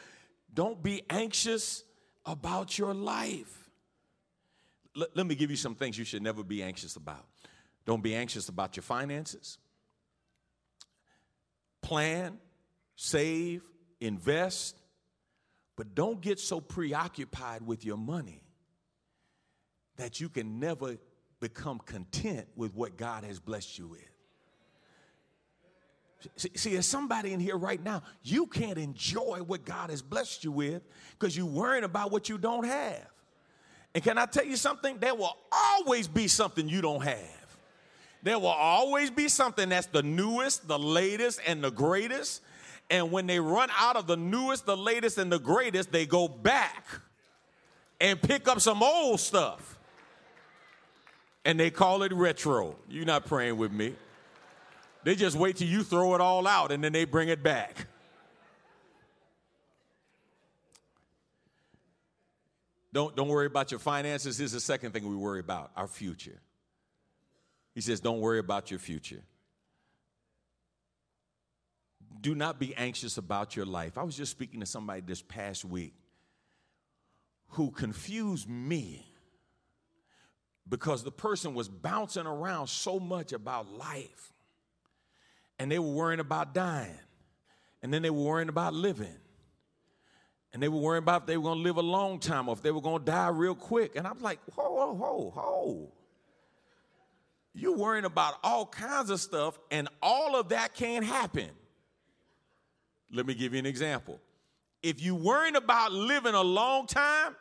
don't 0.53 0.83
be 0.83 1.03
anxious 1.09 1.85
about 2.27 2.77
your 2.77 2.93
life. 2.93 3.60
L- 4.97 5.07
let 5.15 5.27
me 5.27 5.35
give 5.35 5.51
you 5.51 5.57
some 5.57 5.75
things 5.75 5.99
you 5.99 6.05
should 6.05 6.23
never 6.23 6.43
be 6.43 6.63
anxious 6.63 6.97
about. 6.97 7.27
Don't 7.87 8.03
be 8.03 8.15
anxious 8.15 8.49
about 8.49 8.77
your 8.77 8.83
finances. 8.83 9.59
Plan, 11.83 12.39
save, 12.97 13.63
invest, 14.01 14.77
but 15.77 15.95
don't 15.95 16.21
get 16.21 16.39
so 16.39 16.61
preoccupied 16.61 17.63
with 17.63 17.85
your 17.85 17.97
money 17.97 18.43
that 19.97 20.21
you 20.21 20.29
can 20.29 20.61
never 20.61 20.97
become 21.41 21.79
content 21.79 22.47
with 22.55 22.75
what 22.75 22.97
God 22.97 23.25
has 23.25 23.41
blessed 23.41 23.79
you 23.79 23.89
with. 23.89 24.01
See, 26.37 26.51
see, 26.55 26.73
there's 26.75 26.87
somebody 26.87 27.33
in 27.33 27.41
here 27.41 27.57
right 27.57 27.83
now, 27.83 28.03
you 28.23 28.47
can't 28.47 28.77
enjoy 28.79 29.39
what 29.47 29.65
God 29.65 29.89
has 29.89 30.03
blessed 30.03 30.45
you 30.45 30.53
with 30.53 30.83
because 31.19 31.35
you're 31.35 31.47
worrying 31.47 31.85
about 31.85 32.11
what 32.11 32.29
you 32.29 32.37
don't 32.37 32.65
have. 32.65 33.07
And 33.95 34.05
can 34.05 34.19
I 34.19 34.27
tell 34.27 34.45
you 34.45 34.57
something? 34.57 34.99
There 34.99 35.15
will 35.15 35.37
always 35.51 36.07
be 36.07 36.29
something 36.29 36.69
you 36.69 36.81
don't 36.81 37.03
have. 37.03 37.57
There 38.23 38.39
will 38.39 38.49
always 38.49 39.11
be 39.11 39.29
something 39.29 39.71
that's 39.71 39.87
the 39.87 40.03
newest, 40.03 40.69
the 40.69 40.79
latest, 40.79 41.41
and 41.47 41.65
the 41.65 41.71
greatest. 41.71 42.43
And 42.91 43.11
when 43.11 43.27
they 43.27 43.41
run 43.41 43.71
out 43.79 43.97
of 43.97 44.07
the 44.07 44.17
newest, 44.17 44.67
the 44.67 44.77
latest, 44.77 45.19
and 45.19 45.33
the 45.33 45.39
greatest, 45.39 45.91
they 45.91 46.07
go 46.07 46.29
back 46.29 46.87
and 48.01 48.21
pick 48.21 48.49
up 48.49 48.61
some 48.61 48.83
old 48.83 49.21
stuff 49.21 49.79
and 51.45 51.59
they 51.59 51.71
call 51.71 52.03
it 52.03 52.13
retro. 52.13 52.77
You're 52.89 53.05
not 53.05 53.27
praying 53.27 53.57
with 53.57 53.73
me. 53.73 53.95
They 55.05 55.15
just 55.15 55.37
wait 55.37 55.57
till 55.57 55.69
you 55.69 55.83
throw 55.83 56.15
it 56.15 56.21
all 56.21 56.47
out 56.47 56.73
and 56.73 56.85
then 56.85 56.93
they 56.93 57.05
bring 57.05 57.29
it 57.29 57.43
back. 57.43 57.87
Don't, 62.93 63.15
don't 63.15 63.29
worry 63.29 63.47
about 63.47 63.71
your 63.71 63.81
finances. 63.81 64.39
Here's 64.39 64.53
the 64.53 64.61
second 64.61 64.93
thing 64.93 65.09
we 65.09 65.17
worry 65.17 65.41
about 65.41 65.71
our 65.77 65.87
future. 65.87 66.41
He 67.75 67.81
says, 67.81 68.01
Don't 68.01 68.21
worry 68.21 68.39
about 68.39 68.71
your 68.71 68.81
future. 68.81 69.23
Do 72.21 72.35
not 72.35 72.59
be 72.59 72.75
anxious 72.75 73.17
about 73.17 73.57
your 73.57 73.65
life. 73.65 73.97
I 73.97 74.03
was 74.03 74.17
just 74.17 74.33
speaking 74.33 74.61
to 74.61 74.67
somebody 74.67 75.01
this 75.01 75.23
past 75.23 75.65
week 75.65 75.95
who 77.51 77.71
confused 77.71 78.49
me 78.49 79.07
because 80.69 81.03
the 81.03 81.11
person 81.11 81.55
was 81.55 81.69
bouncing 81.69 82.27
around 82.27 82.69
so 82.69 83.01
much 83.01 83.33
about 83.33 83.73
life 83.73 84.33
and 85.59 85.71
they 85.71 85.79
were 85.79 85.93
worrying 85.93 86.21
about 86.21 86.55
dying 86.55 86.99
and 87.83 87.93
then 87.93 88.03
they 88.03 88.11
were 88.11 88.23
worrying 88.23 88.49
about 88.49 88.75
living 88.75 89.17
and 90.53 90.63
they 90.63 90.69
were 90.69 90.79
worrying 90.79 91.03
about 91.03 91.23
if 91.23 91.27
they 91.27 91.37
were 91.37 91.45
going 91.45 91.59
to 91.59 91.65
live 91.65 91.77
a 91.77 91.83
long 91.83 92.19
time 92.19 92.49
or 92.49 92.53
if 92.53 92.63
they 92.63 92.71
were 92.71 92.81
going 92.81 93.01
to 93.01 93.05
die 93.05 93.29
real 93.29 93.55
quick. 93.55 93.97
And 93.97 94.07
I 94.07 94.13
was 94.13 94.23
like 94.23 94.41
whoa 94.55 94.71
whoa 94.71 94.95
whoa 94.95 95.33
whoa 95.35 95.93
You're 97.55 97.77
worrying 97.77 98.05
about 98.05 98.35
all 98.43 98.67
kinds 98.67 99.11
of 99.11 99.21
stuff 99.21 99.59
and 99.71 99.89
all 100.03 100.39
of 100.39 100.49
that 100.49 100.75
can't 100.75 101.05
happen. 101.05 101.51
Let 103.13 103.27
me 103.27 103.35
give 103.35 103.53
you 103.53 103.59
an 103.59 103.67
example. 103.67 104.21
If 104.83 105.03
you're 105.03 105.15
worrying 105.15 105.57
about 105.57 105.93
living 105.93 106.35
a 106.35 106.43
long 106.43 106.87
time 106.87 107.37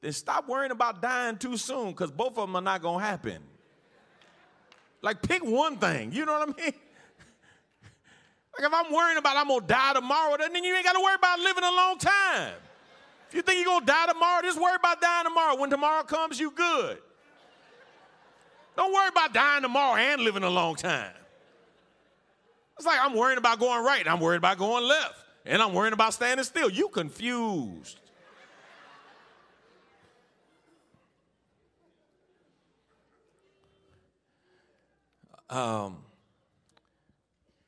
then 0.00 0.12
stop 0.12 0.48
worrying 0.48 0.72
about 0.72 1.02
dying 1.02 1.36
too 1.36 1.56
soon 1.56 1.90
because 1.90 2.10
both 2.10 2.38
of 2.38 2.46
them 2.46 2.56
are 2.56 2.62
not 2.62 2.82
going 2.82 3.00
to 3.00 3.04
happen. 3.04 3.38
Like 5.02 5.22
pick 5.22 5.44
one 5.44 5.76
thing 5.76 6.12
you 6.12 6.24
know 6.24 6.32
what 6.32 6.48
i 6.48 6.62
mean 6.62 6.72
like 8.56 8.66
if 8.66 8.72
I'm 8.72 8.92
worrying 8.92 9.18
about 9.18 9.36
I'm 9.36 9.48
gonna 9.48 9.66
die 9.66 9.92
tomorrow, 9.94 10.36
then 10.38 10.64
you 10.64 10.74
ain't 10.74 10.84
gotta 10.84 11.00
worry 11.00 11.14
about 11.14 11.38
living 11.40 11.64
a 11.64 11.70
long 11.70 11.98
time. 11.98 12.54
If 13.28 13.34
you 13.34 13.42
think 13.42 13.58
you're 13.58 13.66
gonna 13.66 13.84
die 13.84 14.06
tomorrow, 14.06 14.42
just 14.42 14.60
worry 14.60 14.76
about 14.76 15.00
dying 15.00 15.24
tomorrow. 15.24 15.56
When 15.56 15.68
tomorrow 15.68 16.02
comes, 16.04 16.40
you 16.40 16.50
good. 16.50 16.98
Don't 18.76 18.92
worry 18.92 19.08
about 19.08 19.34
dying 19.34 19.62
tomorrow 19.62 19.96
and 19.96 20.22
living 20.22 20.42
a 20.42 20.50
long 20.50 20.74
time. 20.76 21.12
It's 22.76 22.86
like 22.86 22.98
I'm 23.00 23.14
worrying 23.14 23.38
about 23.38 23.58
going 23.58 23.84
right, 23.84 24.06
I'm 24.06 24.20
worried 24.20 24.36
about 24.36 24.58
going 24.58 24.84
left, 24.84 25.16
and 25.44 25.60
I'm 25.60 25.72
worrying 25.72 25.94
about 25.94 26.14
standing 26.14 26.44
still. 26.44 26.70
You 26.70 26.88
confused. 26.88 28.00
Um, 35.48 35.98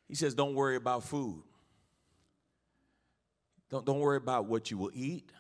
he 0.09 0.14
says, 0.14 0.35
Don't 0.35 0.55
worry 0.55 0.76
about 0.76 1.05
food. 1.05 1.43
Don't, 3.70 3.85
don't 3.85 4.01
worry 4.01 4.16
about 4.16 4.47
what 4.47 4.70
you 4.70 4.78
will 4.78 4.90
eat, 4.94 5.30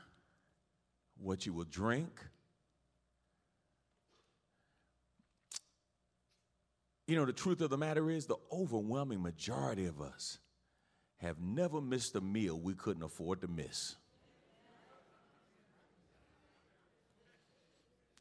what 1.16 1.46
you 1.46 1.52
will 1.52 1.64
drink. 1.64 2.10
You 7.06 7.16
know, 7.16 7.24
the 7.24 7.32
truth 7.32 7.62
of 7.62 7.70
the 7.70 7.78
matter 7.78 8.10
is, 8.10 8.26
the 8.26 8.36
overwhelming 8.52 9.22
majority 9.22 9.86
of 9.86 10.02
us 10.02 10.38
have 11.16 11.40
never 11.40 11.80
missed 11.80 12.14
a 12.16 12.20
meal 12.20 12.60
we 12.60 12.74
couldn't 12.74 13.02
afford 13.02 13.40
to 13.40 13.48
miss. 13.48 13.96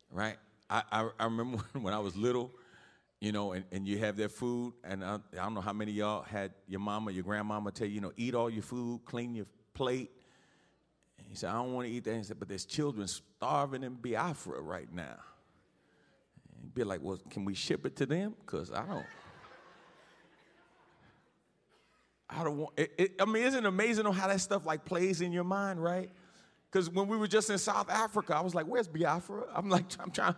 Right? 0.09 0.37
I, 0.69 0.83
I, 0.89 1.09
I 1.19 1.25
remember 1.25 1.57
when 1.73 1.93
I 1.93 1.99
was 1.99 2.15
little, 2.15 2.51
you 3.19 3.31
know, 3.31 3.53
and, 3.53 3.65
and 3.71 3.87
you 3.87 3.97
have 3.99 4.15
their 4.15 4.29
food, 4.29 4.73
and 4.83 5.03
I, 5.03 5.15
I 5.33 5.37
don't 5.37 5.55
know 5.55 5.61
how 5.61 5.73
many 5.73 5.91
of 5.91 5.97
y'all 5.97 6.23
had 6.23 6.51
your 6.67 6.79
mama, 6.79 7.11
your 7.11 7.23
grandmama 7.23 7.71
tell 7.71 7.87
you, 7.87 7.95
you 7.95 8.01
know, 8.01 8.11
eat 8.15 8.35
all 8.35 8.49
your 8.49 8.63
food, 8.63 9.01
clean 9.05 9.33
your 9.33 9.47
plate. 9.73 10.11
And 11.17 11.27
he 11.27 11.35
said, 11.35 11.49
I 11.49 11.53
don't 11.53 11.73
want 11.73 11.87
to 11.87 11.93
eat 11.93 12.03
that. 12.03 12.15
He 12.15 12.23
said, 12.23 12.37
but 12.39 12.47
there's 12.47 12.65
children 12.65 13.07
starving 13.07 13.83
in 13.83 13.95
Biafra 13.95 14.61
right 14.61 14.91
now. 14.93 15.17
And 16.53 16.61
he'd 16.61 16.75
be 16.75 16.83
like, 16.83 17.01
well, 17.01 17.19
can 17.29 17.43
we 17.43 17.55
ship 17.55 17.85
it 17.85 17.95
to 17.97 18.05
them? 18.05 18.35
Because 18.45 18.71
I 18.71 18.85
don't. 18.85 19.05
I 22.29 22.43
don't 22.43 22.57
want. 22.57 22.73
It, 22.77 22.91
it, 22.97 23.11
I 23.21 23.25
mean, 23.25 23.43
isn't 23.43 23.65
it 23.65 23.67
amazing 23.67 24.05
how 24.05 24.27
that 24.27 24.41
stuff 24.41 24.65
like 24.65 24.83
plays 24.85 25.21
in 25.21 25.31
your 25.31 25.45
mind, 25.45 25.81
right? 25.81 26.11
Because 26.69 26.89
when 26.89 27.07
we 27.07 27.15
were 27.15 27.27
just 27.27 27.49
in 27.49 27.57
South 27.57 27.89
Africa, 27.89 28.35
I 28.35 28.41
was 28.41 28.53
like, 28.53 28.65
"Where's 28.65 28.87
Biafra?" 28.87 29.45
I'm 29.55 29.69
like, 29.69 29.85
I'm 29.99 30.11
trying. 30.11 30.35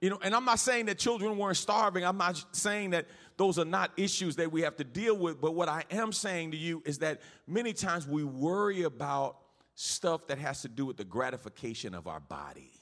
You 0.00 0.08
know, 0.08 0.18
and 0.22 0.34
I'm 0.34 0.46
not 0.46 0.58
saying 0.58 0.86
that 0.86 0.98
children 0.98 1.36
weren't 1.36 1.58
starving. 1.58 2.04
I'm 2.04 2.16
not 2.16 2.42
saying 2.52 2.90
that 2.90 3.06
those 3.36 3.58
are 3.58 3.66
not 3.66 3.90
issues 3.98 4.36
that 4.36 4.50
we 4.50 4.62
have 4.62 4.76
to 4.76 4.84
deal 4.84 5.16
with. 5.16 5.40
But 5.40 5.54
what 5.54 5.68
I 5.68 5.84
am 5.90 6.12
saying 6.12 6.52
to 6.52 6.56
you 6.56 6.82
is 6.86 6.98
that 6.98 7.20
many 7.46 7.74
times 7.74 8.06
we 8.06 8.24
worry 8.24 8.84
about 8.84 9.36
stuff 9.74 10.26
that 10.28 10.38
has 10.38 10.62
to 10.62 10.68
do 10.68 10.86
with 10.86 10.96
the 10.96 11.04
gratification 11.04 11.94
of 11.94 12.06
our 12.06 12.20
body. 12.20 12.72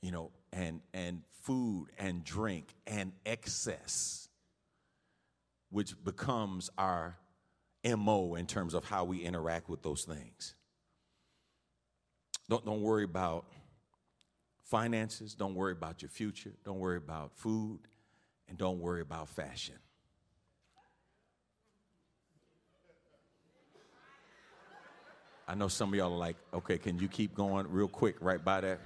You 0.00 0.12
know, 0.12 0.30
and 0.52 0.80
and 0.94 1.22
food 1.42 1.88
and 1.98 2.22
drink 2.22 2.74
and 2.86 3.12
excess, 3.26 4.28
which 5.70 5.92
becomes 6.04 6.70
our 6.78 7.16
MO 7.84 8.36
in 8.36 8.46
terms 8.46 8.74
of 8.74 8.84
how 8.84 9.04
we 9.04 9.18
interact 9.18 9.68
with 9.68 9.82
those 9.82 10.04
things. 10.04 10.54
Don't, 12.48 12.64
don't 12.64 12.82
worry 12.82 13.04
about 13.04 13.46
finances, 14.70 15.34
don't 15.34 15.56
worry 15.56 15.72
about 15.72 16.00
your 16.00 16.08
future, 16.08 16.52
don't 16.64 16.78
worry 16.78 16.96
about 16.96 17.32
food, 17.34 17.80
and 18.48 18.56
don't 18.56 18.78
worry 18.78 19.00
about 19.00 19.28
fashion. 19.28 19.74
I 25.48 25.56
know 25.56 25.66
some 25.66 25.88
of 25.88 25.96
y'all 25.96 26.12
are 26.12 26.16
like, 26.16 26.36
okay, 26.54 26.78
can 26.78 27.00
you 27.00 27.08
keep 27.08 27.34
going 27.34 27.66
real 27.68 27.88
quick 27.88 28.14
right 28.20 28.42
by 28.42 28.60
that? 28.60 28.80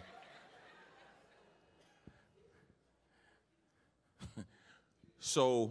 so, 5.18 5.70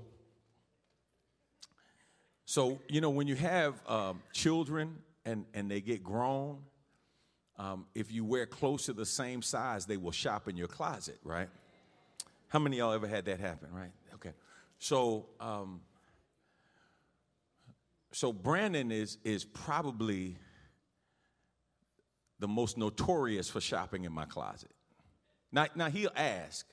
so 2.45 2.79
you 2.87 3.01
know, 3.01 3.09
when 3.09 3.25
you 3.25 3.33
have 3.35 3.81
um, 3.89 4.21
children 4.31 4.99
and, 5.25 5.45
and 5.55 5.71
they 5.71 5.81
get 5.81 6.03
grown, 6.03 6.59
um, 7.63 7.85
if 7.95 8.11
you 8.11 8.25
wear 8.25 8.45
clothes 8.45 8.83
to 8.83 8.93
the 8.93 9.05
same 9.05 9.41
size, 9.41 9.85
they 9.85 9.95
will 9.95 10.11
shop 10.11 10.49
in 10.49 10.57
your 10.57 10.67
closet, 10.67 11.17
right? 11.23 11.47
How 12.49 12.59
many 12.59 12.77
y'all 12.77 12.91
ever 12.91 13.07
had 13.07 13.23
that 13.25 13.39
happen, 13.39 13.69
right? 13.71 13.91
Okay. 14.15 14.33
So, 14.79 15.27
um, 15.39 15.79
so 18.11 18.33
Brandon 18.33 18.91
is 18.91 19.17
is 19.23 19.45
probably 19.45 20.35
the 22.39 22.49
most 22.49 22.77
notorious 22.77 23.49
for 23.49 23.61
shopping 23.61 24.03
in 24.03 24.11
my 24.11 24.25
closet. 24.25 24.71
Now, 25.49 25.67
now 25.73 25.89
he'll 25.89 26.11
ask 26.17 26.67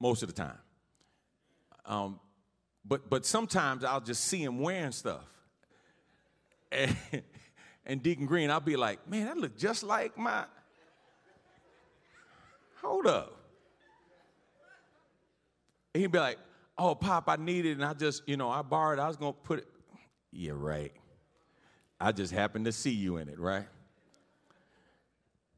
most 0.00 0.22
of 0.22 0.28
the 0.28 0.34
time, 0.34 0.58
um, 1.86 2.20
but 2.84 3.10
but 3.10 3.26
sometimes 3.26 3.82
I'll 3.82 4.00
just 4.00 4.22
see 4.24 4.44
him 4.44 4.60
wearing 4.60 4.92
stuff. 4.92 5.26
And, 6.72 6.96
and 7.86 8.02
Deacon 8.02 8.26
Green, 8.26 8.50
I'll 8.50 8.60
be 8.60 8.76
like, 8.76 9.08
man, 9.08 9.26
that 9.26 9.36
look 9.36 9.56
just 9.56 9.82
like 9.82 10.16
my. 10.16 10.44
Hold 12.82 13.06
up. 13.06 13.40
And 15.94 16.00
he'd 16.00 16.12
be 16.12 16.18
like, 16.18 16.38
oh, 16.76 16.94
Pop, 16.94 17.28
I 17.28 17.36
need 17.36 17.66
it, 17.66 17.72
and 17.72 17.84
I 17.84 17.94
just, 17.94 18.28
you 18.28 18.36
know, 18.36 18.50
I 18.50 18.62
borrowed, 18.62 18.98
I 18.98 19.06
was 19.06 19.16
gonna 19.16 19.32
put 19.32 19.60
it. 19.60 19.68
Yeah, 20.32 20.52
right. 20.54 20.92
I 22.00 22.12
just 22.12 22.32
happened 22.32 22.64
to 22.64 22.72
see 22.72 22.90
you 22.90 23.18
in 23.18 23.28
it, 23.28 23.38
right? 23.38 23.66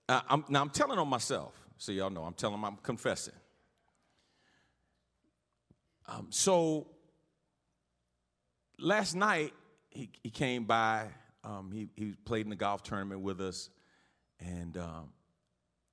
Uh, 0.08 0.20
I'm, 0.28 0.44
now 0.48 0.60
I'm 0.60 0.70
telling 0.70 0.98
on 0.98 1.08
myself, 1.08 1.54
so 1.78 1.90
y'all 1.90 2.10
know 2.10 2.22
I'm 2.22 2.34
telling, 2.34 2.62
I'm 2.62 2.76
confessing. 2.76 3.34
Um, 6.06 6.28
so 6.30 6.86
last 8.78 9.16
night 9.16 9.52
he, 9.88 10.10
he 10.22 10.30
came 10.30 10.64
by 10.64 11.08
um, 11.46 11.70
he, 11.72 11.88
he 11.94 12.12
played 12.24 12.44
in 12.44 12.50
the 12.50 12.56
golf 12.56 12.82
tournament 12.82 13.20
with 13.20 13.40
us. 13.40 13.70
And, 14.40 14.76
um, 14.76 15.10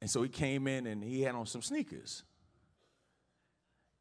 and 0.01 0.09
so 0.09 0.23
he 0.23 0.29
came 0.29 0.67
in 0.67 0.87
and 0.87 1.03
he 1.03 1.21
had 1.21 1.35
on 1.35 1.45
some 1.45 1.61
sneakers. 1.61 2.23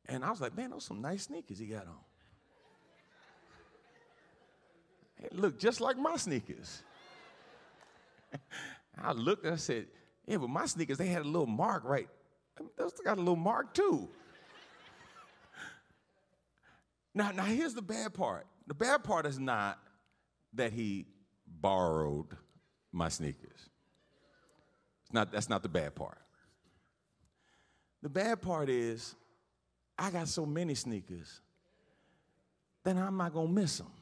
And 0.07 0.25
I 0.25 0.31
was 0.31 0.41
like, 0.41 0.57
man, 0.57 0.71
those 0.71 0.85
some 0.85 1.03
nice 1.03 1.25
sneakers 1.25 1.59
he 1.59 1.67
got 1.67 1.87
on. 1.87 1.95
It 5.23 5.35
looked 5.35 5.61
just 5.61 5.81
like 5.81 5.97
my 5.97 6.17
sneakers. 6.17 6.83
I 9.01 9.13
looked 9.13 9.45
and 9.45 9.53
I 9.53 9.57
said, 9.57 9.87
yeah, 10.27 10.39
but 10.39 10.49
my 10.49 10.67
sneakers, 10.67 10.99
they 10.99 11.07
had 11.07 11.23
a 11.23 11.29
little 11.29 11.47
mark 11.47 11.85
right. 11.85 12.09
I 12.59 12.63
mean, 12.63 12.71
those 12.77 12.93
got 13.05 13.19
a 13.19 13.21
little 13.21 13.37
mark 13.37 13.73
too. 13.75 14.09
now, 17.15 17.31
now 17.31 17.45
here's 17.45 17.75
the 17.75 17.83
bad 17.83 18.15
part. 18.15 18.47
The 18.67 18.75
bad 18.75 19.05
part 19.05 19.27
is 19.27 19.39
not 19.39 19.79
that 20.55 20.73
he 20.73 21.07
borrowed 21.63 22.37
my 22.93 23.09
sneakers. 23.09 23.71
It's 25.05 25.13
not, 25.13 25.33
that's 25.33 25.49
not 25.49 25.63
the 25.63 25.69
bad 25.69 25.95
part. 25.95 26.19
The 28.03 28.11
bad 28.11 28.43
part 28.43 28.69
is 28.69 29.15
I 29.97 30.11
got 30.11 30.29
so 30.29 30.45
many 30.45 30.75
sneakers 30.75 31.41
then 32.85 32.99
I'm 32.99 33.17
not 33.17 33.33
gonna 33.33 33.49
miss 33.49 33.79
them. 33.79 33.93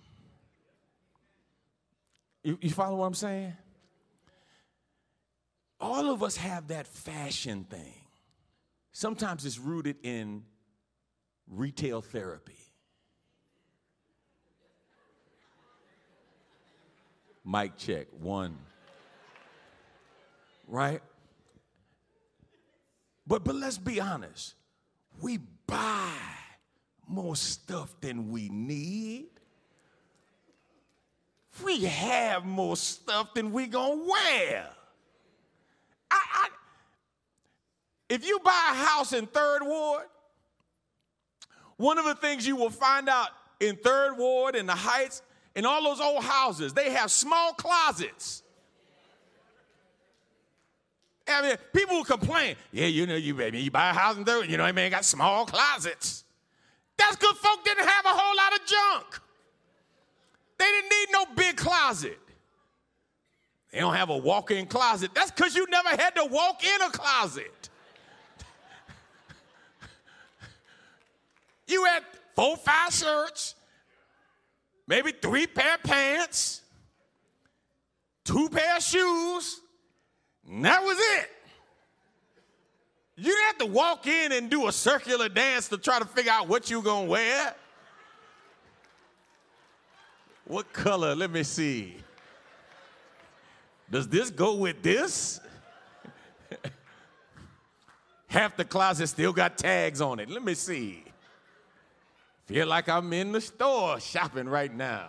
You, 2.43 2.59
you 2.63 2.71
follow 2.71 2.97
what 2.97 3.07
I'm 3.07 3.15
saying? 3.15 3.53
all 5.83 6.11
of 6.11 6.23
us 6.23 6.37
have 6.37 6.69
that 6.69 6.87
fashion 6.87 7.65
thing. 7.65 7.95
Sometimes 8.93 9.47
it's 9.47 9.59
rooted 9.59 9.97
in 10.03 10.45
retail 11.49 12.03
therapy. 12.03 12.59
Mic 17.51 17.77
check, 17.77 18.07
one. 18.21 18.57
Right? 20.69 21.01
But 23.27 23.43
but 23.43 23.57
let's 23.57 23.79
be 23.79 24.01
honest. 24.01 24.55
We 25.21 25.39
buy 25.67 26.13
more 27.09 27.35
stuff 27.35 27.93
than 28.01 28.31
we 28.31 28.49
need. 28.49 29.27
We 31.65 31.85
have 31.85 32.45
more 32.45 32.77
stuff 32.77 33.35
than 33.35 33.51
we 33.51 33.67
gonna 33.67 34.05
wear. 34.05 34.69
I, 36.11 36.21
I, 36.33 36.49
if 38.09 38.25
you 38.25 38.39
buy 38.45 38.69
a 38.71 38.75
house 38.75 39.13
in 39.13 39.27
Third 39.27 39.63
Ward, 39.63 40.05
one 41.77 41.99
of 41.99 42.05
the 42.05 42.15
things 42.15 42.47
you 42.47 42.55
will 42.55 42.71
find 42.71 43.09
out 43.09 43.31
in 43.59 43.75
Third 43.75 44.17
Ward 44.17 44.55
and 44.55 44.69
the 44.69 44.75
Heights, 44.75 45.23
in 45.55 45.67
all 45.67 45.83
those 45.83 46.01
old 46.01 46.25
houses, 46.25 46.73
they 46.73 46.91
have 46.91 47.11
small 47.11 47.53
closets. 47.53 48.43
I 51.29 51.43
mean, 51.43 51.57
people 51.73 51.97
will 51.97 52.05
complain, 52.05 52.57
yeah, 52.73 52.87
you 52.87 53.07
know, 53.07 53.15
you 53.15 53.35
baby, 53.35 53.61
you 53.61 53.71
buy 53.71 53.91
a 53.91 53.93
house 53.93 54.17
in 54.17 54.25
Third, 54.25 54.51
you 54.51 54.57
know, 54.57 54.65
I 54.65 54.73
mean, 54.73 54.91
got 54.91 55.05
small 55.05 55.47
closets. 55.47 56.25
That's 56.99 57.15
good. 57.17 57.37
Folk 57.37 57.65
didn't 57.65 57.87
have 57.87 58.05
a 58.05 58.09
whole 58.09 58.37
lot 58.37 58.53
of 58.53 58.67
junk. 58.67 59.21
They 60.59 60.67
didn't 60.67 60.91
need 60.91 61.07
no 61.13 61.25
big 61.35 61.57
closet. 61.57 62.19
They 63.73 63.79
don't 63.79 63.95
have 63.95 64.11
a 64.11 64.17
walk-in 64.17 64.67
closet. 64.67 65.13
That's 65.15 65.31
because 65.31 65.55
you 65.55 65.65
never 65.71 65.91
had 65.91 66.17
to 66.17 66.25
walk 66.27 66.65
in 66.65 66.83
a 66.83 66.91
closet. 66.91 67.69
you 71.69 71.85
had 71.85 72.03
four, 72.35 72.57
five 72.57 72.93
shirts, 72.93 73.55
maybe 74.91 75.13
three 75.13 75.47
pair 75.47 75.77
of 75.77 75.83
pants, 75.85 76.63
two 78.25 78.49
pair 78.49 78.77
of 78.77 78.83
shoes, 78.83 79.61
and 80.47 80.65
that 80.65 80.83
was 80.83 80.99
it. 80.99 81.31
You 83.17 83.27
didn't 83.27 83.47
have 83.47 83.59
to 83.59 83.67
walk 83.67 84.09
in 84.09 84.33
and 84.33 84.51
do 84.51 84.67
a 84.67 84.73
circular 84.73 85.29
dance 85.29 85.69
to 85.69 85.79
try 85.79 86.01
to 86.01 86.05
figure 86.05 86.33
out 86.33 86.49
what 86.49 86.69
you're 86.69 86.83
gonna 86.83 87.07
wear. 87.07 87.55
What 90.45 90.73
color? 90.73 91.15
Let 91.15 91.31
me 91.31 91.45
see. 91.45 91.95
Does 93.89 94.09
this 94.09 94.31
go 94.31 94.57
with 94.57 94.83
this? 94.83 95.39
Half 98.27 98.57
the 98.57 98.65
closet 98.65 99.07
still 99.07 99.33
got 99.33 99.57
tags 99.57 100.01
on 100.01 100.19
it. 100.19 100.29
Let 100.29 100.43
me 100.43 100.55
see. 100.55 101.05
Feel 102.51 102.67
like 102.67 102.89
I'm 102.89 103.13
in 103.13 103.31
the 103.31 103.41
store 103.41 104.01
shopping 104.01 104.49
right 104.49 104.75
now. 104.75 105.09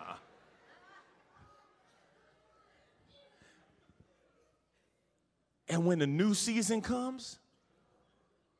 And 5.68 5.84
when 5.88 5.97
the 5.97 6.05
new 6.05 6.35
season 6.35 6.81
comes, 6.81 7.39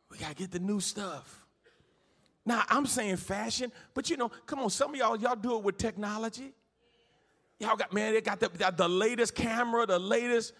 we 0.10 0.18
gotta 0.18 0.34
get 0.34 0.50
the 0.50 0.58
new 0.58 0.80
stuff. 0.80 1.46
Now, 2.44 2.64
I'm 2.70 2.88
saying 2.88 3.18
fashion, 3.18 3.72
but 3.94 4.10
you 4.10 4.18
know, 4.18 4.32
come 4.48 4.62
on, 4.62 4.72
some 4.72 4.90
of 4.90 4.96
y'all, 4.96 5.16
y'all 5.16 5.36
do 5.36 5.58
it 5.58 5.64
with 5.64 5.78
technology. 5.78 6.52
Y'all 7.60 7.76
got, 7.76 7.94
man, 7.94 8.14
they 8.14 8.22
got 8.22 8.40
the, 8.40 8.50
the, 8.76 8.90
latest 8.90 9.36
camera, 9.36 9.86
the 9.86 10.00
latest. 10.00 10.54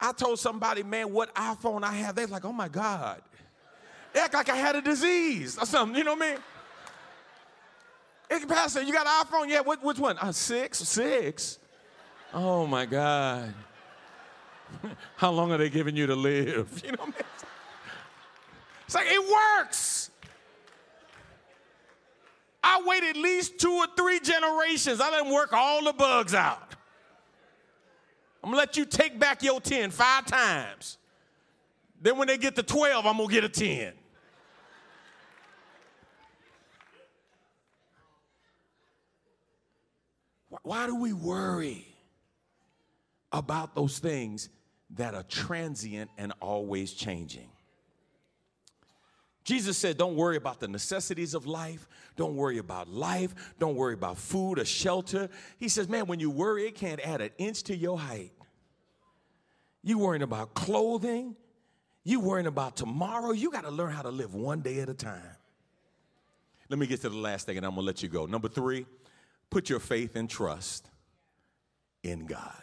I 0.00 0.10
told 0.10 0.40
somebody, 0.40 0.82
man, 0.82 1.12
what 1.12 1.32
iPhone 1.36 1.84
I 1.84 1.92
have. 1.92 2.16
They're 2.16 2.26
like, 2.26 2.44
oh 2.44 2.52
my 2.52 2.68
God. 2.68 3.22
They 4.12 4.18
act 4.18 4.34
like 4.34 4.48
I 4.48 4.56
had 4.56 4.74
a 4.74 4.82
disease 4.82 5.56
or 5.56 5.64
something, 5.64 5.96
you 5.96 6.02
know 6.02 6.14
what 6.14 6.24
I 6.24 6.30
mean? 6.32 6.38
Hey, 8.28 8.44
Pastor, 8.46 8.82
you 8.82 8.92
got 8.92 9.06
an 9.06 9.26
iPhone? 9.26 9.48
Yeah, 9.48 9.60
what, 9.60 9.82
which 9.84 9.98
one? 9.98 10.18
Uh, 10.18 10.32
six? 10.32 10.78
Six? 10.78 11.58
Oh 12.34 12.66
my 12.66 12.86
God. 12.86 13.54
How 15.16 15.30
long 15.30 15.52
are 15.52 15.58
they 15.58 15.70
giving 15.70 15.96
you 15.96 16.06
to 16.06 16.16
live? 16.16 16.82
You 16.84 16.92
know 16.92 16.98
what 16.98 17.08
I 17.08 17.18
mean? 17.18 17.26
It's 18.86 18.94
like, 18.94 19.06
it 19.08 19.20
works. 19.58 20.10
I 22.62 22.82
wait 22.84 23.04
at 23.04 23.16
least 23.16 23.58
two 23.58 23.72
or 23.72 23.86
three 23.96 24.20
generations. 24.20 25.00
I 25.00 25.10
let 25.10 25.24
them 25.24 25.32
work 25.32 25.52
all 25.52 25.84
the 25.84 25.92
bugs 25.92 26.34
out. 26.34 26.74
I'm 28.42 28.50
gonna 28.50 28.58
let 28.58 28.76
you 28.76 28.84
take 28.84 29.18
back 29.18 29.42
your 29.42 29.60
10 29.60 29.90
five 29.90 30.26
times. 30.26 30.98
Then 32.00 32.18
when 32.18 32.28
they 32.28 32.38
get 32.38 32.54
to 32.56 32.62
12, 32.62 33.06
I'm 33.06 33.16
gonna 33.16 33.32
get 33.32 33.44
a 33.44 33.48
10. 33.48 33.92
Why 40.66 40.86
do 40.86 40.96
we 40.96 41.12
worry 41.12 41.86
about 43.30 43.76
those 43.76 44.00
things 44.00 44.48
that 44.96 45.14
are 45.14 45.22
transient 45.22 46.10
and 46.18 46.32
always 46.40 46.92
changing? 46.92 47.48
Jesus 49.44 49.78
said, 49.78 49.96
Don't 49.96 50.16
worry 50.16 50.36
about 50.36 50.58
the 50.58 50.66
necessities 50.66 51.34
of 51.34 51.46
life. 51.46 51.86
Don't 52.16 52.34
worry 52.34 52.58
about 52.58 52.88
life. 52.88 53.54
Don't 53.60 53.76
worry 53.76 53.94
about 53.94 54.18
food 54.18 54.58
or 54.58 54.64
shelter. 54.64 55.28
He 55.56 55.68
says, 55.68 55.88
Man, 55.88 56.06
when 56.06 56.18
you 56.18 56.30
worry, 56.30 56.66
it 56.66 56.74
can't 56.74 56.98
add 56.98 57.20
an 57.20 57.30
inch 57.38 57.62
to 57.62 57.76
your 57.76 57.96
height. 57.96 58.32
You 59.84 59.98
worrying 59.98 60.24
about 60.24 60.54
clothing. 60.54 61.36
You 62.02 62.18
worrying 62.18 62.48
about 62.48 62.74
tomorrow. 62.74 63.30
You 63.30 63.52
got 63.52 63.62
to 63.62 63.70
learn 63.70 63.92
how 63.92 64.02
to 64.02 64.10
live 64.10 64.34
one 64.34 64.62
day 64.62 64.80
at 64.80 64.88
a 64.88 64.94
time. 64.94 65.36
Let 66.68 66.80
me 66.80 66.88
get 66.88 67.02
to 67.02 67.08
the 67.08 67.16
last 67.16 67.46
thing 67.46 67.56
and 67.56 67.64
I'm 67.64 67.76
going 67.76 67.84
to 67.84 67.86
let 67.86 68.02
you 68.02 68.08
go. 68.08 68.26
Number 68.26 68.48
three, 68.48 68.84
put 69.50 69.68
your 69.68 69.80
faith 69.80 70.16
and 70.16 70.28
trust 70.28 70.88
in 72.02 72.26
God. 72.26 72.62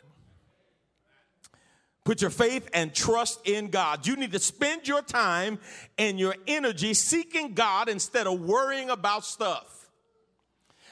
Put 2.03 2.21
your 2.21 2.29
faith 2.29 2.69
and 2.73 2.93
trust 2.93 3.39
in 3.47 3.69
God. 3.69 4.05
You 4.05 4.17
need 4.17 4.33
to 4.33 4.39
spend 4.39 4.87
your 4.87 5.01
time 5.01 5.59
and 5.97 6.19
your 6.19 6.35
energy 6.47 6.93
seeking 6.93 7.53
God 7.53 7.87
instead 7.87 8.27
of 8.27 8.41
worrying 8.41 8.89
about 8.89 9.23
stuff. 9.23 9.89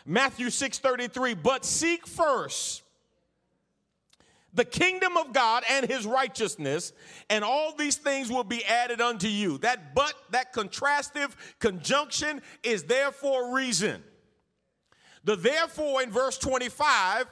Matthew 0.05 0.49
6:33, 0.49 1.33
but 1.33 1.65
seek 1.65 2.07
first 2.07 2.83
the 4.53 4.65
kingdom 4.65 5.15
of 5.17 5.33
God 5.33 5.63
and 5.69 5.89
his 5.89 6.05
righteousness, 6.05 6.91
and 7.29 7.43
all 7.43 7.73
these 7.73 7.95
things 7.95 8.29
will 8.29 8.43
be 8.43 8.65
added 8.65 8.99
unto 8.99 9.27
you. 9.27 9.57
That 9.59 9.95
but, 9.95 10.13
that 10.31 10.53
contrastive 10.53 11.31
conjunction 11.59 12.41
is 12.63 12.83
there 12.83 13.11
for 13.11 13.49
a 13.49 13.53
reason. 13.53 14.03
The 15.23 15.35
therefore 15.35 16.01
in 16.01 16.11
verse 16.11 16.37
25 16.37 17.27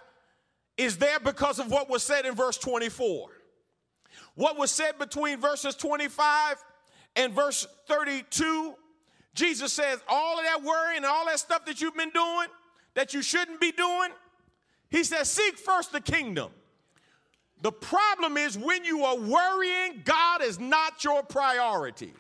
is 0.78 0.98
there 0.98 1.20
because 1.20 1.60
of 1.60 1.72
what 1.72 1.90
was 1.90 2.04
said 2.04 2.26
in 2.26 2.36
verse 2.36 2.58
24. 2.58 3.30
What 4.36 4.58
was 4.58 4.72
said 4.72 4.98
between 4.98 5.40
verses 5.40 5.76
25 5.76 6.56
and 7.16 7.34
verse 7.34 7.68
32, 7.88 8.76
Jesus 9.34 9.74
says, 9.74 10.00
all 10.08 10.38
of 10.38 10.46
that 10.46 10.64
worry 10.64 10.96
and 10.96 11.06
all 11.06 11.26
that 11.26 11.40
stuff 11.40 11.66
that 11.66 11.82
you've 11.82 11.98
been 11.98 12.12
doing 12.12 12.48
that 12.94 13.14
you 13.14 13.22
shouldn't 13.22 13.60
be 13.60 13.72
doing, 13.72 14.10
he 14.90 15.04
says, 15.04 15.30
seek 15.30 15.58
first 15.58 15.92
the 15.92 16.02
kingdom. 16.02 16.52
The 17.62 17.72
problem 17.72 18.38
is 18.38 18.58
when 18.58 18.86
you 18.86 19.04
are 19.04 19.18
worrying, 19.18 20.02
God 20.06 20.42
is 20.42 20.60
not 20.60 21.04
your 21.04 21.24
priority. 21.24 22.14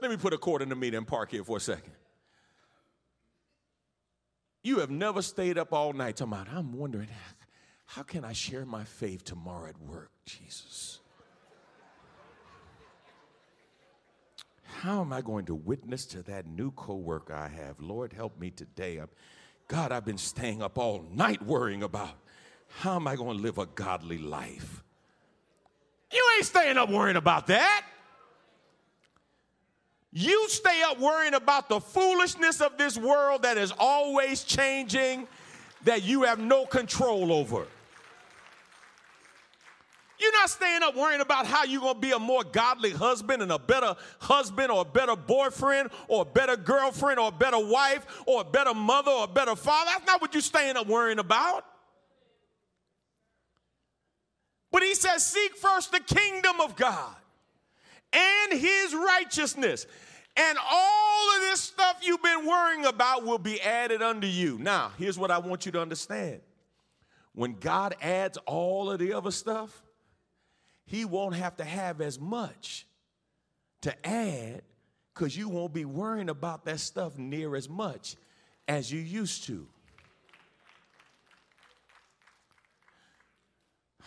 Let 0.00 0.10
me 0.10 0.16
put 0.16 0.32
a 0.32 0.38
quarter 0.38 0.62
in 0.62 0.68
the 0.68 0.76
meter 0.76 0.96
and 0.96 1.06
park 1.06 1.30
here 1.30 1.44
for 1.44 1.58
a 1.58 1.60
second. 1.60 1.92
You 4.66 4.80
have 4.80 4.90
never 4.90 5.22
stayed 5.22 5.58
up 5.58 5.72
all 5.72 5.92
night 5.92 6.16
talking 6.16 6.32
about, 6.32 6.48
I'm 6.52 6.72
wondering, 6.72 7.06
how 7.84 8.02
can 8.02 8.24
I 8.24 8.32
share 8.32 8.66
my 8.66 8.82
faith 8.82 9.22
tomorrow 9.22 9.68
at 9.68 9.80
work, 9.80 10.10
Jesus? 10.24 10.98
How 14.64 15.02
am 15.02 15.12
I 15.12 15.20
going 15.20 15.44
to 15.44 15.54
witness 15.54 16.04
to 16.06 16.22
that 16.24 16.48
new 16.48 16.72
coworker 16.72 17.32
I 17.32 17.46
have? 17.46 17.78
Lord, 17.78 18.12
help 18.12 18.40
me 18.40 18.50
today. 18.50 18.96
I'm, 18.96 19.08
God, 19.68 19.92
I've 19.92 20.04
been 20.04 20.18
staying 20.18 20.62
up 20.62 20.78
all 20.78 21.04
night 21.12 21.40
worrying 21.42 21.84
about 21.84 22.14
how 22.80 22.96
am 22.96 23.06
I 23.06 23.14
going 23.14 23.36
to 23.36 23.42
live 23.44 23.58
a 23.58 23.66
godly 23.66 24.18
life? 24.18 24.82
You 26.10 26.28
ain't 26.36 26.44
staying 26.44 26.76
up 26.76 26.90
worrying 26.90 27.16
about 27.16 27.46
that. 27.46 27.86
You 30.18 30.48
stay 30.48 30.82
up 30.86 30.98
worrying 30.98 31.34
about 31.34 31.68
the 31.68 31.78
foolishness 31.78 32.62
of 32.62 32.78
this 32.78 32.96
world 32.96 33.42
that 33.42 33.58
is 33.58 33.70
always 33.78 34.44
changing, 34.44 35.28
that 35.84 36.04
you 36.04 36.22
have 36.22 36.38
no 36.38 36.64
control 36.64 37.30
over. 37.30 37.66
You're 40.18 40.32
not 40.32 40.48
staying 40.48 40.82
up 40.82 40.96
worrying 40.96 41.20
about 41.20 41.46
how 41.46 41.64
you're 41.64 41.82
going 41.82 41.96
to 41.96 42.00
be 42.00 42.12
a 42.12 42.18
more 42.18 42.42
godly 42.44 42.92
husband 42.92 43.42
and 43.42 43.52
a 43.52 43.58
better 43.58 43.94
husband 44.18 44.70
or 44.70 44.80
a 44.80 44.84
better 44.86 45.16
boyfriend 45.16 45.90
or 46.08 46.22
a 46.22 46.24
better 46.24 46.56
girlfriend 46.56 47.20
or 47.20 47.28
a 47.28 47.32
better 47.32 47.58
wife 47.58 48.06
or 48.24 48.40
a 48.40 48.44
better 48.44 48.72
mother 48.72 49.10
or 49.10 49.24
a 49.24 49.28
better 49.28 49.54
father. 49.54 49.90
That's 49.92 50.06
not 50.06 50.22
what 50.22 50.32
you're 50.32 50.40
staying 50.40 50.78
up 50.78 50.86
worrying 50.86 51.18
about. 51.18 51.62
But 54.72 54.82
he 54.82 54.94
says, 54.94 55.26
Seek 55.26 55.54
first 55.56 55.92
the 55.92 56.00
kingdom 56.00 56.62
of 56.62 56.74
God 56.74 57.14
and 58.14 58.58
his 58.58 58.94
righteousness. 58.94 59.86
And 60.36 60.58
all 60.58 61.36
of 61.36 61.40
this 61.42 61.62
stuff 61.62 61.98
you've 62.02 62.22
been 62.22 62.46
worrying 62.46 62.84
about 62.84 63.24
will 63.24 63.38
be 63.38 63.60
added 63.60 64.02
unto 64.02 64.26
you. 64.26 64.58
Now, 64.58 64.92
here's 64.98 65.18
what 65.18 65.30
I 65.30 65.38
want 65.38 65.64
you 65.64 65.72
to 65.72 65.80
understand. 65.80 66.40
When 67.32 67.54
God 67.54 67.96
adds 68.02 68.36
all 68.46 68.90
of 68.90 68.98
the 68.98 69.14
other 69.14 69.30
stuff, 69.30 69.82
he 70.84 71.04
won't 71.04 71.34
have 71.34 71.56
to 71.56 71.64
have 71.64 72.00
as 72.00 72.20
much 72.20 72.86
to 73.82 74.06
add 74.06 74.62
because 75.14 75.36
you 75.36 75.48
won't 75.48 75.72
be 75.72 75.84
worrying 75.84 76.28
about 76.28 76.64
that 76.66 76.80
stuff 76.80 77.16
near 77.16 77.56
as 77.56 77.68
much 77.68 78.16
as 78.68 78.92
you 78.92 79.00
used 79.00 79.44
to. 79.44 79.66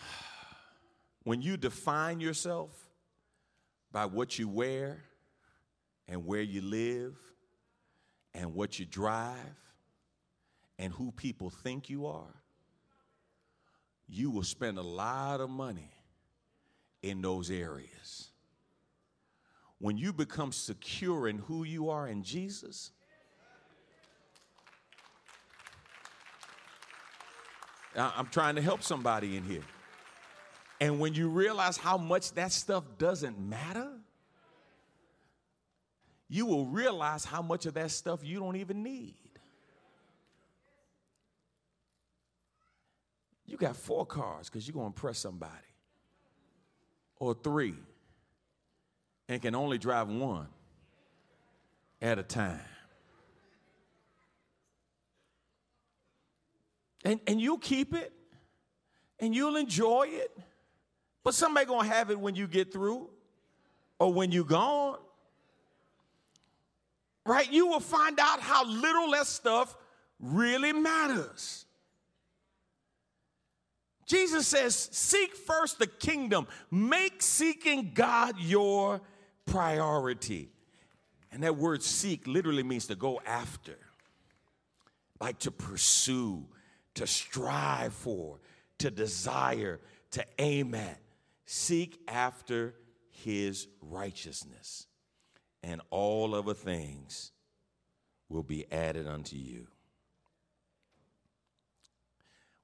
When 1.22 1.42
you 1.42 1.58
define 1.58 2.18
yourself 2.18 2.70
by 3.92 4.06
what 4.06 4.38
you 4.38 4.48
wear 4.48 5.04
and 6.10 6.26
where 6.26 6.42
you 6.42 6.60
live 6.60 7.16
and 8.34 8.52
what 8.52 8.78
you 8.78 8.84
drive 8.84 9.36
and 10.78 10.92
who 10.92 11.12
people 11.12 11.50
think 11.50 11.88
you 11.88 12.06
are, 12.06 12.42
you 14.08 14.30
will 14.30 14.42
spend 14.42 14.76
a 14.76 14.82
lot 14.82 15.40
of 15.40 15.48
money 15.48 15.92
in 17.00 17.22
those 17.22 17.48
areas. 17.48 18.30
When 19.78 19.96
you 19.96 20.12
become 20.12 20.50
secure 20.50 21.28
in 21.28 21.38
who 21.38 21.62
you 21.62 21.90
are 21.90 22.08
in 22.08 22.24
Jesus, 22.24 22.90
I'm 27.96 28.26
trying 28.26 28.56
to 28.56 28.62
help 28.62 28.82
somebody 28.82 29.36
in 29.36 29.44
here. 29.44 29.64
And 30.80 30.98
when 30.98 31.14
you 31.14 31.28
realize 31.28 31.76
how 31.76 31.98
much 31.98 32.32
that 32.32 32.50
stuff 32.50 32.84
doesn't 32.98 33.38
matter, 33.38 33.99
you 36.30 36.46
will 36.46 36.64
realize 36.66 37.24
how 37.24 37.42
much 37.42 37.66
of 37.66 37.74
that 37.74 37.90
stuff 37.90 38.20
you 38.22 38.38
don't 38.38 38.54
even 38.54 38.84
need. 38.84 39.16
You 43.46 43.56
got 43.56 43.74
four 43.74 44.06
cars 44.06 44.48
because 44.48 44.66
you're 44.66 44.74
going 44.74 44.84
to 44.84 44.96
impress 44.96 45.18
somebody, 45.18 45.52
or 47.16 47.34
three, 47.34 47.74
and 49.28 49.42
can 49.42 49.56
only 49.56 49.76
drive 49.76 50.08
one 50.08 50.46
at 52.00 52.20
a 52.20 52.22
time. 52.22 52.60
And, 57.04 57.18
and 57.26 57.40
you'll 57.40 57.58
keep 57.58 57.92
it 57.92 58.12
and 59.18 59.34
you'll 59.34 59.56
enjoy 59.56 60.06
it. 60.10 60.36
But 61.24 61.34
somebody 61.34 61.66
gonna 61.66 61.88
have 61.88 62.10
it 62.10 62.18
when 62.18 62.34
you 62.34 62.46
get 62.46 62.72
through 62.72 63.08
or 63.98 64.12
when 64.12 64.30
you're 64.32 64.44
gone. 64.44 64.98
Right? 67.26 67.50
You 67.50 67.66
will 67.66 67.80
find 67.80 68.18
out 68.18 68.40
how 68.40 68.66
little 68.66 69.10
that 69.12 69.26
stuff 69.26 69.76
really 70.18 70.72
matters. 70.72 71.66
Jesus 74.06 74.48
says, 74.48 74.74
Seek 74.92 75.36
first 75.36 75.78
the 75.78 75.86
kingdom, 75.86 76.48
make 76.70 77.22
seeking 77.22 77.92
God 77.94 78.34
your 78.40 79.00
priority. 79.46 80.50
And 81.32 81.44
that 81.44 81.56
word 81.56 81.82
seek 81.82 82.26
literally 82.26 82.64
means 82.64 82.88
to 82.88 82.96
go 82.96 83.20
after, 83.24 83.78
like 85.20 85.38
to 85.40 85.52
pursue, 85.52 86.44
to 86.94 87.06
strive 87.06 87.92
for, 87.92 88.40
to 88.78 88.90
desire, 88.90 89.78
to 90.10 90.24
aim 90.38 90.74
at. 90.74 90.98
Seek 91.46 92.00
after 92.08 92.74
his 93.10 93.68
righteousness, 93.80 94.86
and 95.62 95.80
all 95.90 96.34
other 96.34 96.54
things 96.54 97.32
will 98.28 98.42
be 98.42 98.70
added 98.72 99.06
unto 99.06 99.36
you. 99.36 99.66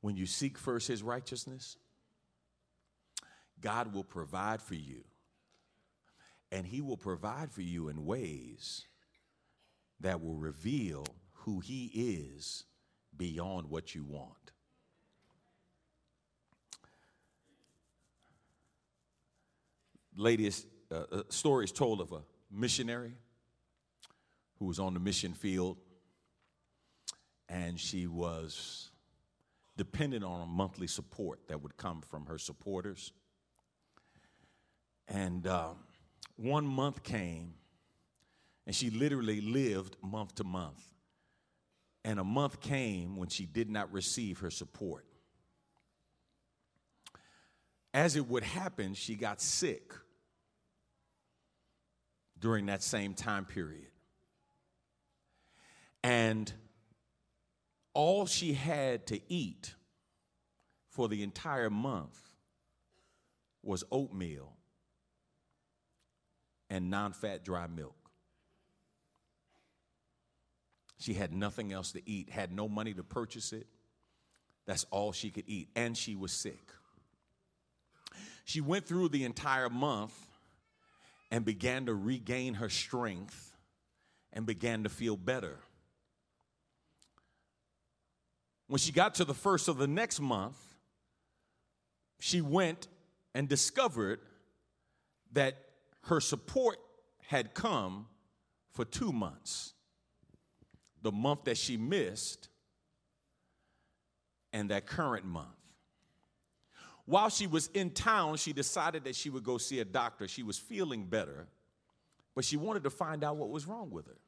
When 0.01 0.17
you 0.17 0.27
seek 0.27 0.57
first 0.57 0.89
his 0.89 1.03
righteousness, 1.03 1.77
God 3.61 3.93
will 3.93 4.05
provide 4.05 4.63
for 4.63 4.75
you. 4.75 5.05
And 6.53 6.67
he 6.67 6.81
will 6.81 6.97
provide 6.97 7.51
for 7.51 7.63
you 7.63 7.89
in 7.89 8.07
ways 8.07 8.87
that 10.01 10.23
will 10.23 10.37
reveal 10.37 11.05
who 11.33 11.61
he 11.61 11.91
is 11.93 12.65
beyond 13.17 13.69
what 13.69 13.95
you 13.95 14.05
want. 14.05 14.33
Latest 20.17 20.67
uh, 20.91 21.05
uh, 21.11 21.23
story 21.29 21.65
is 21.65 21.73
told 21.73 22.01
of 22.01 22.13
a 22.13 22.21
missionary 22.57 23.15
who 24.59 24.65
was 24.65 24.79
on 24.79 24.95
the 24.95 25.01
mission 25.01 25.33
field 25.33 25.77
and 27.49 27.79
she 27.79 28.07
was 28.07 28.91
dependent 29.77 30.25
on 30.25 30.41
a 30.41 30.47
monthly 30.47 30.87
support 30.87 31.41
that 31.49 31.63
would 31.63 31.77
come 31.77 32.01
from 32.01 32.27
her 32.27 32.39
supporters. 32.39 33.13
And 35.09 35.47
um, 35.47 35.77
one 36.37 36.67
month 36.67 37.03
came, 37.03 37.55
and 38.67 38.75
she 38.75 38.91
literally 38.91 39.41
lived 39.41 39.97
month 40.03 40.35
to 40.37 40.45
month. 40.45 40.83
And 42.05 42.19
a 42.19 42.25
month 42.25 42.61
came 42.61 43.17
when 43.17 43.29
she 43.29 43.47
did 43.47 43.69
not 43.69 43.93
receive 43.93 44.39
her 44.41 44.51
support. 44.51 45.05
As 47.93 48.17
it 48.17 48.27
would 48.29 48.45
happen, 48.45 48.95
she 48.95 49.15
got 49.15 49.41
sick 49.41 49.93
during 52.41 52.67
that 52.67 52.83
same 52.83 53.15
time 53.15 53.45
period. 53.45 53.89
And 56.03 56.53
all 57.95 58.27
she 58.27 58.53
had 58.53 59.07
to 59.09 59.21
eat 59.29 59.75
for 60.91 61.09
the 61.09 61.23
entire 61.23 61.71
month 61.71 62.19
was 63.63 63.85
oatmeal 63.91 64.53
and 66.71 66.91
non 66.91 67.13
fat 67.13 67.45
dry 67.45 67.67
milk. 67.67 67.95
She 70.99 71.15
had 71.15 71.33
nothing 71.33 71.73
else 71.73 71.93
to 71.93 72.09
eat, 72.09 72.31
had 72.31 72.53
no 72.53 72.69
money 72.69 72.95
to 72.95 73.03
purchase 73.03 73.53
it. 73.53 73.67
That's 74.67 74.85
all 74.91 75.13
she 75.13 75.31
could 75.31 75.45
eat. 75.47 75.69
And 75.77 75.97
she 75.97 76.17
was 76.17 76.33
sick. 76.33 76.71
She 78.45 78.61
went 78.61 78.87
through 78.87 79.09
the 79.11 79.25
entire 79.25 79.69
month 79.69 80.26
and 81.31 81.45
began 81.45 81.87
to 81.87 81.95
regain 81.95 82.55
her 82.55 82.69
strength 82.69 83.53
and 84.33 84.47
began 84.47 84.85
to 84.85 84.89
feel 84.89 85.17
better. 85.17 85.59
When 88.69 88.79
she 88.79 88.93
got 88.93 89.15
to 89.17 89.25
the 89.25 89.35
first 89.35 89.69
of 89.69 89.79
the 89.79 89.87
next 89.87 90.21
month, 90.21 90.57
she 92.19 92.41
went 92.41 92.89
and 93.35 93.49
discovered 93.49 94.21
that 95.33 95.57
her 96.05 96.21
support 96.21 96.79
had 97.27 97.55
come 97.55 98.07
for 98.73 98.85
two 98.85 99.13
months 99.13 99.75
the 101.03 101.13
month 101.13 101.45
that 101.45 101.57
she 101.57 101.77
missed 101.77 102.49
and 104.53 104.71
that 104.71 104.87
current 104.87 105.25
month. 105.25 105.47
While 107.07 107.31
she 107.31 107.47
was 107.47 107.69
in 107.69 107.91
town, 107.91 108.37
she 108.37 108.53
decided 108.53 109.05
that 109.05 109.15
she 109.15 109.31
would 109.31 109.45
go 109.45 109.59
see 109.59 109.79
a 109.79 109.85
doctor. 109.85 110.27
She 110.27 110.43
was 110.43 110.59
feeling 110.59 111.07
better, 111.07 111.47
but 112.35 112.45
she 112.45 112.57
wanted 112.57 112.83
to 112.83 112.91
find 112.91 113.23
out 113.23 113.37
what 113.37 113.49
was 113.49 113.67
wrong 113.67 113.91
with 113.91 114.07
her. 114.07 114.19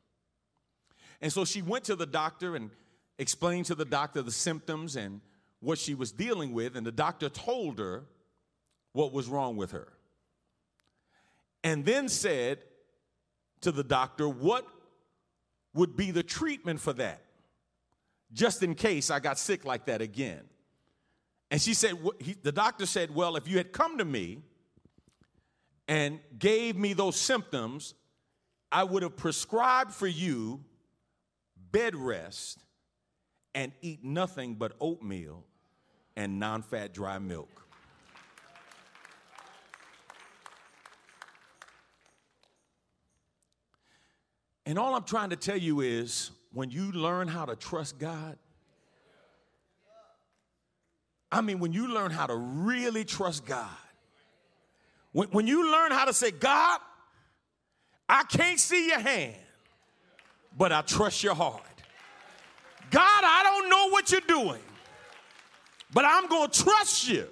And 1.21 1.33
so 1.33 1.45
she 1.45 1.61
went 1.61 1.85
to 1.85 1.97
the 1.97 2.07
doctor 2.07 2.55
and 2.55 2.71
explained 3.19 3.67
to 3.67 3.75
the 3.75 3.85
doctor 3.85 4.23
the 4.23 4.31
symptoms 4.31 4.95
and 4.95 5.21
what 5.61 5.79
she 5.79 5.95
was 5.95 6.13
dealing 6.13 6.53
with, 6.53 6.77
and 6.77 6.87
the 6.87 6.93
doctor 6.93 7.29
told 7.29 7.81
her 7.81 8.05
what 8.93 9.13
was 9.13 9.29
wrong 9.29 9.57
with 9.57 9.73
her. 9.73 9.89
And 11.65 11.85
then 11.85 12.09
said 12.09 12.59
to 13.63 13.73
the 13.73 13.83
doctor, 13.83 14.29
What 14.29 14.65
would 15.75 15.97
be 15.97 16.13
the 16.13 16.23
treatment 16.23 16.81
for 16.81 16.93
that? 16.93 17.23
Just 18.33 18.63
in 18.63 18.77
case 18.77 19.11
I 19.11 19.19
got 19.19 19.37
sick 19.37 19.65
like 19.65 19.87
that 19.87 20.01
again. 20.01 20.43
And 21.51 21.61
she 21.61 21.75
said, 21.75 21.95
he, 22.21 22.35
The 22.43 22.53
doctor 22.53 22.87
said, 22.87 23.15
Well, 23.15 23.37
if 23.37 23.49
you 23.49 23.57
had 23.57 23.73
come 23.73 23.99
to 23.99 24.05
me 24.05 24.43
and 25.87 26.21
gave 26.39 26.77
me 26.77 26.93
those 26.93 27.17
symptoms, 27.17 27.95
I 28.71 28.85
would 28.85 29.03
have 29.03 29.17
prescribed 29.17 29.93
for 29.93 30.07
you 30.07 30.63
bed 31.73 31.97
rest 31.97 32.65
and 33.55 33.73
eat 33.81 34.05
nothing 34.05 34.55
but 34.55 34.73
oatmeal 34.81 35.45
and 36.17 36.39
non 36.39 36.63
fat 36.63 36.93
dry 36.93 37.19
milk. 37.19 37.49
And 44.67 44.79
all 44.79 44.95
I'm 44.95 45.05
trying 45.05 45.31
to 45.31 45.37
tell 45.37 45.57
you 45.57 45.81
is 45.81 46.31
when 46.53 46.71
you 46.71 46.93
learn 46.93 47.27
how 47.27 47.47
to 47.47 47.57
trust 47.57 47.99
God, 47.99 48.37
I 51.31 51.41
mean, 51.41 51.59
when 51.59 51.73
you 51.73 51.93
learn 51.93 52.11
how 52.11 52.27
to 52.27 52.35
really 52.35 53.05
trust 53.05 53.45
God, 53.45 53.69
when, 55.13 55.29
when 55.29 55.47
you 55.47 55.71
learn 55.71 55.91
how 55.93 56.05
to 56.05 56.13
say, 56.13 56.31
God, 56.31 56.81
I 58.09 58.25
can't 58.25 58.59
see 58.59 58.89
your 58.89 59.01
hand, 59.01 59.35
but 60.57 60.73
I 60.73 60.83
trust 60.83 61.23
your 61.23 61.35
heart. 61.35 61.63
God, 62.91 63.23
I 63.25 63.43
don't 63.43 63.69
know 63.69 63.91
what 63.91 64.11
you're 64.11 64.21
doing, 64.23 64.63
but 65.93 66.05
I'm 66.07 66.27
going 66.29 66.51
to 66.51 66.63
trust 66.63 67.09
you 67.09 67.29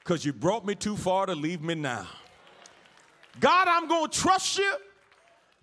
because 0.00 0.24
you 0.24 0.32
brought 0.32 0.66
me 0.66 0.74
too 0.74 0.96
far 0.96 1.26
to 1.26 1.34
leave 1.34 1.62
me 1.62 1.74
now. 1.74 2.06
God, 3.38 3.68
I'm 3.68 3.86
going 3.86 4.10
to 4.10 4.18
trust 4.18 4.58
you 4.58 4.74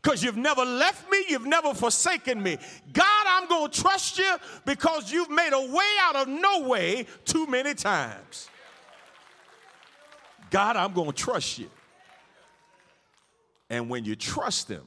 because 0.02 0.24
you've 0.24 0.38
never 0.38 0.64
left 0.64 1.10
me, 1.10 1.26
you've 1.28 1.48
never 1.48 1.74
forsaken 1.74 2.42
me. 2.42 2.58
God, 2.94 3.15
I'm 3.28 3.48
going 3.48 3.72
to 3.72 3.82
trust 3.82 4.18
you 4.18 4.36
because 4.66 5.12
you've 5.12 5.30
made 5.30 5.52
a 5.54 5.72
way 5.72 5.90
out 6.02 6.16
of 6.16 6.28
no 6.28 6.62
way 6.62 7.08
too 7.26 7.48
many 7.48 7.74
times. 7.74 8.50
God, 10.50 10.76
I'm 10.76 10.94
going 10.94 11.12
to 11.12 11.16
trust 11.16 11.60
you. 11.60 11.70
And 13.70 13.90
when 13.90 14.06
you 14.06 14.16
trust 14.16 14.70
Him, 14.70 14.86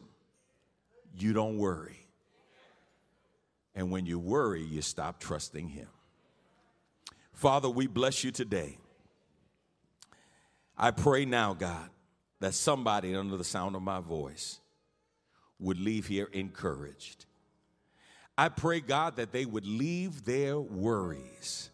you 1.17 1.33
don't 1.33 1.59
worry. 1.59 2.07
And 3.75 3.91
when 3.91 4.07
you 4.07 4.19
worry, 4.19 4.63
you 4.63 4.83
stop 4.83 5.21
trusting 5.21 5.69
Him. 5.69 5.89
Father, 7.33 7.69
we 7.69 7.87
bless 7.87 8.25
you 8.25 8.31
today. 8.31 8.79
I 10.77 10.91
pray 10.91 11.25
now, 11.25 11.55
God, 11.55 11.91
that 12.41 12.55
somebody 12.55 13.15
under 13.15 13.37
the 13.37 13.45
sound 13.45 13.77
of 13.77 13.83
my 13.83 14.01
voice 14.01 14.61
would 15.59 15.79
leave 15.79 16.07
here 16.07 16.29
encouraged. 16.33 17.27
I 18.41 18.49
pray, 18.49 18.79
God, 18.79 19.17
that 19.17 19.33
they 19.33 19.45
would 19.45 19.67
leave 19.67 20.25
their 20.25 20.61
worries, 20.61 21.71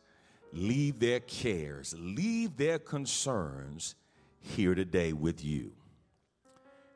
leave 0.51 0.99
their 0.99 1.21
cares, 1.21 1.95
leave 1.99 2.57
their 2.57 2.79
concerns 2.79 3.97
here 4.41 4.75
today 4.75 5.13
with 5.13 5.45
you. 5.45 5.73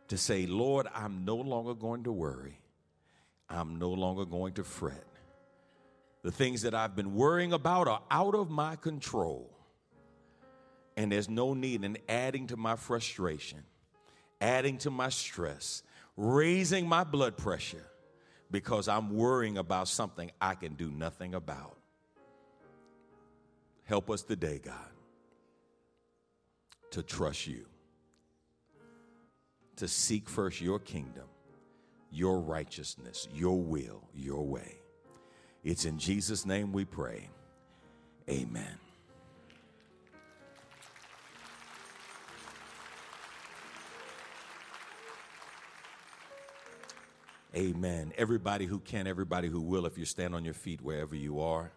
To 0.09 0.17
say, 0.17 0.47
Lord, 0.47 0.87
I'm 0.95 1.27
no 1.27 1.37
longer 1.37 1.75
going 1.75 2.05
to 2.05 2.13
worry, 2.13 2.59
I'm 3.51 3.77
no 3.77 3.91
longer 3.91 4.25
going 4.25 4.55
to 4.55 4.65
fret. 4.65 5.05
The 6.23 6.33
things 6.33 6.63
that 6.63 6.75
I've 6.75 6.97
been 6.97 7.15
worrying 7.15 7.53
about 7.53 7.89
are 7.89 8.01
out 8.11 8.35
of 8.35 8.49
my 8.49 8.75
control. 8.75 9.51
And 10.97 11.13
there's 11.13 11.29
no 11.29 11.53
need 11.53 11.85
in 11.85 11.99
adding 12.09 12.47
to 12.47 12.57
my 12.57 12.75
frustration, 12.75 13.65
adding 14.41 14.79
to 14.79 14.91
my 14.91 15.11
stress, 15.11 15.83
raising 16.17 16.89
my 16.89 17.05
blood 17.05 17.37
pressure 17.37 17.85
because 18.51 18.89
I'm 18.89 19.15
worrying 19.15 19.59
about 19.59 19.89
something 19.89 20.31
I 20.41 20.55
can 20.55 20.75
do 20.75 20.91
nothing 20.91 21.35
about. 21.35 21.77
Help 23.85 24.11
us 24.11 24.23
today, 24.23 24.61
God, 24.63 24.75
to 26.91 27.03
trust 27.03 27.47
you, 27.47 27.67
to 29.77 29.89
seek 29.89 30.29
first 30.29 30.61
your 30.61 30.79
kingdom, 30.79 31.27
your 32.11 32.41
righteousness, 32.41 33.29
your 33.33 33.61
will, 33.61 34.09
your 34.15 34.45
way. 34.45 34.79
It's 35.65 35.85
in 35.85 35.99
Jesus' 35.99 36.47
name 36.47 36.73
we 36.73 36.85
pray. 36.85 37.31
Amen. 38.29 38.88
Amen. 47.57 48.13
Everybody 48.17 48.67
who 48.67 48.79
can, 48.79 49.07
everybody 49.07 49.49
who 49.49 49.61
will, 49.61 49.87
if 49.87 49.97
you 49.97 50.05
stand 50.05 50.35
on 50.35 50.45
your 50.45 50.55
feet 50.55 50.83
wherever 50.83 51.17
you 51.17 51.41
are. 51.41 51.73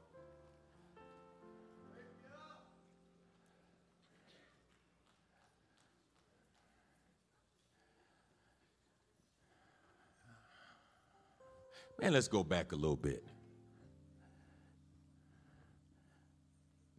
Man, 12.02 12.14
let's 12.14 12.28
go 12.28 12.44
back 12.44 12.72
a 12.72 12.76
little 12.76 12.96
bit. 12.96 13.24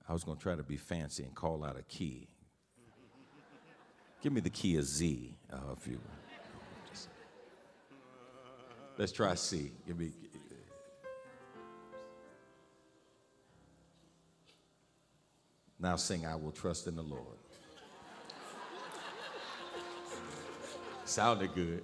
I 0.09 0.12
was 0.12 0.24
going 0.24 0.36
to 0.36 0.43
try 0.43 0.55
to 0.55 0.62
be 0.62 0.77
fancy 0.77 1.24
and 1.24 1.35
call 1.35 1.65
out 1.65 1.77
a 1.77 1.82
key. 1.82 2.28
Give 4.23 4.32
me 4.32 4.40
the 4.40 4.51
key 4.51 4.77
of 4.77 4.85
Z, 4.85 5.36
uh, 5.53 5.57
if 5.77 5.86
you. 5.89 5.99
Let's 8.98 9.12
try 9.12 9.35
C. 9.35 9.73
Give 9.86 9.98
me. 9.98 10.12
Now 15.81 15.97
sing, 15.97 16.24
I 16.24 16.36
will 16.36 16.52
trust 16.52 16.86
in 16.86 16.94
the 16.94 17.02
Lord. 17.02 17.39
Sounded 21.05 21.52
good. 21.55 21.82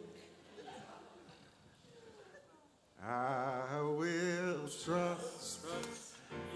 I 3.05 3.81
will 3.81 4.69
trust 4.85 5.67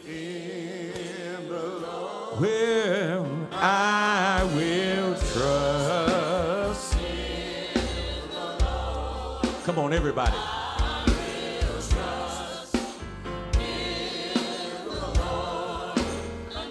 in 0.06 1.48
the 1.48 1.58
Lord. 1.58 2.40
Well, 2.40 3.48
I 3.52 4.48
will 4.54 4.81
Come 9.74 9.84
on, 9.84 9.94
everybody. 9.94 10.36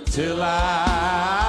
Till 0.05 0.43
I 0.43 1.40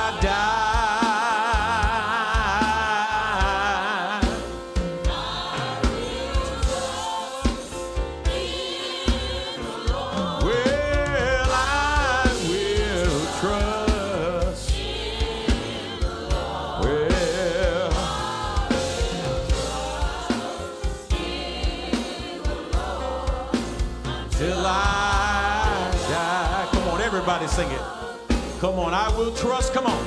Come 28.62 28.78
on, 28.78 28.94
I 28.94 29.08
will 29.18 29.34
trust. 29.34 29.74
Come 29.74 29.86
on. 29.86 30.06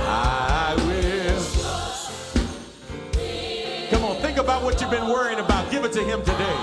I 0.00 0.74
will. 0.78 1.30
Trust. 1.30 2.36
Come 3.88 4.02
on, 4.02 4.16
think 4.16 4.36
about 4.36 4.64
what 4.64 4.80
you've 4.80 4.90
been 4.90 5.06
worrying 5.06 5.38
about. 5.38 5.70
Give 5.70 5.84
it 5.84 5.92
to 5.92 6.02
him 6.02 6.18
today. 6.24 6.56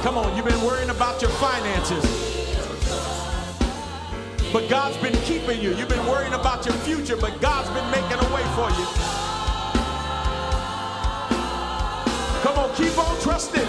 Come 0.00 0.16
on, 0.16 0.34
you've 0.34 0.46
been 0.46 0.62
worrying 0.62 0.88
about 0.88 1.20
your 1.20 1.30
finances. 1.32 2.02
But 4.50 4.70
God's 4.70 4.96
been 4.96 5.12
keeping 5.24 5.60
you. 5.60 5.76
You've 5.76 5.90
been 5.90 6.06
worrying 6.06 6.32
about 6.32 6.64
your 6.64 6.74
future, 6.76 7.18
but 7.18 7.38
God's 7.42 7.68
been 7.68 7.90
making 7.90 8.16
a 8.16 8.34
way 8.34 8.44
for 8.56 8.70
you. 8.80 8.86
Come 12.40 12.56
on, 12.56 12.74
keep 12.76 12.96
on 12.96 13.20
trusting. 13.20 13.68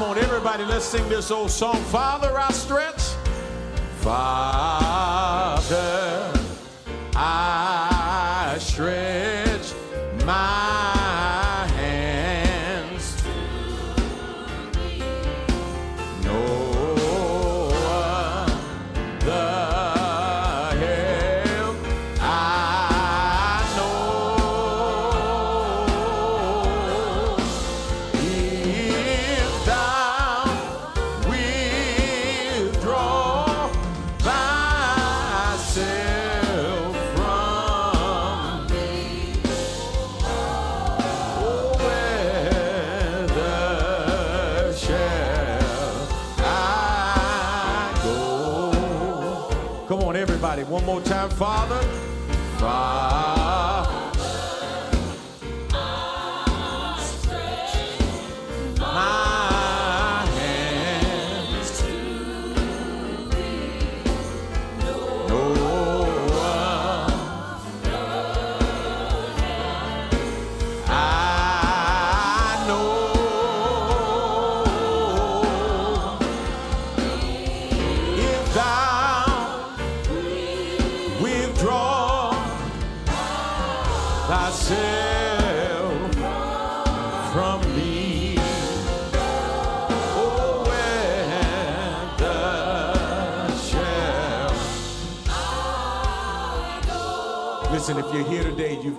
Come 0.00 0.12
on, 0.12 0.18
everybody, 0.18 0.64
let's 0.64 0.86
sing 0.86 1.06
this 1.10 1.30
old 1.30 1.50
song. 1.50 1.76
Father, 1.92 2.34
I 2.34 2.50
stretch. 2.52 3.02
Father, 3.98 4.80
I 7.14 8.56
stretch 8.58 9.74
my 10.24 10.69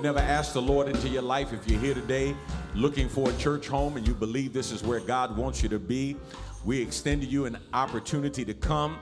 never 0.01 0.19
asked 0.19 0.53
the 0.53 0.61
Lord 0.61 0.87
into 0.87 1.07
your 1.07 1.21
life. 1.21 1.53
If 1.53 1.67
you're 1.67 1.79
here 1.79 1.93
today 1.93 2.35
looking 2.73 3.07
for 3.07 3.29
a 3.29 3.37
church 3.37 3.67
home 3.67 3.97
and 3.97 4.07
you 4.07 4.15
believe 4.15 4.51
this 4.51 4.71
is 4.71 4.83
where 4.83 4.99
God 4.99 5.37
wants 5.37 5.61
you 5.61 5.69
to 5.69 5.79
be, 5.79 6.15
we 6.65 6.81
extend 6.81 7.21
to 7.21 7.27
you 7.27 7.45
an 7.45 7.57
opportunity 7.73 8.43
to 8.45 8.53
come. 8.53 8.97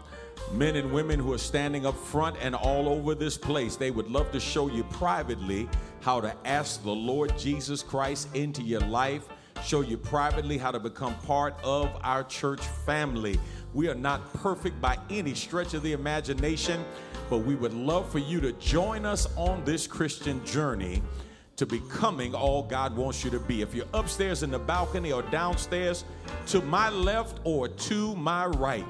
Men 0.54 0.76
and 0.76 0.92
women 0.92 1.20
who 1.20 1.32
are 1.32 1.38
standing 1.38 1.86
up 1.86 1.96
front 1.96 2.36
and 2.42 2.54
all 2.54 2.90
over 2.90 3.16
this 3.16 3.38
place, 3.38 3.76
they 3.76 3.92
would 3.92 4.10
love 4.10 4.32
to 4.32 4.40
show 4.40 4.68
you 4.68 4.84
privately 4.86 5.70
how 6.02 6.20
to 6.20 6.36
ask 6.46 6.84
the 6.84 6.92
Lord 6.92 7.38
Jesus 7.38 7.82
Christ 7.82 8.34
into 8.36 8.62
your 8.62 8.82
life, 8.82 9.24
show 9.64 9.82
you 9.82 9.98
privately 9.98 10.58
how 10.58 10.72
to 10.72 10.80
become 10.80 11.16
part 11.20 11.56
of 11.64 11.96
our 12.04 12.24
church 12.24 12.62
family. 12.86 13.40
We 13.74 13.88
are 13.88 13.96
not 13.96 14.34
perfect 14.34 14.82
by 14.82 14.98
any 15.10 15.34
stretch 15.34 15.74
of 15.74 15.84
the 15.84 15.94
imagination, 15.94 16.84
but 17.30 17.40
we 17.40 17.56
would 17.56 17.74
love 17.74 18.10
for 18.12 18.20
you 18.20 18.40
to 18.42 18.52
join 18.54 19.06
us 19.06 19.28
on 19.36 19.64
this 19.64 19.86
Christian 19.88 20.44
journey 20.46 21.02
to 21.56 21.66
becoming 21.66 22.34
all 22.34 22.64
God 22.64 22.96
wants 22.96 23.24
you 23.24 23.30
to 23.32 23.40
be. 23.40 23.62
If 23.62 23.76
you're 23.76 23.86
upstairs 23.94 24.44
in 24.44 24.52
the 24.52 24.60
balcony 24.60 25.12
or 25.12 25.22
downstairs, 25.24 26.06
to 26.48 26.62
my 26.62 26.90
left 26.90 27.42
or 27.44 27.68
to 27.68 28.16
my 28.16 28.46
right, 28.46 28.86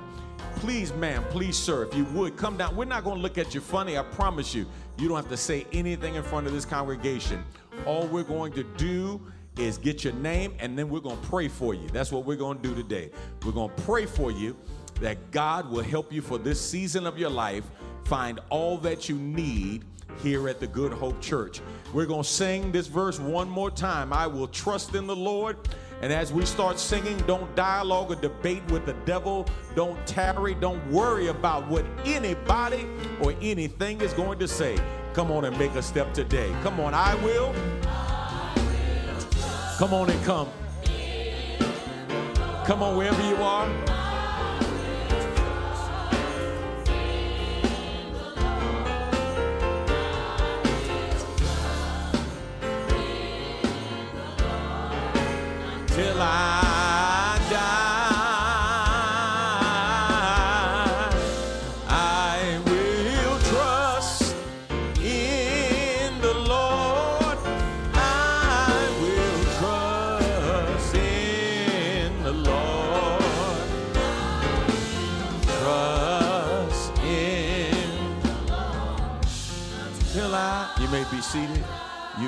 please, 0.58 0.94
ma'am, 0.94 1.24
please, 1.30 1.58
sir, 1.58 1.84
if 1.84 1.96
you 1.96 2.06
would 2.06 2.38
come 2.38 2.58
down. 2.58 2.76
We're 2.76 2.86
not 2.86 3.04
going 3.04 3.18
to 3.18 3.22
look 3.22 3.38
at 3.38 3.56
you 3.56 3.62
funny, 3.62 3.98
I 3.98 4.04
promise 4.04 4.54
you. 4.54 4.68
You 4.98 5.08
don't 5.08 5.18
have 5.18 5.30
to 5.30 5.38
say 5.38 5.66
anything 5.74 6.16
in 6.16 6.24
front 6.24 6.46
of 6.46 6.54
this 6.54 6.66
congregation. 6.66 7.44
All 7.86 8.06
we're 8.08 8.24
going 8.24 8.54
to 8.54 8.64
do 8.64 9.20
is 9.58 9.78
get 9.78 10.04
your 10.04 10.14
name 10.14 10.54
and 10.60 10.78
then 10.78 10.90
we're 10.90 11.00
going 11.00 11.20
to 11.20 11.28
pray 11.28 11.48
for 11.48 11.74
you. 11.74 11.88
That's 11.90 12.12
what 12.12 12.26
we're 12.26 12.38
going 12.38 12.62
to 12.62 12.70
do 12.70 12.76
today. 12.76 13.10
We're 13.44 13.52
going 13.52 13.76
to 13.76 13.82
pray 13.82 14.06
for 14.06 14.32
you 14.32 14.56
that 15.02 15.32
God 15.32 15.70
will 15.70 15.84
help 15.84 16.14
you 16.14 16.22
for 16.22 16.38
this 16.38 16.60
season 16.62 17.08
of 17.08 17.18
your 17.18 17.30
life 17.30 17.64
find 18.10 18.40
all 18.50 18.76
that 18.80 19.08
you 19.08 19.16
need 19.16 19.86
here 20.24 20.50
at 20.50 20.60
the 20.60 20.66
Good 20.66 20.92
Hope 20.92 21.22
Church. 21.22 21.62
We're 21.94 22.08
going 22.08 22.24
to 22.24 22.28
sing 22.28 22.72
this 22.72 22.88
verse 22.88 23.20
one 23.20 23.48
more 23.48 23.70
time. 23.70 24.12
I 24.12 24.26
will 24.26 24.48
trust 24.48 24.96
in 24.96 25.06
the 25.06 25.16
Lord. 25.16 25.58
And 26.02 26.12
as 26.12 26.34
we 26.34 26.44
start 26.46 26.80
singing, 26.80 27.18
don't 27.28 27.56
dialogue 27.56 28.12
or 28.12 28.16
debate 28.16 28.64
with 28.72 28.88
the 28.88 28.94
devil. 29.06 29.48
Don't 29.76 30.04
tarry. 30.08 30.56
Don't 30.56 30.84
worry 30.92 31.28
about 31.28 31.68
what 31.68 31.86
anybody 32.04 32.88
or 33.22 33.36
anything 33.44 34.02
is 34.02 34.12
going 34.14 34.40
to 34.40 34.48
say. 34.48 34.76
Come 35.14 35.30
on 35.30 35.46
and 35.46 35.56
make 35.60 35.76
a 35.76 35.82
step 35.84 36.12
today. 36.12 36.52
Come 36.64 36.80
on, 36.80 36.96
I 36.96 37.14
will. 37.24 37.54
Come 39.78 39.94
on 39.94 40.10
and 40.10 40.24
come. 40.26 40.50
Come 42.66 42.82
on, 42.82 42.98
wherever 42.98 43.28
you 43.30 43.36
are. 43.36 43.89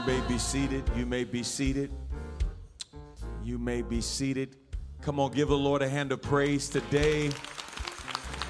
You 0.02 0.08
may 0.08 0.28
be 0.28 0.38
seated. 0.40 0.84
You 0.96 1.06
may 1.06 1.24
be 1.24 1.44
seated. 1.44 1.92
You 3.44 3.60
may 3.60 3.84
be 3.84 4.02
seated. 4.02 4.56
Come 5.00 5.20
on, 5.20 5.32
give 5.32 5.50
the 5.50 5.58
Lord 5.58 5.84
a 5.84 5.88
hand 5.88 6.12
of 6.12 6.24
praise 6.24 6.70
today. 6.70 7.30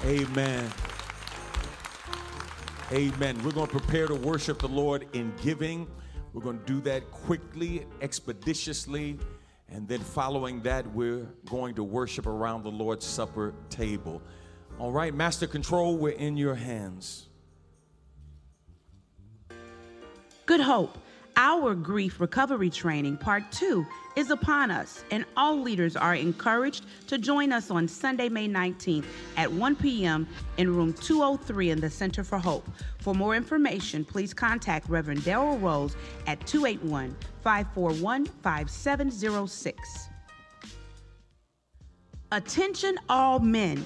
Amen. 0.06 0.72
Amen. 2.90 3.38
We're 3.44 3.52
going 3.52 3.66
to 3.66 3.78
prepare 3.78 4.06
to 4.06 4.14
worship 4.14 4.60
the 4.60 4.68
Lord 4.68 5.06
in 5.12 5.34
giving. 5.42 5.86
We're 6.32 6.40
going 6.40 6.58
to 6.58 6.64
do 6.64 6.80
that 6.82 7.10
quickly, 7.10 7.84
expeditiously, 8.00 9.18
and 9.68 9.86
then 9.86 10.00
following 10.00 10.62
that, 10.62 10.90
we're 10.94 11.26
going 11.50 11.74
to 11.74 11.84
worship 11.84 12.26
around 12.26 12.62
the 12.62 12.70
Lord's 12.70 13.04
Supper 13.04 13.52
table. 13.68 14.22
All 14.78 14.90
right, 14.90 15.14
Master 15.14 15.46
Control, 15.46 15.98
we're 15.98 16.12
in 16.12 16.38
your 16.38 16.54
hands. 16.54 17.28
Good 20.46 20.60
Hope, 20.60 20.96
our 21.36 21.74
grief 21.74 22.20
recovery 22.20 22.70
training, 22.70 23.16
part 23.16 23.50
two, 23.50 23.86
is 24.16 24.30
upon 24.30 24.70
us, 24.70 25.04
and 25.10 25.24
all 25.36 25.60
leaders 25.60 25.96
are 25.96 26.14
encouraged 26.14 26.84
to 27.08 27.18
join 27.18 27.52
us 27.52 27.70
on 27.70 27.88
Sunday, 27.88 28.28
May 28.28 28.48
19th 28.48 29.04
at 29.36 29.50
1 29.50 29.76
p.m. 29.76 30.26
in 30.58 30.74
room 30.74 30.92
203 30.92 31.70
in 31.70 31.80
the 31.80 31.90
Center 31.90 32.22
for 32.22 32.38
Hope. 32.38 32.68
For 32.98 33.14
more 33.14 33.34
information, 33.34 34.04
please 34.04 34.34
contact 34.34 34.88
Reverend 34.88 35.20
Daryl 35.20 35.60
Rose 35.60 35.96
at 36.26 36.44
281 36.46 37.16
541 37.42 38.26
5706. 38.26 40.08
Attention, 42.32 42.98
all 43.08 43.38
men. 43.38 43.84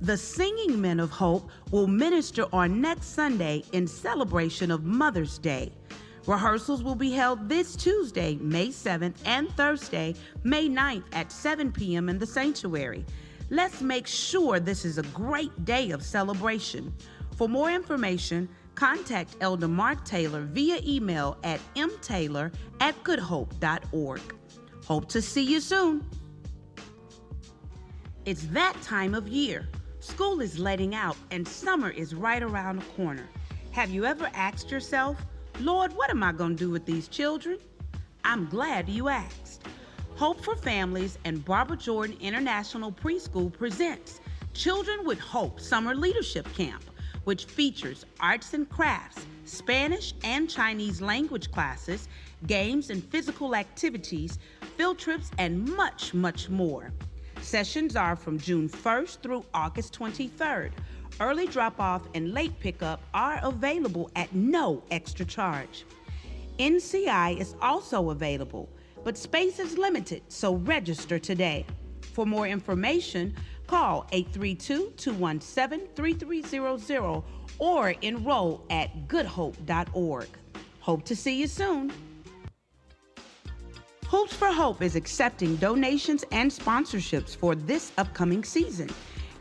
The 0.00 0.16
Singing 0.16 0.80
Men 0.80 1.00
of 1.00 1.10
Hope 1.10 1.48
will 1.70 1.86
minister 1.86 2.44
on 2.52 2.80
next 2.80 3.06
Sunday 3.06 3.62
in 3.72 3.86
celebration 3.86 4.70
of 4.70 4.84
Mother's 4.84 5.38
Day. 5.38 5.72
Rehearsals 6.26 6.82
will 6.82 6.94
be 6.94 7.10
held 7.10 7.48
this 7.50 7.76
Tuesday, 7.76 8.36
May 8.40 8.68
7th, 8.68 9.16
and 9.26 9.50
Thursday, 9.56 10.14
May 10.42 10.68
9th 10.68 11.04
at 11.12 11.30
7 11.30 11.70
p.m. 11.70 12.08
in 12.08 12.18
the 12.18 12.26
sanctuary. 12.26 13.04
Let's 13.50 13.82
make 13.82 14.06
sure 14.06 14.58
this 14.58 14.86
is 14.86 14.96
a 14.96 15.02
great 15.02 15.66
day 15.66 15.90
of 15.90 16.02
celebration. 16.02 16.94
For 17.36 17.46
more 17.46 17.70
information, 17.70 18.48
contact 18.74 19.36
Elder 19.42 19.68
Mark 19.68 20.04
Taylor 20.06 20.42
via 20.42 20.80
email 20.82 21.36
at 21.44 21.60
mtaylor 21.74 22.54
at 22.80 22.94
goodhope.org. 23.04 24.20
Hope 24.86 25.08
to 25.10 25.20
see 25.20 25.42
you 25.42 25.60
soon. 25.60 26.08
It's 28.24 28.46
that 28.48 28.80
time 28.80 29.14
of 29.14 29.28
year. 29.28 29.68
School 30.00 30.40
is 30.40 30.58
letting 30.58 30.94
out 30.94 31.16
and 31.30 31.46
summer 31.46 31.90
is 31.90 32.14
right 32.14 32.42
around 32.42 32.76
the 32.76 32.84
corner. 32.96 33.28
Have 33.72 33.90
you 33.90 34.06
ever 34.06 34.30
asked 34.34 34.70
yourself, 34.70 35.18
Lord, 35.60 35.92
what 35.92 36.10
am 36.10 36.22
I 36.22 36.32
going 36.32 36.56
to 36.56 36.64
do 36.64 36.70
with 36.70 36.84
these 36.84 37.06
children? 37.06 37.58
I'm 38.24 38.46
glad 38.46 38.88
you 38.88 39.08
asked. 39.08 39.62
Hope 40.16 40.44
for 40.44 40.56
Families 40.56 41.16
and 41.24 41.44
Barbara 41.44 41.76
Jordan 41.76 42.16
International 42.20 42.90
Preschool 42.90 43.52
presents 43.52 44.20
Children 44.52 45.04
with 45.04 45.20
Hope 45.20 45.60
Summer 45.60 45.94
Leadership 45.94 46.52
Camp, 46.54 46.82
which 47.22 47.44
features 47.44 48.04
arts 48.18 48.52
and 48.52 48.68
crafts, 48.68 49.26
Spanish 49.44 50.14
and 50.24 50.50
Chinese 50.50 51.00
language 51.00 51.52
classes, 51.52 52.08
games 52.48 52.90
and 52.90 53.04
physical 53.04 53.54
activities, 53.54 54.40
field 54.76 54.98
trips, 54.98 55.30
and 55.38 55.68
much, 55.76 56.14
much 56.14 56.50
more. 56.50 56.92
Sessions 57.40 57.94
are 57.94 58.16
from 58.16 58.38
June 58.38 58.68
1st 58.68 59.22
through 59.22 59.44
August 59.54 59.96
23rd. 59.96 60.72
Early 61.20 61.46
drop 61.46 61.80
off 61.80 62.02
and 62.14 62.32
late 62.32 62.58
pickup 62.60 63.00
are 63.14 63.38
available 63.42 64.10
at 64.16 64.34
no 64.34 64.82
extra 64.90 65.24
charge. 65.24 65.84
NCI 66.58 67.38
is 67.40 67.54
also 67.60 68.10
available, 68.10 68.68
but 69.04 69.16
space 69.16 69.58
is 69.58 69.78
limited, 69.78 70.22
so 70.28 70.54
register 70.54 71.18
today. 71.18 71.66
For 72.12 72.26
more 72.26 72.46
information, 72.46 73.34
Call 73.66 74.06
832 74.12 74.92
217 74.96 75.88
3300 75.94 77.22
or 77.58 77.90
enroll 78.02 78.64
at 78.70 79.08
goodhope.org. 79.08 80.28
Hope 80.80 81.04
to 81.04 81.16
see 81.16 81.40
you 81.40 81.46
soon. 81.46 81.92
Hoops 84.08 84.34
for 84.34 84.48
Hope 84.48 84.82
is 84.82 84.96
accepting 84.96 85.56
donations 85.56 86.24
and 86.30 86.50
sponsorships 86.50 87.34
for 87.34 87.54
this 87.54 87.90
upcoming 87.96 88.44
season. 88.44 88.90